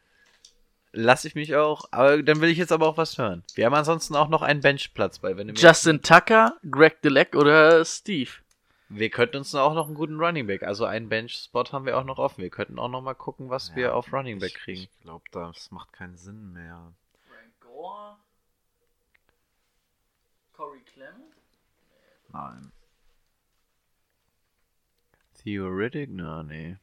lasse 0.92 1.28
ich 1.28 1.34
mich 1.36 1.56
auch. 1.56 1.86
Aber 1.92 2.22
dann 2.22 2.40
will 2.40 2.50
ich 2.50 2.58
jetzt 2.60 2.72
aber 2.72 2.88
auch 2.88 2.98
was 2.98 3.18
hören. 3.18 3.44
Wir 3.56 3.66
haben 3.66 3.74
ansonsten 3.74 4.16
auch 4.16 4.30
noch 4.30 4.44
einen 4.44 4.62
Benchplatz 4.62 5.18
bei. 5.20 5.36
Wenn 5.36 5.48
du 5.48 5.54
mir- 5.54 5.60
Justin 5.60 6.02
Tucker, 6.04 6.56
Greg 6.70 7.02
Deleck 7.02 7.36
oder 7.36 7.84
Steve. 7.84 8.30
Wir 8.96 9.10
könnten 9.10 9.38
uns 9.38 9.54
auch 9.56 9.74
noch 9.74 9.88
einen 9.88 9.96
guten 9.96 10.20
Running 10.20 10.48
Back. 10.48 10.64
Also 10.64 10.86
einen 10.86 11.10
Bench-Spot 11.10 11.66
haben 11.72 11.86
wir 11.86 11.98
auch 11.98 12.04
noch 12.04 12.20
offen. 12.20 12.42
Wir 12.42 12.50
könnten 12.50 12.80
auch 12.80 12.90
noch 12.90 13.02
mal 13.02 13.14
gucken, 13.14 13.50
was 13.50 13.76
wir 13.76 13.96
auf 13.96 14.12
Running 14.14 14.40
Back 14.40 14.52
ich, 14.52 14.56
kriegen. 14.56 14.82
Ich 14.82 15.00
glaube, 15.02 15.24
das 15.32 15.72
macht 15.72 15.94
keinen 15.94 16.18
Sinn 16.18 16.54
mehr. 16.54 16.94
Frank 17.28 17.60
Gore. 17.60 18.18
Corey 20.54 20.82
Clement. 20.82 21.34
Nein. 22.30 22.72
Theoretic? 25.44 26.10
Na, 26.12 26.44
nee. 26.44 26.78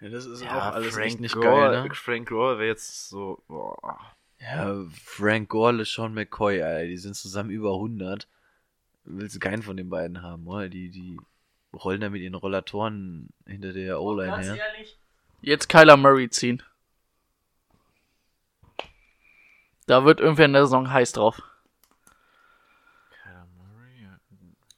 Ja, 0.00 0.08
das 0.08 0.24
ist 0.24 0.42
Ja, 0.42 0.58
auch 0.58 0.74
alles 0.74 0.94
Frank 0.94 1.20
nicht 1.20 1.34
Gore, 1.34 1.44
geil, 1.44 1.82
ne? 1.82 1.94
Frank 1.94 2.28
Gore 2.28 2.58
wäre 2.58 2.68
jetzt 2.68 3.08
so. 3.08 3.42
Boah. 3.46 3.98
Ja, 4.38 4.86
Frank 5.04 5.50
Gore, 5.50 5.84
Sean 5.84 6.14
McCoy, 6.14 6.62
Alter, 6.62 6.86
die 6.86 6.96
sind 6.96 7.14
zusammen 7.14 7.50
über 7.50 7.74
100. 7.74 8.26
Willst 9.04 9.34
du 9.34 9.38
keinen 9.40 9.62
von 9.62 9.76
den 9.76 9.88
beiden 9.90 10.22
haben, 10.22 10.46
oder? 10.46 10.68
Die, 10.68 10.90
die 10.90 11.18
rollen 11.72 12.00
da 12.00 12.10
mit 12.10 12.22
ihren 12.22 12.34
Rollatoren 12.34 13.28
hinter 13.46 13.72
der 13.72 14.00
O-Line 14.00 14.30
Ganz 14.30 14.46
her. 14.46 14.56
ehrlich. 14.56 14.98
Jetzt 15.40 15.68
Kyler 15.68 15.96
Murray 15.96 16.28
ziehen. 16.28 16.62
Da 19.86 20.04
wird 20.04 20.20
irgendwer 20.20 20.44
in 20.44 20.52
der 20.52 20.64
Saison 20.66 20.90
heiß 20.90 21.12
drauf. 21.12 21.42
Kyler 23.22 23.46
Murray. 23.56 24.02
ja. 24.02 24.18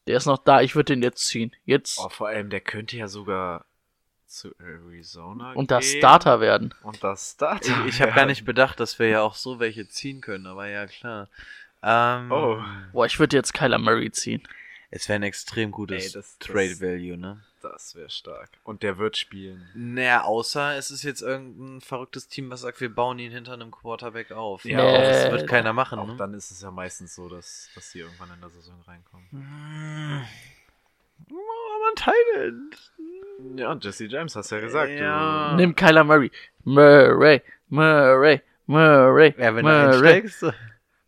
Der 0.06 0.16
ist 0.16 0.26
noch 0.26 0.38
da, 0.38 0.60
ich 0.62 0.74
würde 0.74 0.94
den 0.94 1.02
jetzt 1.02 1.26
ziehen. 1.26 1.52
Jetzt 1.64 1.98
Oh, 1.98 2.08
vor 2.08 2.28
allem, 2.28 2.48
der 2.50 2.60
könnte 2.60 2.96
ja 2.96 3.08
sogar 3.08 3.66
zu 4.26 4.54
Arizona 4.58 5.52
und 5.52 5.70
das. 5.70 5.84
Starter 5.90 6.40
werden. 6.40 6.74
Und 6.82 7.04
das 7.04 7.32
Starter. 7.32 7.84
Ich, 7.86 7.94
ich 7.96 8.00
habe 8.02 8.12
gar 8.12 8.24
nicht 8.24 8.46
bedacht, 8.46 8.80
dass 8.80 8.98
wir 8.98 9.08
ja 9.08 9.20
auch 9.20 9.34
so 9.34 9.58
welche 9.60 9.86
ziehen 9.88 10.22
können, 10.22 10.46
aber 10.46 10.68
ja, 10.68 10.86
klar. 10.86 11.28
Ähm, 11.82 12.30
Oh. 12.32 12.62
Boah, 12.92 13.06
ich 13.06 13.18
würde 13.18 13.36
jetzt 13.36 13.54
Kyler 13.54 13.78
Murray 13.78 14.10
ziehen. 14.10 14.42
Es 14.90 15.08
wäre 15.08 15.16
ein 15.16 15.22
extrem 15.22 15.70
gutes 15.70 16.06
Ey, 16.06 16.12
das- 16.12 16.38
das- 16.38 16.48
Trade 16.48 16.80
Value, 16.80 17.16
ne? 17.16 17.42
Das 17.62 17.94
wäre 17.94 18.10
stark. 18.10 18.50
Und 18.64 18.82
der 18.82 18.98
wird 18.98 19.16
spielen. 19.16 19.68
Naja, 19.74 20.22
außer 20.24 20.76
es 20.76 20.90
ist 20.90 21.04
jetzt 21.04 21.22
irgendein 21.22 21.80
verrücktes 21.80 22.26
Team, 22.26 22.50
was 22.50 22.62
sagt, 22.62 22.80
wir 22.80 22.92
bauen 22.92 23.20
ihn 23.20 23.30
hinter 23.30 23.52
einem 23.52 23.70
Quarterback 23.70 24.32
auf. 24.32 24.64
Ja, 24.64 24.82
Nee. 24.82 24.98
das 24.98 25.30
wird 25.30 25.48
keiner 25.48 25.72
machen, 25.72 26.00
Auch 26.00 26.08
ne? 26.08 26.16
dann 26.16 26.34
ist 26.34 26.50
es 26.50 26.60
ja 26.60 26.72
meistens 26.72 27.14
so, 27.14 27.28
dass, 27.28 27.68
dass 27.76 27.92
die 27.92 28.00
irgendwann 28.00 28.30
in 28.34 28.40
der 28.40 28.50
Saison 28.50 28.74
reinkommen. 28.86 29.26
Hm. 29.30 30.22
Aber 31.30 31.88
ein 31.90 31.96
Thailand. 31.96 32.92
Ja, 33.60 33.70
und 33.70 33.84
Jesse 33.84 34.06
James, 34.06 34.34
hast 34.36 34.50
ja 34.50 34.58
gesagt. 34.60 34.90
Ja. 34.92 35.54
Nimm 35.56 35.74
Kyler 35.76 36.02
Murray. 36.04 36.30
Murray, 36.64 37.42
Murray, 37.68 38.40
Murray, 38.66 39.34
Ja, 39.38 39.54
wenn 39.54 39.64
du 39.64 39.70
Murray, 39.70 40.14
einsteigst. 40.24 40.46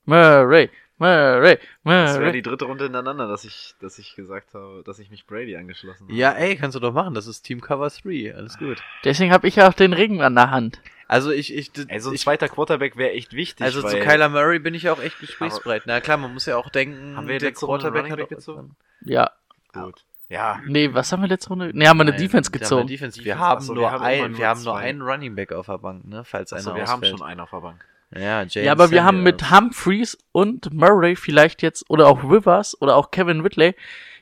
Murray, 0.05 0.70
Murray, 0.98 1.57
Du, 1.57 1.90
das 1.90 2.14
wäre 2.14 2.20
Murray. 2.20 2.32
die 2.32 2.42
dritte 2.42 2.64
Runde 2.66 2.84
hintereinander, 2.84 3.26
dass 3.26 3.44
ich, 3.44 3.74
dass 3.80 3.98
ich 3.98 4.14
gesagt 4.14 4.55
habe, 4.55 4.82
dass 4.84 4.98
ich 4.98 5.11
mich 5.11 5.26
Brady 5.26 5.57
angeschlossen 5.57 6.05
habe. 6.05 6.14
Ja, 6.14 6.32
ey, 6.32 6.57
kannst 6.57 6.74
du 6.76 6.80
doch 6.80 6.92
machen. 6.92 7.14
Das 7.14 7.26
ist 7.26 7.42
Team 7.42 7.61
Cover 7.61 7.88
3. 7.90 8.34
Alles 8.34 8.59
gut. 8.59 8.82
Deswegen 9.05 9.32
habe 9.32 9.48
ich 9.48 9.57
ja 9.57 9.68
auch 9.68 9.74
den 9.74 9.92
Ring 9.92 10.22
an 10.22 10.34
der 10.34 10.50
Hand. 10.50 10.80
Also 11.07 11.30
ich, 11.30 11.55
ich, 11.55 11.70
Ey, 11.88 12.00
so 12.00 12.11
ein 12.11 12.14
ich 12.14 12.22
zweiter 12.22 12.48
Quarterback 12.48 12.96
wäre 12.96 13.11
echt 13.11 13.34
wichtig. 13.34 13.62
also 13.64 13.82
zu 13.82 13.98
Kyler 13.98 14.30
Murray 14.30 14.59
bin 14.59 14.72
ich 14.74 14.88
auch 14.88 15.02
echt 15.02 15.18
gesprächsbereit. 15.20 15.82
Na 15.86 16.00
klar, 16.00 16.16
man 16.16 16.32
muss 16.32 16.46
ja 16.46 16.57
auch 16.57 16.70
denken, 16.70 17.16
Haben 17.16 17.28
wir 17.28 17.38
der 17.38 17.52
Quarterback 17.52 18.11
hat 18.11 18.28
gezogen? 18.28 18.74
Ja. 19.02 19.30
Gut. 19.72 20.02
Ja. 20.30 20.61
Nee, 20.66 20.94
was 20.94 21.12
haben 21.12 21.20
wir 21.20 21.28
letzte 21.28 21.50
Runde? 21.50 21.70
Nee, 21.74 21.86
haben 21.86 21.98
wir 21.98 22.02
eine 22.02 22.12
Nein, 22.12 22.20
Defense 22.20 22.50
wir 22.50 22.57
haben 22.57 22.62
gezogen. 22.62 22.80
eine 22.82 22.88
Defense. 22.90 23.22
Wir 23.24 23.38
haben 23.38 23.59
Achso, 23.59 23.74
nur 23.74 23.82
wir 23.84 23.90
haben 23.90 24.02
ein, 24.02 24.30
nur 24.30 24.38
wir 24.38 24.48
haben 24.48 24.62
nur 24.62 24.76
einen 24.78 25.02
Running 25.02 25.34
Back 25.34 25.52
auf 25.52 25.66
der 25.66 25.78
Bank, 25.78 26.07
ne, 26.07 26.24
falls 26.24 26.52
einer 26.52 26.59
Also 26.61 26.74
wir 26.74 26.86
haben 26.86 27.02
ausfällt. 27.02 27.18
schon 27.18 27.26
einen 27.28 27.40
auf 27.40 27.50
der 27.50 27.61
Bank. 27.61 27.84
Ja, 28.17 28.41
James 28.41 28.55
Ja, 28.55 28.73
aber 28.73 28.91
wir 28.91 29.05
haben 29.05 29.23
mit. 29.23 29.51
Humphreys 29.51 30.19
und 30.33 30.73
Murray 30.73 31.17
vielleicht 31.17 31.62
jetzt, 31.62 31.89
oder 31.89 32.07
auch 32.07 32.23
Rivers 32.23 32.81
oder 32.81 32.97
auch 32.97 33.11
Kevin 33.11 33.45
Whitley, 33.45 33.75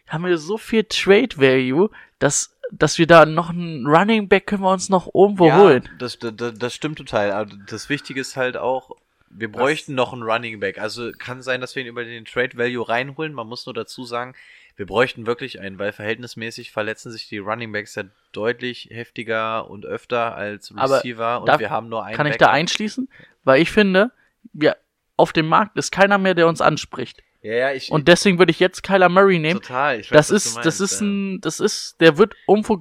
haben 0.09 0.25
wir 0.25 0.37
so 0.39 0.59
viel 0.59 0.85
Trade 0.85 1.37
Value, 1.37 1.91
dass, 2.19 2.57
dass 2.71 2.99
wir 2.99 3.07
da 3.07 3.27
noch 3.27 3.51
einen 3.51 3.87
Running 3.87 4.29
Back 4.29 4.47
können 4.47 4.63
wir 4.63 4.71
uns 4.71 4.89
noch 4.89 5.13
irgendwo 5.15 5.47
ja, 5.47 5.59
holen. 5.59 5.89
Das, 5.99 6.19
das, 6.19 6.35
das 6.59 6.75
stimmt 6.75 6.99
total. 6.99 7.33
Aber 7.33 7.51
das 7.67 7.89
Wichtige 7.89 8.21
ist 8.21 8.37
halt 8.37 8.57
auch, 8.57 8.91
wir 9.31 9.51
bräuchten 9.51 9.95
noch 9.95 10.13
einen 10.13 10.23
Running 10.23 10.61
Back. 10.61 10.79
Also 10.79 11.11
kann 11.13 11.43
sein, 11.43 11.61
dass 11.61 11.75
wir 11.75 11.83
ihn 11.83 11.89
über 11.89 12.05
den 12.05 12.25
Trade 12.25 12.57
Value 12.57 12.87
reinholen. 12.87 13.33
Man 13.33 13.47
muss 13.47 13.67
nur 13.67 13.75
dazu 13.75 14.05
sagen, 14.05 14.35
wir 14.77 14.87
bräuchten 14.87 15.27
wirklich 15.27 15.61
einen, 15.61 15.79
weil 15.79 15.93
verhältnismäßig 15.93 16.73
verletzen 16.73 17.11
sich 17.13 17.29
die 17.29 17.39
Running 17.39 17.73
Backs 17.73 17.95
ja 17.95 18.05
deutlich 18.33 18.89
heftiger 18.91 19.69
und 19.69 19.85
öfter 19.87 20.35
als 20.35 20.73
Aber 20.77 20.97
Receiver 20.97 21.41
und 21.41 21.47
darf- 21.49 21.61
wir 21.61 21.71
haben 21.71 21.89
nur 21.89 22.05
einen 22.05 22.17
Kann 22.17 22.27
ich 22.27 22.37
da 22.39 22.47
Backup. 22.47 22.55
einschließen? 22.59 23.09
Weil 23.45 23.61
ich 23.61 23.71
finde, 23.71 24.11
wir, 24.53 24.77
auf 25.17 25.33
dem 25.33 25.47
Markt 25.49 25.77
ist 25.77 25.93
keiner 25.93 26.19
mehr, 26.19 26.35
der 26.35 26.49
uns 26.49 26.61
anspricht. 26.61 27.23
Ja, 27.43 27.55
ja, 27.55 27.73
ich, 27.73 27.91
Und 27.91 28.07
deswegen 28.07 28.39
würde 28.39 28.53
ich 28.53 28.61
jetzt 28.61 28.83
Kyler 28.85 29.09
Murray 29.09 29.41
nehmen. 29.41 29.61
total. 29.61 29.99
Ich 29.99 30.11
weiß, 30.13 30.17
Das 30.17 30.31
ist, 30.31 30.57
du 30.57 30.61
das 30.63 30.79
meinst, 30.79 30.93
ist 30.93 31.01
ja. 31.01 31.07
ein, 31.07 31.41
das 31.41 31.59
ist, 31.61 31.97
der 32.01 32.17
wird 32.17 32.35
irgendwo 32.47 32.79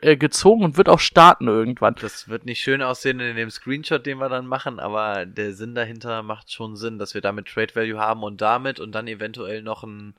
äh, 0.00 0.16
gezogen 0.16 0.64
und 0.64 0.78
wird 0.78 0.88
auch 0.88 0.98
starten 1.00 1.48
irgendwann. 1.48 1.94
Das 2.00 2.26
wird 2.26 2.46
nicht 2.46 2.60
schön 2.60 2.80
aussehen 2.80 3.20
in 3.20 3.36
dem 3.36 3.50
Screenshot, 3.50 4.06
den 4.06 4.16
wir 4.18 4.30
dann 4.30 4.46
machen, 4.46 4.80
aber 4.80 5.26
der 5.26 5.52
Sinn 5.52 5.74
dahinter 5.74 6.22
macht 6.22 6.50
schon 6.50 6.76
Sinn, 6.76 6.98
dass 6.98 7.12
wir 7.12 7.20
damit 7.20 7.48
Trade 7.48 7.74
Value 7.74 8.00
haben 8.00 8.22
und 8.22 8.40
damit 8.40 8.80
und 8.80 8.92
dann 8.92 9.06
eventuell 9.06 9.60
noch 9.62 9.84
ein 9.84 10.14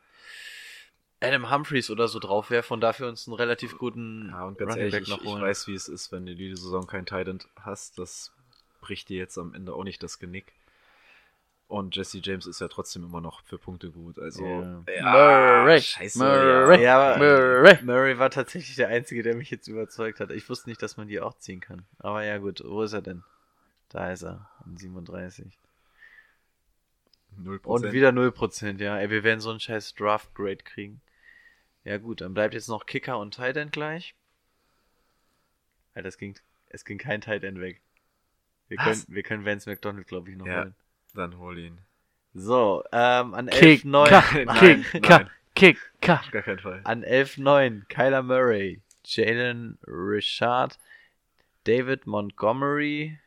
Adam 1.22 1.52
Humphreys 1.52 1.90
oder 1.90 2.08
so 2.08 2.20
draufwerfen 2.20 2.74
und 2.76 2.82
dafür 2.82 3.08
uns 3.08 3.28
einen 3.28 3.36
relativ 3.36 3.78
guten 3.78 4.30
Ja, 4.30 4.46
und 4.46 4.58
ganz 4.58 4.74
Running 4.74 4.92
ehrlich, 4.92 5.08
noch 5.08 5.22
ich 5.22 5.30
weiß, 5.42 5.68
wie 5.68 5.76
es 5.76 5.88
ist, 5.88 6.12
wenn 6.12 6.26
du 6.26 6.36
die 6.36 6.56
Saison 6.56 6.88
kein 6.88 7.06
Titan 7.06 7.40
hast. 7.62 8.00
Das 8.00 8.32
bricht 8.82 9.10
dir 9.10 9.18
jetzt 9.18 9.38
am 9.38 9.54
Ende 9.54 9.74
auch 9.74 9.84
nicht 9.84 10.02
das 10.02 10.18
Genick. 10.20 10.54
Und 11.68 11.96
Jesse 11.96 12.20
James 12.22 12.48
ist 12.48 12.60
ja 12.60 12.68
trotzdem 12.68 13.04
immer 13.06 13.22
noch 13.22 13.44
für 13.44 13.58
Punkte 13.58 13.92
gut. 13.92 14.20
Also, 14.20 14.44
Ja. 14.46 14.84
Murray, 15.64 15.80
scheiße, 15.82 16.18
Murray, 16.20 16.84
Ja, 16.84 17.00
aber 17.00 17.18
Murray. 17.20 17.84
Murray 17.84 18.20
war 18.20 18.30
tatsächlich 18.30 18.76
der 18.76 18.90
Einzige, 18.90 19.24
der 19.24 19.36
mich 19.36 19.50
jetzt 19.52 19.68
überzeugt 19.70 20.20
hat. 20.20 20.32
Ich 20.32 20.50
wusste 20.50 20.70
nicht, 20.70 20.82
dass 20.82 20.98
man 20.98 21.08
die 21.08 21.22
auch 21.22 21.38
ziehen 21.38 21.62
kann. 21.62 21.86
Aber 22.00 22.24
ja 22.26 22.40
gut, 22.40 22.62
wo 22.66 22.82
ist 22.82 22.92
er 22.94 23.02
denn? 23.02 23.24
Da 23.88 24.12
ist 24.12 24.24
er, 24.24 24.50
an 24.66 24.76
37. 24.76 25.58
Null 27.38 27.56
Und 27.56 27.62
Prozent. 27.62 27.94
wieder 27.94 28.10
0%, 28.10 28.82
ja. 28.82 28.98
Ey, 28.98 29.10
wir 29.10 29.24
werden 29.24 29.40
so 29.40 29.52
einen 29.52 29.60
scheiß 29.62 29.96
Draft-Grade 29.96 30.58
kriegen. 30.58 31.00
Ja 31.84 31.98
gut, 31.98 32.22
dann 32.22 32.34
bleibt 32.34 32.54
jetzt 32.54 32.68
noch 32.70 32.86
Kicker 32.86 33.18
und 33.20 33.34
Tight 33.34 33.58
End 33.58 33.72
gleich. 33.72 34.16
Alter, 35.94 36.08
es 36.10 36.18
ging, 36.18 36.38
es 36.70 36.86
ging 36.86 36.98
kein 36.98 37.22
Tight 37.22 37.44
End 37.44 37.60
weg. 37.60 37.82
Wir 38.68 38.78
können, 38.78 38.90
Was? 38.92 39.10
wir 39.10 39.24
können 39.24 39.46
Vance 39.46 39.70
McDonald, 39.70 40.08
glaube 40.08 40.30
ich, 40.32 40.38
noch 40.38 40.46
Ja. 40.46 40.62
holen. 40.62 40.76
Dann 41.14 41.38
hol 41.38 41.58
ihn. 41.58 41.80
So, 42.34 42.84
ähm, 42.94 43.34
an 43.34 43.48
Kick, 43.48 43.84
11-9. 43.84 44.10
Ka, 44.10 44.44
Nein, 44.46 44.86
Kick, 45.56 45.78
Kick. 46.02 46.10
Auf 46.10 46.32
gar 46.32 46.42
keinen 46.44 46.60
Fall. 46.60 46.82
An 46.86 47.04
11-9 47.04 47.88
Kyler 47.90 48.24
Murray, 48.24 48.82
Jalen 49.04 49.78
Richard, 49.86 50.80
David 51.66 52.08
Montgomery, 52.08 53.20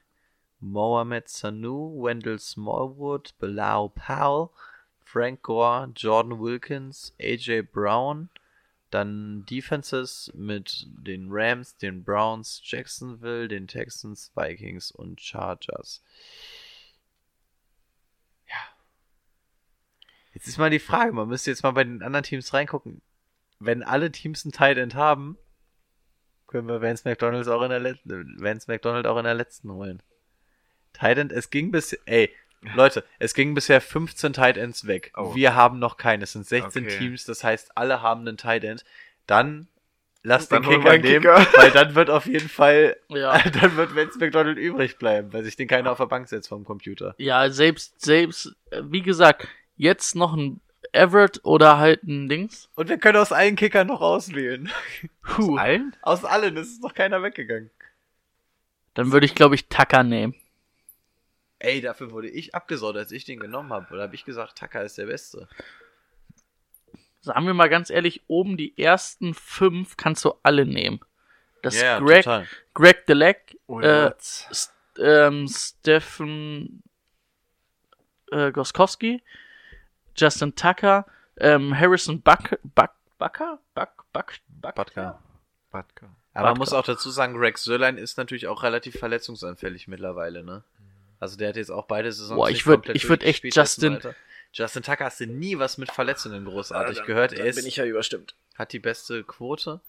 Mohamed 0.61 1.29
Sanu, 1.29 2.03
Wendell 2.03 2.39
Smallwood, 2.39 3.35
Bilal 3.39 3.91
Powell, 3.91 4.49
Frank 5.05 5.43
Gore, 5.43 5.89
Jordan 5.95 6.39
Wilkins, 6.41 7.13
AJ 7.21 7.71
Brown, 7.71 8.31
dann 8.95 9.45
Defenses 9.47 10.30
mit 10.34 10.86
den 10.86 11.26
Rams, 11.28 11.76
den 11.76 12.05
Browns, 12.05 12.62
Jacksonville, 12.64 13.49
den 13.49 13.66
Texans, 13.66 14.30
Vikings 14.36 14.92
und 14.92 15.20
Chargers. 15.20 16.03
Ja. 18.47 18.55
Jetzt 20.32 20.47
ist 20.47 20.59
mal 20.59 20.70
die 20.70 20.78
Frage, 20.78 21.12
man 21.12 21.28
müsste 21.28 21.51
jetzt 21.51 21.64
mal 21.64 21.72
bei 21.72 21.82
den 21.82 22.03
anderen 22.03 22.22
Teams 22.22 22.55
reingucken. 22.55 23.03
Wenn 23.59 23.82
alle 23.82 24.12
Teams 24.12 24.45
ein 24.45 24.53
Tight 24.53 24.78
End 24.78 24.95
haben, 24.95 25.38
können 26.47 26.68
wir 26.68 26.80
Vance 26.80 27.09
McDonald 27.09 27.49
auch 27.49 27.62
in 27.62 27.70
der 27.70 27.80
letzten, 27.80 28.40
Vance 28.40 28.70
McDonald 28.70 29.09
auch 29.09 29.18
in 29.18 29.24
der 29.24 29.34
letzten 29.34 29.72
holen. 29.72 30.03
Tight 30.92 31.18
End, 31.18 31.32
es 31.32 31.51
ging 31.51 31.72
bis, 31.72 31.95
ey, 32.05 32.32
Leute, 32.75 33.05
es 33.19 33.35
ging 33.35 33.55
bisher 33.55 33.81
15 33.81 34.33
Tight 34.33 34.57
Ends 34.57 34.87
weg. 34.87 35.12
Oh. 35.17 35.35
Wir 35.35 35.55
haben 35.55 35.79
noch 35.79 35.97
keinen. 35.97 36.23
Es 36.23 36.33
sind 36.33 36.47
16 36.47 36.85
Okay. 36.85 36.99
Teams, 36.99 37.25
das 37.25 37.45
heißt, 37.45 37.77
alle 37.77 38.01
haben 38.03 38.21
einen 38.23 38.37
Tight 38.37 38.65
End. 38.65 38.85
Dann 39.27 39.69
lass 40.23 40.49
Dann 40.49 40.62
den 40.62 40.71
Kicker 40.83 40.99
nehmen, 40.99 41.23
Kicker. 41.23 41.47
weil 41.57 41.71
dann 41.71 41.95
wird 41.95 42.11
auf 42.11 42.27
jeden 42.27 42.49
Fall, 42.49 42.97
Ja. 43.09 43.39
dann 43.61 43.77
wird 43.77 43.95
Vance 43.95 44.19
McDonald 44.19 44.57
übrig 44.59 44.97
bleiben, 44.99 45.33
weil 45.33 45.45
sich 45.45 45.57
den 45.57 45.69
keiner 45.69 45.93
auf 45.93 45.99
der 45.99 46.07
Bank 46.07 46.29
setzt 46.29 46.49
vom 46.49 46.65
Computer. 46.65 47.15
Ja, 47.19 47.51
selbst, 47.51 48.01
selbst, 48.01 48.55
äh, 48.71 48.81
wie 48.85 49.03
gesagt, 49.03 49.47
jetzt 49.77 50.15
noch 50.17 50.35
ein 50.35 50.61
Everett 50.93 51.41
oder 51.45 51.79
halt 51.79 52.05
ein 52.05 52.29
Dings. 52.29 52.69
Und 52.77 52.89
wir 52.89 52.99
können 52.99 53.19
aus 53.19 53.33
allen 53.33 53.57
Kickern 53.57 53.87
noch 53.89 54.01
auswählen. 54.01 54.71
Puh. 55.23 55.57
Allen? 55.57 55.97
Aus 56.03 56.25
allen, 56.25 56.57
es 56.57 56.69
ist 56.69 56.83
noch 56.83 56.95
keiner 56.95 57.23
weggegangen. 57.23 57.71
Dann 58.95 59.11
würde 59.11 59.27
ich, 59.27 59.35
glaube 59.35 59.57
ich, 59.57 59.69
Tucker 59.69 60.05
nehmen. 60.05 60.35
Ey, 61.65 61.81
dafür 61.81 62.11
wurde 62.11 62.29
ich 62.29 62.55
abgesaut, 62.55 62.97
als 62.97 63.11
ich 63.12 63.25
den 63.25 63.41
genommen 63.41 63.73
habe. 63.73 63.93
Oder 63.93 64.03
habe 64.05 64.15
ich 64.15 64.25
gesagt, 64.25 64.59
Tucker 64.59 64.85
ist 64.85 64.99
der 64.99 65.07
Beste. 65.07 65.49
Sagen 67.21 67.47
wir 67.47 67.55
mal 67.55 67.71
ganz 67.71 67.89
ehrlich, 67.89 68.23
oben 68.27 68.57
die 68.57 68.77
ersten 68.77 69.33
fünf 69.33 69.97
kannst 69.97 70.25
du 70.25 70.35
alle 70.43 70.67
nehmen. 70.67 71.01
Das 71.62 71.75
ist 71.75 71.83
Greg, 71.83 72.25
total. 72.25 72.47
Greg 72.75 73.07
Delec, 73.07 73.59
Oh, 73.67 73.81
äh. 73.81 74.12
St 74.21 74.73
ähm, 74.99 75.49
Stephen 75.49 76.83
äh, 78.31 78.53
Goskowski, 78.53 79.23
Justin 80.15 80.55
Tucker, 80.55 81.07
ähm, 81.39 81.77
Harrison 81.77 82.21
Buck, 82.21 82.59
Buck, 82.62 82.91
Bucker? 83.19 83.59
Buck, 83.75 84.05
Buck, 84.12 84.35
Buck, 84.49 84.75
Butker. 84.75 85.23
Butker. 85.73 86.17
Aber 86.35 86.49
man 86.49 86.55
Butker. 86.55 86.59
muss 86.59 86.73
auch 86.75 86.85
dazu 86.85 87.11
sagen, 87.11 87.35
Greg 87.37 87.59
Sörlein 87.59 87.97
ist 87.97 88.19
natürlich 88.19 88.47
auch 88.47 88.62
relativ 88.62 88.99
verletzungsanfällig 88.99 89.89
mittlerweile, 89.89 90.45
ne? 90.45 90.62
Also 91.21 91.37
der 91.37 91.49
hat 91.51 91.57
jetzt 91.57 91.71
auch 91.71 91.87
beide 91.87 92.12
Saisons 92.12 92.37
Boah, 92.37 92.51
ich 92.51 92.62
würd- 92.62 92.73
komplett 92.75 92.97
ich 92.97 93.09
würd 93.09 93.23
echt 93.23 93.45
Justin- 93.55 93.95
Alter. 93.95 94.15
Justin 94.53 94.83
Tucker 94.83 95.05
hast 95.07 95.19
du 95.21 95.27
nie 95.27 95.59
was 95.59 95.79
mit 95.79 95.91
Verletzungen 95.91 96.45
großartig 96.45 96.99
dann- 96.99 97.07
gehört. 97.07 97.33
dann 97.33 97.41
Er 97.41 97.47
ist, 97.47 97.57
bin 97.57 97.67
ich 97.67 97.77
ja 97.77 97.85
überstimmt. 97.85 98.37
hat 98.57 98.73
die 98.73 98.79
beste 98.79 99.25
Quote. 99.25 99.81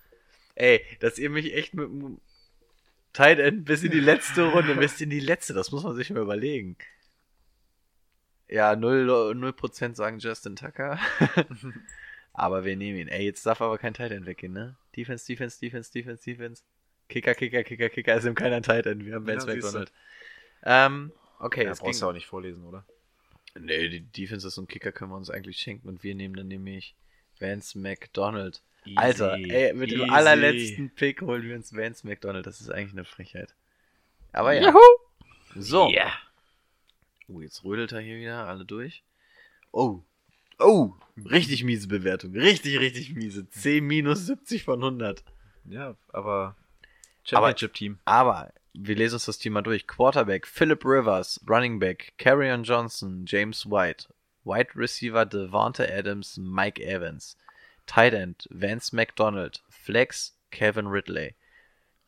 Ey, 0.56 0.84
dass 1.02 1.18
ihr 1.20 1.30
mich 1.30 1.54
echt 1.54 1.74
mit 1.74 1.86
dem 1.88 2.20
Tight 3.14 3.40
End 3.40 3.66
bis 3.66 3.84
in 3.84 3.92
die 3.92 4.00
letzte 4.00 4.44
Runde, 4.44 4.76
bis 4.76 5.00
in 5.02 5.10
die 5.10 5.20
letzte, 5.20 5.54
das 5.54 5.72
muss 5.72 5.84
man 5.84 5.96
sich 5.96 6.10
mal 6.10 6.22
überlegen. 6.22 6.78
Ja, 8.48 8.72
0%, 8.74 9.34
0 9.34 9.96
sagen 9.96 10.20
Justin 10.20 10.56
Tucker. 10.56 11.00
aber 12.34 12.64
wir 12.64 12.76
nehmen 12.76 13.00
ihn. 13.00 13.08
Ey, 13.08 13.26
jetzt 13.26 13.46
darf 13.46 13.62
aber 13.62 13.78
kein 13.78 13.94
Tight 13.94 14.12
End 14.12 14.26
weggehen, 14.26 14.54
ne? 14.54 14.78
Defense, 14.96 15.26
Defense, 15.26 15.60
Defense, 15.60 15.92
Defense, 15.92 16.24
Defense. 16.24 16.64
Kicker, 17.10 17.36
Kicker, 17.36 17.64
Kicker, 17.64 17.90
Kicker. 17.90 18.16
ist 18.16 18.26
eben 18.26 18.36
keiner 18.36 18.62
Tight 18.62 18.86
End. 18.86 19.06
Wir 19.06 19.16
haben 19.16 19.28
Vance 19.28 19.48
Ja. 19.48 19.54
McDonald. 19.56 19.92
Ähm, 20.66 21.12
okay, 21.40 21.64
Ja, 21.66 21.72
es 21.72 21.80
brauchst 21.80 22.00
ging. 22.00 22.02
du 22.02 22.10
auch 22.10 22.14
nicht 22.14 22.26
vorlesen, 22.28 22.66
oder? 22.66 22.84
Nee, 23.58 23.88
die 23.90 24.02
Defenses 24.02 24.58
und 24.58 24.68
Kicker 24.68 24.92
können 24.92 25.12
wir 25.12 25.18
uns 25.18 25.30
eigentlich 25.30 25.58
schenken 25.58 25.88
und 25.88 26.04
wir 26.04 26.14
nehmen 26.16 26.36
dann 26.36 26.48
nämlich 26.48 26.96
Vance 27.40 27.78
McDonald. 27.78 28.62
Easy, 28.86 28.98
Alter, 28.98 29.34
ey, 29.36 29.74
mit 29.74 29.92
dem 29.92 30.02
easy. 30.02 30.12
allerletzten 30.12 30.90
Pick 30.92 31.22
holen 31.22 31.44
wir 31.44 31.56
uns 31.56 31.74
Vance 31.74 32.06
McDonald. 32.06 32.46
Das 32.46 32.62
ist 32.62 32.70
eigentlich 32.70 32.92
eine 32.92 33.06
Frechheit. 33.06 33.54
Aber 34.34 34.54
ja. 34.54 34.68
Juhu! 34.70 34.80
So. 35.56 35.90
Ja. 35.90 36.12
Oh, 37.28 37.42
jetzt 37.42 37.64
rödelt 37.64 37.94
er 37.94 38.02
hier 38.02 38.18
wieder 38.18 38.46
alle 38.48 38.66
durch. 38.66 39.04
Oh. 39.72 40.02
Oh. 40.60 40.94
Richtig 41.32 41.64
miese 41.64 41.88
Bewertung. 41.88 42.34
Richtig, 42.34 42.78
richtig 42.80 43.16
miese. 43.16 43.50
10 43.50 43.84
minus 43.86 44.26
70 44.26 44.64
von 44.64 44.84
100. 44.84 45.24
Ja, 45.66 45.96
aber 46.10 46.56
Championship-Team. 47.24 47.98
Aber 48.06 48.52
wir 48.78 48.96
lesen 48.96 49.16
uns 49.16 49.26
das 49.26 49.38
Team 49.38 49.54
mal 49.54 49.62
durch. 49.62 49.88
Quarterback 49.88 50.48
Philip 50.48 50.84
Rivers, 50.84 51.40
Running 51.48 51.80
Back 51.80 52.14
Carrion 52.18 52.64
Johnson, 52.64 53.26
James 53.26 53.66
White, 53.66 54.08
Wide 54.44 54.70
Receiver 54.76 55.26
Devonta 55.26 55.86
Adams, 55.86 56.38
Mike 56.38 56.84
Evans, 56.84 57.38
Tight 57.86 58.14
End 58.14 58.48
Vance 58.52 58.96
McDonald, 58.96 59.64
Flex 59.70 60.38
Kevin 60.52 60.88
Ridley, 60.88 61.36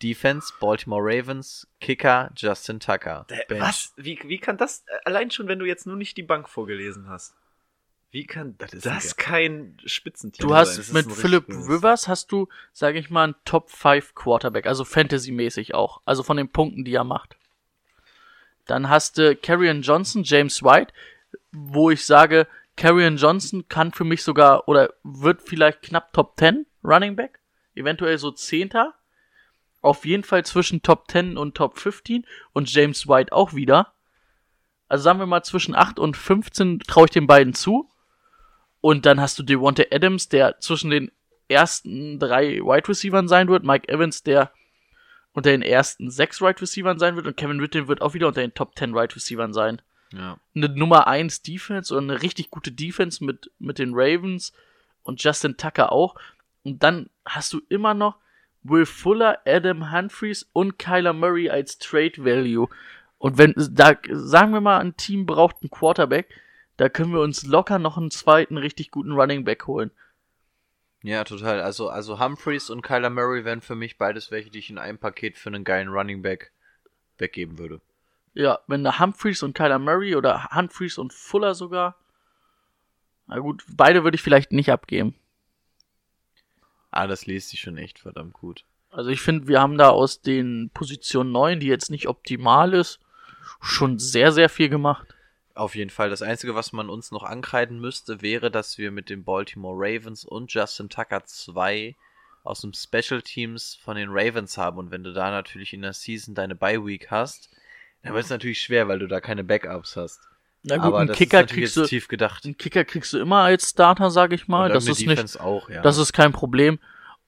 Defense 0.01 0.53
Baltimore 0.59 1.03
Ravens, 1.03 1.67
Kicker 1.79 2.31
Justin 2.35 2.79
Tucker, 2.79 3.25
Bench 3.47 3.61
Was? 3.61 3.93
Wie, 3.97 4.19
wie 4.25 4.37
kann 4.37 4.57
das, 4.57 4.83
äh, 4.87 4.97
allein 5.05 5.31
schon, 5.31 5.47
wenn 5.47 5.59
du 5.59 5.65
jetzt 5.65 5.87
nur 5.87 5.95
nicht 5.95 6.17
die 6.17 6.23
Bank 6.23 6.49
vorgelesen 6.49 7.09
hast, 7.09 7.35
wie 8.17 8.25
kann 8.25 8.55
das, 8.57 8.73
ist 8.73 8.85
das 8.87 9.13
ein- 9.13 9.17
kein 9.17 9.77
Spitzenteam 9.85 10.47
Du 10.47 10.55
hast 10.55 10.91
mit 10.91 11.05
Philip 11.11 11.47
Rivers 11.69 12.07
hast 12.07 12.31
du, 12.31 12.47
sage 12.73 12.97
ich 12.97 13.11
mal, 13.11 13.25
einen 13.25 13.35
Top 13.45 13.69
5 13.69 14.15
Quarterback, 14.15 14.65
also 14.65 14.83
Fantasy-mäßig 14.85 15.75
auch, 15.75 16.01
also 16.03 16.23
von 16.23 16.35
den 16.37 16.49
Punkten, 16.49 16.83
die 16.83 16.95
er 16.95 17.03
macht. 17.03 17.35
Dann 18.65 18.89
hast 18.89 19.19
du 19.19 19.35
Carrion 19.35 19.83
Johnson, 19.83 20.23
James 20.23 20.63
White, 20.63 20.93
wo 21.51 21.91
ich 21.91 22.05
sage, 22.05 22.47
Carrion 22.75 23.17
Johnson 23.17 23.67
kann 23.69 23.91
für 23.93 24.03
mich 24.03 24.23
sogar 24.23 24.67
oder 24.67 24.93
wird 25.03 25.41
vielleicht 25.43 25.83
knapp 25.83 26.11
Top 26.13 26.37
10 26.39 26.65
Running 26.83 27.15
Back, 27.15 27.39
eventuell 27.75 28.17
so 28.17 28.31
Zehnter. 28.31 28.95
Auf 29.81 30.05
jeden 30.05 30.23
Fall 30.23 30.43
zwischen 30.43 30.81
Top 30.81 31.09
10 31.11 31.37
und 31.37 31.55
Top 31.55 31.77
15 31.77 32.25
und 32.53 32.71
James 32.73 33.07
White 33.07 33.31
auch 33.31 33.53
wieder. 33.53 33.93
Also 34.87 35.03
sagen 35.03 35.19
wir 35.19 35.27
mal 35.27 35.43
zwischen 35.43 35.75
8 35.75 35.99
und 35.99 36.17
15 36.17 36.79
traue 36.79 37.05
ich 37.05 37.11
den 37.11 37.27
beiden 37.27 37.53
zu. 37.53 37.87
Und 38.81 39.05
dann 39.05 39.19
hast 39.19 39.39
du 39.39 39.43
Devonta 39.43 39.83
Adams, 39.91 40.29
der 40.29 40.59
zwischen 40.59 40.89
den 40.91 41.11
ersten 41.49 42.19
drei 42.19 42.59
Wide 42.59 42.87
Receivern 42.87 43.27
sein 43.27 43.47
wird. 43.47 43.63
Mike 43.63 43.87
Evans, 43.89 44.23
der 44.23 44.51
unter 45.33 45.51
den 45.51 45.61
ersten 45.61 46.09
sechs 46.09 46.41
Wide 46.41 46.61
Receivern 46.61 46.99
sein 46.99 47.15
wird. 47.15 47.27
Und 47.27 47.37
Kevin 47.37 47.59
Ridley 47.59 47.87
wird 47.87 48.01
auch 48.01 48.13
wieder 48.13 48.27
unter 48.27 48.41
den 48.41 48.53
Top 48.53 48.75
10 48.75 48.93
Wide 48.93 49.15
Receivern 49.15 49.53
sein. 49.53 49.81
Ja. 50.13 50.39
Eine 50.55 50.69
Nummer 50.69 51.07
1 51.07 51.43
Defense 51.43 51.95
und 51.95 52.09
eine 52.09 52.21
richtig 52.21 52.49
gute 52.49 52.71
Defense 52.71 53.23
mit, 53.23 53.51
mit 53.59 53.77
den 53.77 53.91
Ravens 53.93 54.53
und 55.03 55.21
Justin 55.23 55.57
Tucker 55.57 55.91
auch. 55.91 56.15
Und 56.63 56.81
dann 56.81 57.09
hast 57.25 57.53
du 57.53 57.61
immer 57.69 57.93
noch 57.93 58.17
Will 58.63 58.85
Fuller, 58.85 59.39
Adam 59.45 59.91
Humphries 59.91 60.49
und 60.53 60.79
Kyler 60.79 61.13
Murray 61.13 61.49
als 61.49 61.77
Trade 61.77 62.13
Value. 62.17 62.67
Und 63.17 63.37
wenn, 63.37 63.53
da, 63.55 63.93
sagen 64.09 64.51
wir 64.51 64.61
mal, 64.61 64.79
ein 64.79 64.97
Team 64.97 65.25
braucht 65.25 65.57
einen 65.61 65.69
Quarterback, 65.69 66.29
da 66.77 66.89
können 66.89 67.11
wir 67.11 67.21
uns 67.21 67.45
locker 67.45 67.79
noch 67.79 67.97
einen 67.97 68.11
zweiten 68.11 68.57
richtig 68.57 68.91
guten 68.91 69.11
Running 69.11 69.43
Back 69.43 69.67
holen. 69.67 69.91
Ja, 71.03 71.23
total. 71.23 71.61
Also, 71.61 71.89
also 71.89 72.19
Humphreys 72.19 72.69
und 72.69 72.81
Kyler 72.81 73.09
Murray 73.09 73.45
wären 73.45 73.61
für 73.61 73.75
mich 73.75 73.97
beides 73.97 74.31
welche, 74.31 74.49
die 74.49 74.59
ich 74.59 74.69
in 74.69 74.77
einem 74.77 74.97
Paket 74.97 75.37
für 75.37 75.49
einen 75.49 75.63
geilen 75.63 75.89
Running 75.89 76.21
Back 76.21 76.51
weggeben 77.17 77.57
würde. 77.57 77.81
Ja, 78.33 78.59
wenn 78.67 78.83
da 78.83 78.99
Humphreys 78.99 79.41
und 79.43 79.55
Kyler 79.55 79.79
Murray 79.79 80.15
oder 80.15 80.49
Humphreys 80.51 80.97
und 80.97 81.13
Fuller 81.13 81.55
sogar. 81.55 81.95
Na 83.25 83.39
gut, 83.39 83.63
beide 83.75 84.03
würde 84.03 84.15
ich 84.15 84.21
vielleicht 84.21 84.51
nicht 84.51 84.71
abgeben. 84.71 85.15
Ah, 86.91 87.07
das 87.07 87.25
liest 87.25 87.49
sich 87.49 87.59
schon 87.59 87.77
echt 87.77 87.99
verdammt 87.99 88.33
gut. 88.33 88.63
Also 88.89 89.09
ich 89.09 89.21
finde, 89.21 89.47
wir 89.47 89.59
haben 89.59 89.77
da 89.77 89.89
aus 89.89 90.21
den 90.21 90.69
Positionen 90.73 91.31
9, 91.31 91.59
die 91.59 91.67
jetzt 91.67 91.91
nicht 91.91 92.07
optimal 92.07 92.73
ist, 92.73 92.99
schon 93.61 93.99
sehr, 93.99 94.31
sehr 94.31 94.49
viel 94.49 94.69
gemacht. 94.69 95.16
Auf 95.57 95.75
jeden 95.75 95.89
Fall. 95.89 96.09
Das 96.09 96.21
Einzige, 96.21 96.55
was 96.55 96.71
man 96.71 96.89
uns 96.89 97.11
noch 97.11 97.23
ankreiden 97.23 97.79
müsste, 97.79 98.21
wäre, 98.21 98.51
dass 98.51 98.77
wir 98.77 98.91
mit 98.91 99.09
den 99.09 99.23
Baltimore 99.23 99.75
Ravens 99.75 100.23
und 100.23 100.53
Justin 100.53 100.89
Tucker 100.89 101.25
zwei 101.25 101.95
aus 102.43 102.61
dem 102.61 102.73
Special 102.73 103.21
Teams 103.21 103.77
von 103.83 103.97
den 103.97 104.09
Ravens 104.09 104.57
haben. 104.57 104.77
Und 104.77 104.91
wenn 104.91 105.03
du 105.03 105.13
da 105.13 105.31
natürlich 105.31 105.73
in 105.73 105.81
der 105.81 105.93
Season 105.93 106.35
deine 106.35 106.55
Bye 106.55 106.85
Week 106.85 107.09
hast, 107.09 107.49
dann 108.03 108.13
wird 108.13 108.25
es 108.25 108.29
natürlich 108.29 108.61
schwer, 108.61 108.87
weil 108.87 108.99
du 108.99 109.07
da 109.07 109.19
keine 109.19 109.43
Backups 109.43 109.95
hast. 109.97 110.21
Na 110.63 110.75
gut, 110.75 110.85
Aber 110.85 110.99
einen 110.99 111.11
Kicker 111.11 111.43
kriegst 111.43 111.75
du, 111.75 111.85
tief 111.85 112.07
gedacht. 112.07 112.45
einen 112.45 112.57
Kicker 112.57 112.85
kriegst 112.85 113.13
du 113.13 113.19
immer 113.19 113.39
als 113.39 113.69
Starter, 113.71 114.11
sag 114.11 114.33
ich 114.33 114.47
mal. 114.47 114.69
Das 114.69 114.87
ist 114.87 115.05
nicht, 115.05 115.39
auch, 115.39 115.69
ja. 115.69 115.81
das 115.81 115.97
ist 115.97 116.13
kein 116.13 116.33
Problem. 116.33 116.79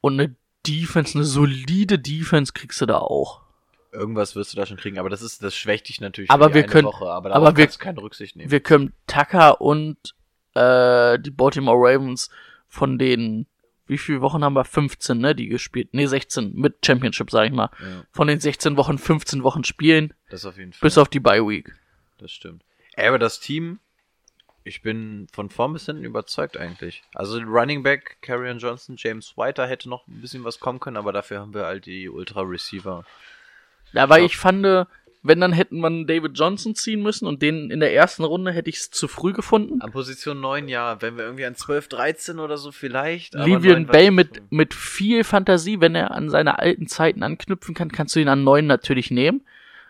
Und 0.02 0.20
eine 0.20 0.36
Defense, 0.68 1.18
eine 1.18 1.26
solide 1.26 2.00
Defense 2.00 2.54
kriegst 2.54 2.80
du 2.82 2.86
da 2.86 2.98
auch. 2.98 3.42
Irgendwas 3.92 4.36
wirst 4.36 4.54
du 4.54 4.58
da 4.58 4.66
schon 4.66 4.78
kriegen, 4.78 5.00
aber 5.00 5.10
das 5.10 5.22
ist, 5.22 5.42
das 5.42 5.56
schwächt 5.56 5.90
dich 5.90 6.00
natürlich 6.00 6.30
Aber 6.30 6.54
wir 6.54 6.64
können- 6.64 6.86
Woche, 6.88 7.10
aber, 7.10 7.32
wir- 7.58 7.66
kannst 7.66 7.80
du 7.80 7.84
keine 7.84 8.02
Rücksicht 8.02 8.36
nehmen. 8.36 8.52
Wir 8.52 8.60
können 8.60 8.94
Tucker 9.08 9.60
und 9.62 9.98
äh, 10.54 11.18
die 11.20 11.32
Baltimore 11.32 11.78
Ravens 11.78 12.30
von 12.68 13.00
den, 13.00 13.48
wie 13.88 13.98
viele 13.98 14.22
Wochen 14.22 14.44
haben 14.44 14.54
wir? 14.54 14.64
15, 14.66 15.18
ne, 15.18 15.34
die 15.34 15.48
gespielt. 15.48 15.94
Ne, 15.94 16.08
16 16.08 16.54
mit 16.54 16.86
Championship, 16.86 17.32
sag 17.32 17.48
ich 17.48 17.52
mal. 17.52 17.70
Ja. 17.82 18.04
Von 18.12 18.28
den 18.28 18.40
16 18.40 18.78
Wochen 18.78 18.98
15 19.00 19.44
Wochen 19.44 19.64
spielen, 19.64 20.14
das 20.30 20.46
auf 20.46 20.58
jeden 20.58 20.74
Fall. 20.74 20.86
bis 20.86 20.98
auf 21.00 21.10
die 21.10 21.20
Bye 21.20 21.48
Week. 21.48 21.74
Das 22.20 22.32
stimmt. 22.32 22.64
Ey, 22.94 23.08
aber 23.08 23.18
das 23.18 23.40
Team, 23.40 23.80
ich 24.64 24.82
bin 24.84 25.28
von 25.32 25.50
vorn 25.50 25.74
bis 25.74 25.86
hinten 25.88 26.04
überzeugt 26.04 26.58
eigentlich. 26.58 27.02
Also 27.16 27.40
Running 27.40 27.82
Back, 27.82 28.18
Carrion 28.22 28.60
Johnson, 28.60 28.96
James 29.00 29.36
White, 29.38 29.54
da 29.62 29.66
hätte 29.66 29.90
noch 29.90 30.06
ein 30.08 30.22
bisschen 30.22 30.44
was 30.44 30.60
kommen 30.60 30.80
können, 30.80 30.98
aber 30.98 31.12
dafür 31.14 31.40
haben 31.40 31.54
wir 31.56 31.66
halt 31.66 31.88
die 31.88 32.08
Ultra 32.10 32.42
Receiver. 32.42 33.04
Ja, 33.94 34.10
weil 34.10 34.20
Ja. 34.20 34.26
ich 34.26 34.38
fand, 34.38 34.66
wenn 35.22 35.42
dann 35.42 35.52
hätten 35.52 35.80
man 35.80 36.08
David 36.08 36.38
Johnson 36.38 36.76
ziehen 36.76 37.02
müssen 37.02 37.28
und 37.28 37.42
den 37.42 37.72
in 37.72 37.80
der 37.82 37.94
ersten 37.94 38.24
Runde 38.24 38.52
hätte 38.52 38.70
ich 38.70 38.78
es 38.78 38.92
zu 38.92 39.08
früh 39.08 39.34
gefunden. 39.34 39.82
An 39.82 39.92
Position 39.92 40.40
9, 40.40 40.68
ja, 40.70 41.02
wenn 41.02 41.18
wir 41.18 41.26
irgendwie 41.26 41.46
an 41.46 41.56
12, 41.56 41.88
13 41.90 42.40
oder 42.40 42.58
so 42.58 42.72
vielleicht. 42.72 43.36
aber 43.36 43.46
Livian 43.46 43.84
9 43.84 43.88
war 43.88 43.92
Bell 43.92 44.02
zu 44.06 44.08
früh. 44.12 44.16
mit, 44.16 44.52
mit 44.52 44.74
viel 44.74 45.24
Fantasie, 45.24 45.82
wenn 45.82 45.96
er 45.96 46.12
an 46.12 46.30
seine 46.30 46.60
alten 46.60 46.88
Zeiten 46.88 47.24
anknüpfen 47.24 47.76
kann, 47.76 47.92
kannst 47.92 48.16
du 48.16 48.20
ihn 48.22 48.30
an 48.30 48.44
9 48.44 48.66
natürlich 48.66 49.12
nehmen. 49.12 49.42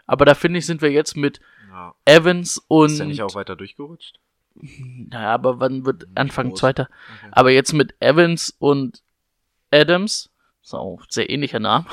Aber 0.07 0.25
da 0.25 0.33
finde 0.33 0.57
ich, 0.59 0.65
sind 0.65 0.81
wir 0.81 0.91
jetzt 0.91 1.15
mit 1.15 1.39
Ja. 1.69 1.93
Evans 2.05 2.63
und. 2.67 2.89
Ist 2.91 2.99
der 2.99 3.05
nicht 3.07 3.21
auch 3.21 3.35
weiter 3.35 3.55
durchgerutscht? 3.55 4.19
Naja, 4.55 5.31
aber 5.33 5.59
wann 5.59 5.85
wird 5.85 6.07
Anfang 6.15 6.49
groß. 6.49 6.59
zweiter? 6.59 6.89
Aber 7.31 7.51
jetzt 7.51 7.71
mit 7.73 7.93
Evans 8.01 8.55
und 8.59 9.03
Adams, 9.71 10.31
ist 10.63 10.73
auch 10.73 11.01
sehr 11.07 11.29
ähnlicher 11.29 11.59
Name, 11.59 11.85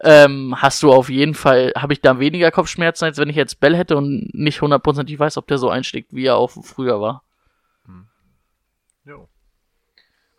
ähm, 0.00 0.54
hast 0.60 0.82
du 0.82 0.92
auf 0.92 1.08
jeden 1.08 1.34
Fall, 1.34 1.72
habe 1.76 1.92
ich 1.92 2.00
da 2.00 2.18
weniger 2.18 2.50
Kopfschmerzen, 2.50 3.04
als 3.04 3.18
wenn 3.18 3.28
ich 3.28 3.36
jetzt 3.36 3.60
Bell 3.60 3.76
hätte 3.76 3.96
und 3.96 4.34
nicht 4.34 4.62
hundertprozentig 4.62 5.18
weiß, 5.18 5.36
ob 5.36 5.46
der 5.46 5.58
so 5.58 5.70
einschlägt, 5.70 6.12
wie 6.12 6.26
er 6.26 6.36
auch 6.36 6.50
früher 6.50 7.00
war. 7.00 7.22
Jo. 9.06 9.28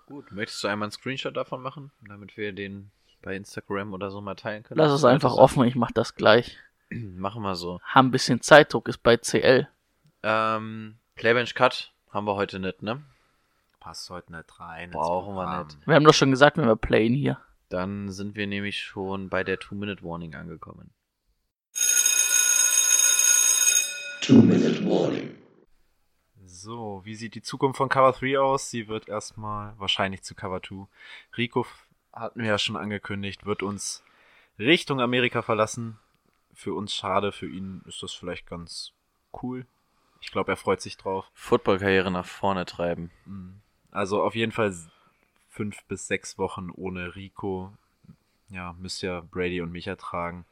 Gut, 0.05 0.31
möchtest 0.31 0.63
du 0.63 0.67
einmal 0.67 0.87
einen 0.87 0.91
Screenshot 0.91 1.35
davon 1.35 1.61
machen, 1.61 1.91
damit 2.07 2.37
wir 2.37 2.51
den 2.53 2.91
bei 3.21 3.35
Instagram 3.35 3.93
oder 3.93 4.11
so 4.11 4.21
mal 4.21 4.35
teilen 4.35 4.63
können? 4.63 4.77
Lass 4.77 4.91
es 4.91 5.05
einfach 5.05 5.33
offen, 5.33 5.63
ich 5.63 5.75
mach 5.75 5.91
das 5.91 6.15
gleich. 6.15 6.57
Machen 6.89 7.41
wir 7.41 7.55
so. 7.55 7.79
Haben 7.83 8.09
ein 8.09 8.11
bisschen 8.11 8.41
Zeitdruck, 8.41 8.87
ist 8.89 9.03
bei 9.03 9.17
CL. 9.17 9.67
Ähm, 10.23 10.97
Playbench 11.15 11.55
Cut 11.55 11.93
haben 12.11 12.25
wir 12.25 12.35
heute 12.35 12.59
nicht, 12.59 12.83
ne? 12.83 13.01
Passt 13.79 14.09
heute 14.09 14.33
nicht 14.33 14.59
rein. 14.59 14.91
Brauchen 14.91 15.35
wir 15.35 15.63
nicht. 15.63 15.77
Wir 15.87 15.95
haben 15.95 16.03
doch 16.03 16.13
schon 16.13 16.31
gesagt, 16.31 16.57
wenn 16.57 16.67
wir 16.67 16.75
playen 16.75 17.13
hier. 17.13 17.39
Dann 17.69 18.09
sind 18.11 18.35
wir 18.35 18.47
nämlich 18.47 18.81
schon 18.81 19.29
bei 19.29 19.43
der 19.43 19.59
Two-Minute-Warning 19.59 20.35
angekommen. 20.35 20.91
Two-Minute 24.21 24.85
Warning. 24.85 25.35
So, 26.45 27.01
wie 27.03 27.15
sieht 27.15 27.35
die 27.35 27.41
Zukunft 27.41 27.77
von 27.77 27.89
Cover 27.89 28.11
3 28.11 28.39
aus? 28.39 28.69
Sie 28.69 28.87
wird 28.87 29.07
erstmal 29.07 29.73
wahrscheinlich 29.77 30.23
zu 30.23 30.35
Cover 30.35 30.61
2. 30.61 30.87
Rico 31.37 31.65
hatten 32.13 32.41
wir 32.41 32.47
ja 32.47 32.57
schon 32.57 32.77
angekündigt, 32.77 33.45
wird 33.45 33.63
uns 33.63 34.03
Richtung 34.59 34.99
Amerika 34.99 35.41
verlassen. 35.41 35.99
Für 36.53 36.73
uns 36.73 36.93
schade, 36.93 37.31
für 37.31 37.47
ihn 37.47 37.83
ist 37.85 38.01
das 38.01 38.13
vielleicht 38.13 38.47
ganz 38.47 38.91
cool. 39.41 39.65
Ich 40.21 40.31
glaube, 40.31 40.51
er 40.51 40.57
freut 40.57 40.81
sich 40.81 40.97
drauf. 40.97 41.29
Football-Karriere 41.33 42.11
nach 42.11 42.25
vorne 42.25 42.65
treiben. 42.65 43.11
Mhm. 43.25 43.61
Also 43.91 44.23
auf 44.23 44.35
jeden 44.35 44.51
Fall 44.51 44.75
fünf 45.57 45.83
bis 45.85 46.07
sechs 46.07 46.37
Wochen 46.37 46.69
ohne 46.69 47.15
Rico. 47.15 47.73
Ja, 48.49 48.75
müsst 48.77 49.01
ja 49.01 49.21
Brady 49.21 49.59
und 49.59 49.71
mich 49.71 49.87
ertragen. 49.87 50.45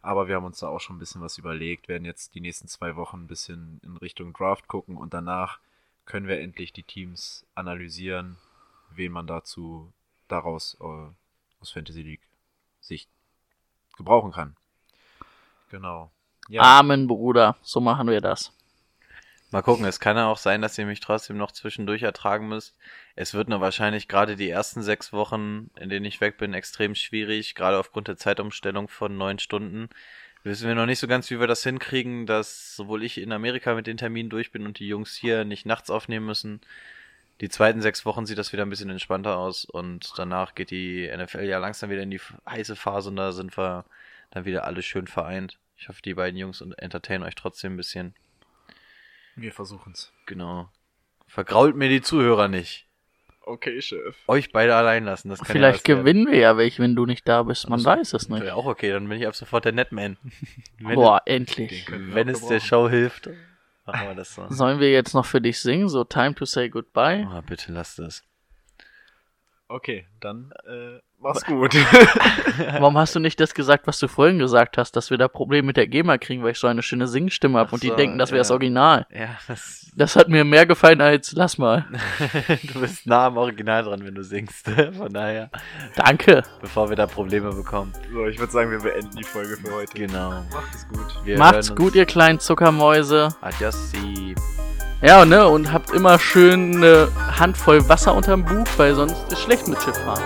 Aber 0.00 0.28
wir 0.28 0.36
haben 0.36 0.46
uns 0.46 0.60
da 0.60 0.68
auch 0.68 0.80
schon 0.80 0.96
ein 0.96 0.98
bisschen 0.98 1.20
was 1.20 1.36
überlegt, 1.36 1.88
werden 1.88 2.06
jetzt 2.06 2.34
die 2.34 2.40
nächsten 2.40 2.66
zwei 2.66 2.96
Wochen 2.96 3.18
ein 3.18 3.26
bisschen 3.26 3.82
in 3.84 3.98
Richtung 3.98 4.32
Draft 4.32 4.66
gucken 4.66 4.96
und 4.96 5.12
danach 5.12 5.58
können 6.06 6.26
wir 6.26 6.40
endlich 6.40 6.72
die 6.72 6.82
Teams 6.82 7.44
analysieren, 7.54 8.38
wen 8.90 9.12
man 9.12 9.26
dazu 9.26 9.92
daraus 10.26 10.78
äh, 10.80 11.10
aus 11.60 11.70
Fantasy 11.72 12.00
League 12.00 12.26
Sicht 12.80 13.10
gebrauchen 13.98 14.32
kann. 14.32 14.56
Genau. 15.70 16.10
Ja, 16.48 16.62
Amen, 16.78 17.06
Bruder. 17.06 17.56
So 17.60 17.82
machen 17.82 18.08
wir 18.08 18.22
das. 18.22 18.54
Mal 19.52 19.62
gucken, 19.62 19.84
es 19.84 19.98
kann 19.98 20.16
ja 20.16 20.28
auch 20.28 20.38
sein, 20.38 20.62
dass 20.62 20.78
ihr 20.78 20.86
mich 20.86 21.00
trotzdem 21.00 21.36
noch 21.36 21.50
zwischendurch 21.50 22.02
ertragen 22.02 22.48
müsst. 22.48 22.76
Es 23.20 23.34
wird 23.34 23.50
nur 23.50 23.60
wahrscheinlich 23.60 24.08
gerade 24.08 24.34
die 24.34 24.48
ersten 24.48 24.80
sechs 24.80 25.12
Wochen, 25.12 25.68
in 25.78 25.90
denen 25.90 26.06
ich 26.06 26.22
weg 26.22 26.38
bin, 26.38 26.54
extrem 26.54 26.94
schwierig, 26.94 27.54
gerade 27.54 27.76
aufgrund 27.76 28.08
der 28.08 28.16
Zeitumstellung 28.16 28.88
von 28.88 29.18
neun 29.18 29.38
Stunden. 29.38 29.90
Wissen 30.42 30.66
wir 30.66 30.74
noch 30.74 30.86
nicht 30.86 31.00
so 31.00 31.06
ganz, 31.06 31.30
wie 31.30 31.38
wir 31.38 31.46
das 31.46 31.62
hinkriegen, 31.62 32.24
dass 32.24 32.74
sowohl 32.74 33.04
ich 33.04 33.18
in 33.18 33.30
Amerika 33.32 33.74
mit 33.74 33.86
den 33.86 33.98
Terminen 33.98 34.30
durch 34.30 34.52
bin 34.52 34.64
und 34.64 34.78
die 34.78 34.88
Jungs 34.88 35.14
hier 35.14 35.44
nicht 35.44 35.66
nachts 35.66 35.90
aufnehmen 35.90 36.24
müssen. 36.24 36.62
Die 37.42 37.50
zweiten 37.50 37.82
sechs 37.82 38.06
Wochen 38.06 38.24
sieht 38.24 38.38
das 38.38 38.54
wieder 38.54 38.62
ein 38.62 38.70
bisschen 38.70 38.88
entspannter 38.88 39.36
aus 39.36 39.66
und 39.66 40.14
danach 40.16 40.54
geht 40.54 40.70
die 40.70 41.06
NFL 41.14 41.44
ja 41.44 41.58
langsam 41.58 41.90
wieder 41.90 42.04
in 42.04 42.10
die 42.10 42.22
heiße 42.48 42.74
Phase 42.74 43.10
und 43.10 43.16
da 43.16 43.32
sind 43.32 43.58
wir 43.58 43.84
dann 44.30 44.46
wieder 44.46 44.64
alle 44.64 44.80
schön 44.80 45.06
vereint. 45.06 45.58
Ich 45.76 45.90
hoffe, 45.90 46.00
die 46.00 46.14
beiden 46.14 46.38
Jungs 46.38 46.62
entertainen 46.62 47.24
euch 47.24 47.34
trotzdem 47.34 47.74
ein 47.74 47.76
bisschen. 47.76 48.14
wir 49.36 49.52
versuchen's. 49.52 50.10
Genau. 50.24 50.70
Vergrault 51.26 51.76
mir 51.76 51.90
die 51.90 52.00
Zuhörer 52.00 52.48
nicht. 52.48 52.86
Okay, 53.50 53.82
Chef. 53.82 54.16
Euch 54.28 54.52
beide 54.52 54.76
allein 54.76 55.04
lassen, 55.04 55.28
das 55.28 55.40
kann 55.40 55.48
Vielleicht 55.48 55.88
ja 55.88 55.96
gewinnen 55.96 56.28
wir 56.30 56.38
ja 56.38 56.56
welche, 56.56 56.80
wenn 56.82 56.94
du 56.94 57.04
nicht 57.04 57.26
da 57.26 57.42
bist. 57.42 57.68
Man 57.68 57.84
werden. 57.84 58.00
weiß 58.00 58.12
es 58.12 58.28
nicht. 58.28 58.44
Ja, 58.44 58.54
auch 58.54 58.66
okay, 58.66 58.90
dann 58.92 59.08
bin 59.08 59.20
ich 59.20 59.26
ab 59.26 59.34
sofort 59.34 59.64
der 59.64 59.72
Netman. 59.72 60.16
wenn 60.78 60.94
Boah, 60.94 61.22
endlich. 61.26 61.84
können 61.86 62.08
wir 62.08 62.14
wenn 62.14 62.28
es 62.28 62.46
der. 62.46 62.60
Show 62.60 62.88
hilft, 62.88 63.28
machen 63.86 64.06
wir 64.08 64.14
das 64.14 64.34
so. 64.34 64.46
Sollen 64.50 64.78
wir 64.78 64.92
jetzt 64.92 65.14
noch 65.14 65.26
für 65.26 65.40
dich 65.40 65.58
singen? 65.58 65.88
So 65.88 66.04
Time 66.04 66.34
to 66.36 66.44
Say 66.44 66.68
Goodbye? 66.68 67.26
Oh, 67.28 67.42
bitte 67.42 67.72
lasst 67.72 67.98
es. 67.98 68.22
Okay, 69.70 70.04
dann 70.18 70.52
äh, 70.66 70.98
mach's 71.20 71.44
gut. 71.44 71.74
Warum 72.58 72.98
hast 72.98 73.14
du 73.14 73.20
nicht 73.20 73.38
das 73.38 73.54
gesagt, 73.54 73.86
was 73.86 74.00
du 74.00 74.08
vorhin 74.08 74.40
gesagt 74.40 74.76
hast, 74.78 74.96
dass 74.96 75.10
wir 75.10 75.16
da 75.16 75.28
Probleme 75.28 75.68
mit 75.68 75.76
der 75.76 75.86
GEMA 75.86 76.18
kriegen, 76.18 76.42
weil 76.42 76.50
ich 76.50 76.58
so 76.58 76.66
eine 76.66 76.82
schöne 76.82 77.06
Singstimme 77.06 77.56
habe 77.60 77.68
Ach 77.68 77.74
und 77.74 77.84
die 77.84 77.88
so, 77.90 77.94
denken, 77.94 78.18
das 78.18 78.32
wäre 78.32 78.40
das 78.40 78.48
ja. 78.48 78.54
Original? 78.54 79.06
Ja, 79.14 79.28
das, 79.46 79.92
Das 79.94 80.16
hat 80.16 80.28
mir 80.28 80.44
mehr 80.44 80.66
gefallen 80.66 81.00
als 81.00 81.30
lass 81.32 81.56
mal. 81.56 81.86
du 82.64 82.80
bist 82.80 83.06
nah 83.06 83.26
am 83.26 83.36
Original 83.36 83.84
dran, 83.84 84.04
wenn 84.04 84.16
du 84.16 84.24
singst. 84.24 84.68
Von 84.96 85.12
daher, 85.12 85.50
Danke. 85.94 86.42
bevor 86.60 86.88
wir 86.88 86.96
da 86.96 87.06
Probleme 87.06 87.52
bekommen. 87.52 87.92
so, 88.12 88.26
ich 88.26 88.40
würde 88.40 88.52
sagen, 88.52 88.72
wir 88.72 88.80
beenden 88.80 89.14
die 89.16 89.22
Folge 89.22 89.56
für 89.56 89.72
heute. 89.72 89.94
Genau. 89.94 90.42
Macht 90.52 90.74
es 90.74 90.88
gut. 90.88 91.24
Wir 91.24 91.38
Macht's 91.38 91.76
gut, 91.76 91.94
ihr 91.94 92.06
kleinen 92.06 92.40
Zuckermäuse. 92.40 93.28
Adios. 93.40 93.92
Ja, 95.02 95.24
ne? 95.24 95.48
Und 95.48 95.72
habt 95.72 95.90
immer 95.92 96.18
schön 96.18 96.76
eine 96.76 97.08
Handvoll 97.38 97.88
Wasser 97.88 98.14
unterm 98.14 98.44
Buch, 98.44 98.66
weil 98.76 98.94
sonst 98.94 99.32
ist 99.32 99.40
schlecht 99.40 99.66
mit 99.66 99.82
Schifffahren. 99.82 100.22